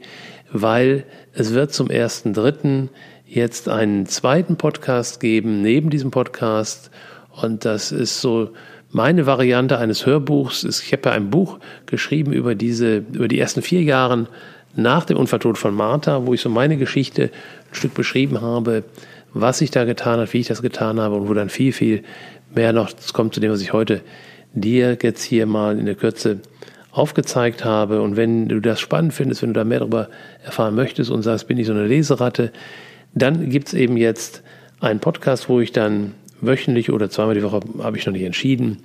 weil 0.52 1.04
es 1.32 1.54
wird 1.54 1.72
zum 1.72 1.90
ersten 1.90 2.34
Dritten 2.34 2.90
jetzt 3.26 3.68
einen 3.68 4.06
zweiten 4.06 4.56
Podcast 4.56 5.18
geben, 5.20 5.62
neben 5.62 5.88
diesem 5.88 6.10
Podcast. 6.10 6.90
Und 7.30 7.64
das 7.64 7.90
ist 7.90 8.20
so 8.20 8.50
meine 8.90 9.24
Variante 9.24 9.78
eines 9.78 10.04
Hörbuchs. 10.04 10.64
Ich 10.64 10.92
habe 10.92 11.08
ja 11.08 11.14
ein 11.14 11.30
Buch 11.30 11.58
geschrieben 11.86 12.32
über 12.32 12.54
diese, 12.54 12.98
über 12.98 13.28
die 13.28 13.38
ersten 13.38 13.62
vier 13.62 13.82
Jahre 13.82 14.26
nach 14.74 15.04
dem 15.04 15.16
Unfalltod 15.16 15.58
von 15.58 15.74
Martha, 15.74 16.26
wo 16.26 16.34
ich 16.34 16.40
so 16.40 16.48
meine 16.48 16.76
Geschichte 16.76 17.24
ein 17.24 17.74
Stück 17.74 17.94
beschrieben 17.94 18.40
habe, 18.40 18.84
was 19.34 19.58
sich 19.58 19.70
da 19.70 19.84
getan 19.84 20.20
hat, 20.20 20.32
wie 20.32 20.38
ich 20.38 20.46
das 20.46 20.62
getan 20.62 21.00
habe 21.00 21.16
und 21.16 21.28
wo 21.28 21.34
dann 21.34 21.48
viel, 21.48 21.72
viel 21.72 22.02
mehr 22.54 22.72
noch 22.72 22.90
kommt 23.12 23.34
zu 23.34 23.40
dem, 23.40 23.50
was 23.50 23.62
ich 23.62 23.72
heute 23.72 24.02
dir 24.54 24.98
jetzt 25.02 25.22
hier 25.22 25.46
mal 25.46 25.78
in 25.78 25.86
der 25.86 25.94
Kürze 25.94 26.40
aufgezeigt 26.90 27.64
habe. 27.64 28.02
Und 28.02 28.16
wenn 28.16 28.48
du 28.48 28.60
das 28.60 28.80
spannend 28.80 29.14
findest, 29.14 29.42
wenn 29.42 29.54
du 29.54 29.60
da 29.60 29.64
mehr 29.64 29.80
darüber 29.80 30.08
erfahren 30.44 30.74
möchtest 30.74 31.10
und 31.10 31.22
sagst, 31.22 31.48
bin 31.48 31.58
ich 31.58 31.66
so 31.66 31.72
eine 31.72 31.86
Leseratte, 31.86 32.52
dann 33.14 33.48
gibt 33.48 33.68
es 33.68 33.74
eben 33.74 33.96
jetzt 33.96 34.42
einen 34.80 35.00
Podcast, 35.00 35.48
wo 35.48 35.60
ich 35.60 35.72
dann 35.72 36.14
wöchentlich 36.40 36.90
oder 36.90 37.08
zweimal 37.08 37.34
die 37.34 37.42
Woche, 37.42 37.60
habe 37.82 37.96
ich 37.96 38.06
noch 38.06 38.12
nicht 38.12 38.24
entschieden, 38.24 38.78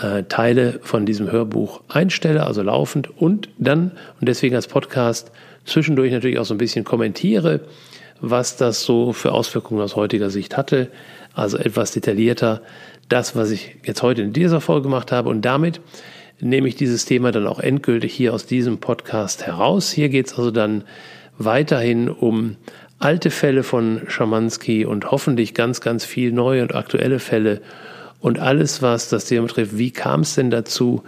äh, 0.00 0.22
Teile 0.24 0.80
von 0.82 1.06
diesem 1.06 1.30
Hörbuch 1.30 1.82
einstelle, 1.88 2.46
also 2.46 2.62
laufend 2.62 3.10
und 3.18 3.48
dann, 3.58 3.92
und 4.20 4.28
deswegen 4.28 4.54
als 4.54 4.66
Podcast, 4.66 5.30
zwischendurch 5.64 6.12
natürlich 6.12 6.38
auch 6.38 6.44
so 6.44 6.54
ein 6.54 6.58
bisschen 6.58 6.84
kommentiere, 6.84 7.60
was 8.20 8.56
das 8.56 8.84
so 8.84 9.12
für 9.12 9.32
Auswirkungen 9.32 9.82
aus 9.82 9.96
heutiger 9.96 10.30
Sicht 10.30 10.56
hatte. 10.56 10.88
Also 11.34 11.58
etwas 11.58 11.92
detaillierter 11.92 12.62
das, 13.08 13.36
was 13.36 13.50
ich 13.50 13.76
jetzt 13.84 14.02
heute 14.02 14.22
in 14.22 14.32
dieser 14.32 14.60
Folge 14.60 14.84
gemacht 14.84 15.12
habe. 15.12 15.28
Und 15.28 15.42
damit 15.42 15.80
nehme 16.40 16.68
ich 16.68 16.76
dieses 16.76 17.04
Thema 17.04 17.32
dann 17.32 17.46
auch 17.46 17.60
endgültig 17.60 18.14
hier 18.14 18.32
aus 18.32 18.46
diesem 18.46 18.78
Podcast 18.78 19.46
heraus. 19.46 19.90
Hier 19.90 20.08
geht 20.08 20.26
es 20.26 20.38
also 20.38 20.50
dann 20.50 20.84
weiterhin 21.38 22.08
um 22.08 22.56
alte 22.98 23.30
Fälle 23.30 23.62
von 23.64 24.02
Schamanski 24.06 24.84
und 24.84 25.10
hoffentlich 25.10 25.54
ganz, 25.54 25.80
ganz 25.80 26.04
viel 26.04 26.32
neue 26.32 26.62
und 26.62 26.74
aktuelle 26.74 27.18
Fälle 27.18 27.60
und 28.22 28.38
alles, 28.38 28.80
was 28.80 29.10
das 29.10 29.26
Thema 29.26 29.48
betrifft. 29.48 29.76
Wie 29.76 29.90
kam 29.90 30.20
es 30.20 30.36
denn 30.36 30.50
dazu, 30.50 31.02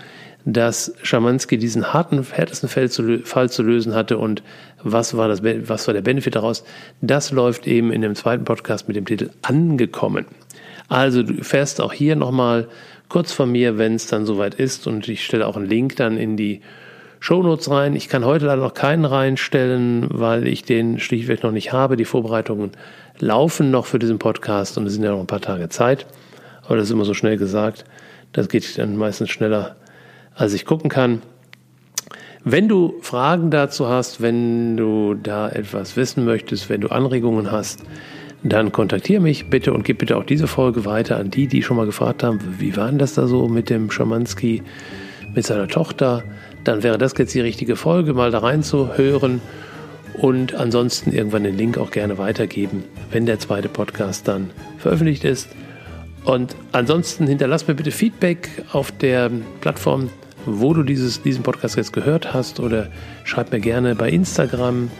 dass 0.44 0.92
Schamanski 1.02 1.56
diesen 1.56 1.94
harten, 1.94 2.22
härtesten 2.30 2.68
Fall 2.68 2.90
zu, 2.90 3.62
lösen 3.62 3.94
hatte 3.94 4.18
und 4.18 4.42
was 4.82 5.16
war, 5.16 5.28
das, 5.28 5.42
was 5.42 5.86
war 5.86 5.94
der 5.94 6.02
Benefit 6.02 6.34
daraus? 6.34 6.64
Das 7.00 7.30
läuft 7.30 7.66
eben 7.66 7.92
in 7.92 8.02
dem 8.02 8.14
zweiten 8.14 8.44
Podcast 8.44 8.88
mit 8.88 8.96
dem 8.96 9.06
Titel 9.06 9.30
Angekommen. 9.40 10.26
Also 10.88 11.22
du 11.22 11.42
fährst 11.42 11.80
auch 11.80 11.94
hier 11.94 12.16
nochmal 12.16 12.68
kurz 13.08 13.32
von 13.32 13.50
mir, 13.50 13.78
wenn 13.78 13.94
es 13.94 14.06
dann 14.08 14.26
soweit 14.26 14.54
ist 14.54 14.86
und 14.86 15.08
ich 15.08 15.24
stelle 15.24 15.46
auch 15.46 15.56
einen 15.56 15.68
Link 15.68 15.96
dann 15.96 16.18
in 16.18 16.36
die 16.36 16.60
Shownotes 17.20 17.70
rein. 17.70 17.96
Ich 17.96 18.08
kann 18.08 18.26
heute 18.26 18.46
leider 18.46 18.60
noch 18.60 18.74
keinen 18.74 19.06
reinstellen, 19.06 20.08
weil 20.10 20.46
ich 20.46 20.64
den 20.64 20.98
schlichtweg 20.98 21.42
noch 21.42 21.52
nicht 21.52 21.72
habe. 21.72 21.96
Die 21.96 22.04
Vorbereitungen 22.04 22.72
laufen 23.18 23.70
noch 23.70 23.86
für 23.86 23.98
diesen 23.98 24.18
Podcast 24.18 24.76
und 24.76 24.86
es 24.86 24.92
sind 24.92 25.04
ja 25.04 25.12
noch 25.12 25.20
ein 25.20 25.26
paar 25.26 25.40
Tage 25.40 25.70
Zeit. 25.70 26.04
Aber 26.66 26.76
das 26.76 26.86
ist 26.86 26.92
immer 26.92 27.04
so 27.04 27.14
schnell 27.14 27.36
gesagt. 27.36 27.84
Das 28.32 28.48
geht 28.48 28.78
dann 28.78 28.96
meistens 28.96 29.30
schneller, 29.30 29.76
als 30.34 30.54
ich 30.54 30.64
gucken 30.64 30.90
kann. 30.90 31.22
Wenn 32.46 32.68
du 32.68 32.96
Fragen 33.00 33.50
dazu 33.50 33.88
hast, 33.88 34.20
wenn 34.20 34.76
du 34.76 35.14
da 35.14 35.48
etwas 35.48 35.96
wissen 35.96 36.24
möchtest, 36.24 36.68
wenn 36.68 36.82
du 36.82 36.88
Anregungen 36.88 37.50
hast, 37.50 37.82
dann 38.42 38.70
kontaktiere 38.72 39.22
mich 39.22 39.48
bitte 39.48 39.72
und 39.72 39.84
gib 39.84 39.98
bitte 39.98 40.18
auch 40.18 40.24
diese 40.24 40.46
Folge 40.46 40.84
weiter 40.84 41.16
an 41.16 41.30
die, 41.30 41.46
die 41.46 41.62
schon 41.62 41.78
mal 41.78 41.86
gefragt 41.86 42.22
haben, 42.22 42.38
wie 42.58 42.76
war 42.76 42.88
denn 42.88 42.98
das 42.98 43.14
da 43.14 43.26
so 43.26 43.48
mit 43.48 43.70
dem 43.70 43.90
Schamanski, 43.90 44.62
mit 45.34 45.46
seiner 45.46 45.68
Tochter? 45.68 46.22
Dann 46.64 46.82
wäre 46.82 46.98
das 46.98 47.14
jetzt 47.16 47.34
die 47.34 47.40
richtige 47.40 47.76
Folge, 47.76 48.12
mal 48.12 48.30
da 48.30 48.40
reinzuhören 48.40 49.40
und 50.12 50.54
ansonsten 50.54 51.12
irgendwann 51.12 51.44
den 51.44 51.56
Link 51.56 51.78
auch 51.78 51.90
gerne 51.90 52.18
weitergeben, 52.18 52.84
wenn 53.10 53.24
der 53.24 53.38
zweite 53.38 53.70
Podcast 53.70 54.28
dann 54.28 54.50
veröffentlicht 54.76 55.24
ist. 55.24 55.48
Und 56.24 56.56
ansonsten 56.72 57.26
hinterlass 57.26 57.68
mir 57.68 57.74
bitte 57.74 57.90
Feedback 57.90 58.48
auf 58.72 58.92
der 58.92 59.30
Plattform, 59.60 60.08
wo 60.46 60.72
du 60.72 60.82
dieses, 60.82 61.20
diesen 61.22 61.42
Podcast 61.42 61.76
jetzt 61.76 61.92
gehört 61.92 62.32
hast 62.32 62.60
oder 62.60 62.88
schreib 63.24 63.52
mir 63.52 63.60
gerne 63.60 63.94
bei 63.94 64.08
Instagram 64.10 64.90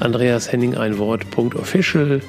Andreas 0.00 0.50
Henning 0.52 0.76
ein 0.76 0.98
Wort.official 0.98 2.20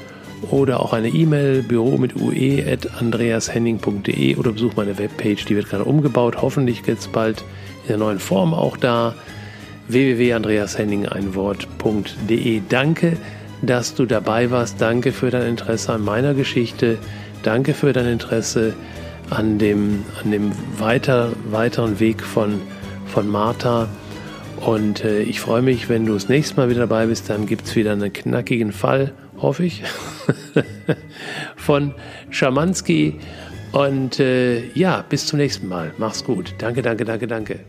oder 0.52 0.80
auch 0.80 0.94
eine 0.94 1.10
E-Mail 1.10 1.64
büro 1.64 1.98
mit 1.98 2.16
ue 2.16 2.64
at 2.66 3.02
andreashenning.de 3.02 4.36
oder 4.36 4.52
besuch 4.52 4.76
meine 4.76 5.00
Webpage, 5.00 5.46
die 5.46 5.56
wird 5.56 5.70
gerade 5.70 5.84
umgebaut, 5.84 6.40
hoffentlich 6.42 6.84
jetzt 6.86 7.12
bald 7.12 7.44
in 7.84 7.90
der 7.90 7.98
neuen 7.98 8.20
Form 8.20 8.54
auch 8.54 8.78
da 8.78 9.16
www.andreashenning-ein-wort.de. 9.88 12.62
Danke, 12.70 13.18
dass 13.62 13.96
du 13.96 14.06
dabei 14.06 14.52
warst. 14.52 14.82
Danke 14.82 15.12
für 15.12 15.30
dein 15.30 15.48
Interesse 15.48 15.94
an 15.94 16.04
meiner 16.04 16.34
Geschichte. 16.34 16.98
Danke 17.44 17.74
für 17.74 17.94
dein 17.94 18.08
Interesse 18.08 18.74
an 19.30 19.58
dem, 19.58 20.04
an 20.24 20.32
dem 20.32 20.52
weiter, 20.78 21.32
weiteren 21.50 22.00
Weg 22.00 22.24
von, 22.24 22.62
von 23.08 23.28
Martha. 23.28 23.88
Und 24.58 25.04
äh, 25.04 25.22
ich 25.22 25.40
freue 25.40 25.62
mich, 25.62 25.90
wenn 25.90 26.06
du 26.06 26.14
das 26.14 26.30
nächste 26.30 26.56
Mal 26.56 26.70
wieder 26.70 26.82
dabei 26.82 27.06
bist. 27.06 27.30
Dann 27.30 27.46
gibt 27.46 27.66
es 27.66 27.76
wieder 27.76 27.92
einen 27.92 28.12
knackigen 28.12 28.72
Fall 28.72 29.14
hoffe 29.42 29.66
ich, 29.66 29.84
von 31.56 31.94
Schamanski. 32.30 33.20
Und 33.72 34.20
äh, 34.20 34.70
ja, 34.74 35.04
bis 35.08 35.28
zum 35.28 35.40
nächsten 35.40 35.68
Mal. 35.68 35.92
Mach's 35.98 36.24
gut. 36.24 36.56
Danke, 36.58 36.82
danke, 36.82 37.06
danke, 37.06 37.28
danke. 37.28 37.60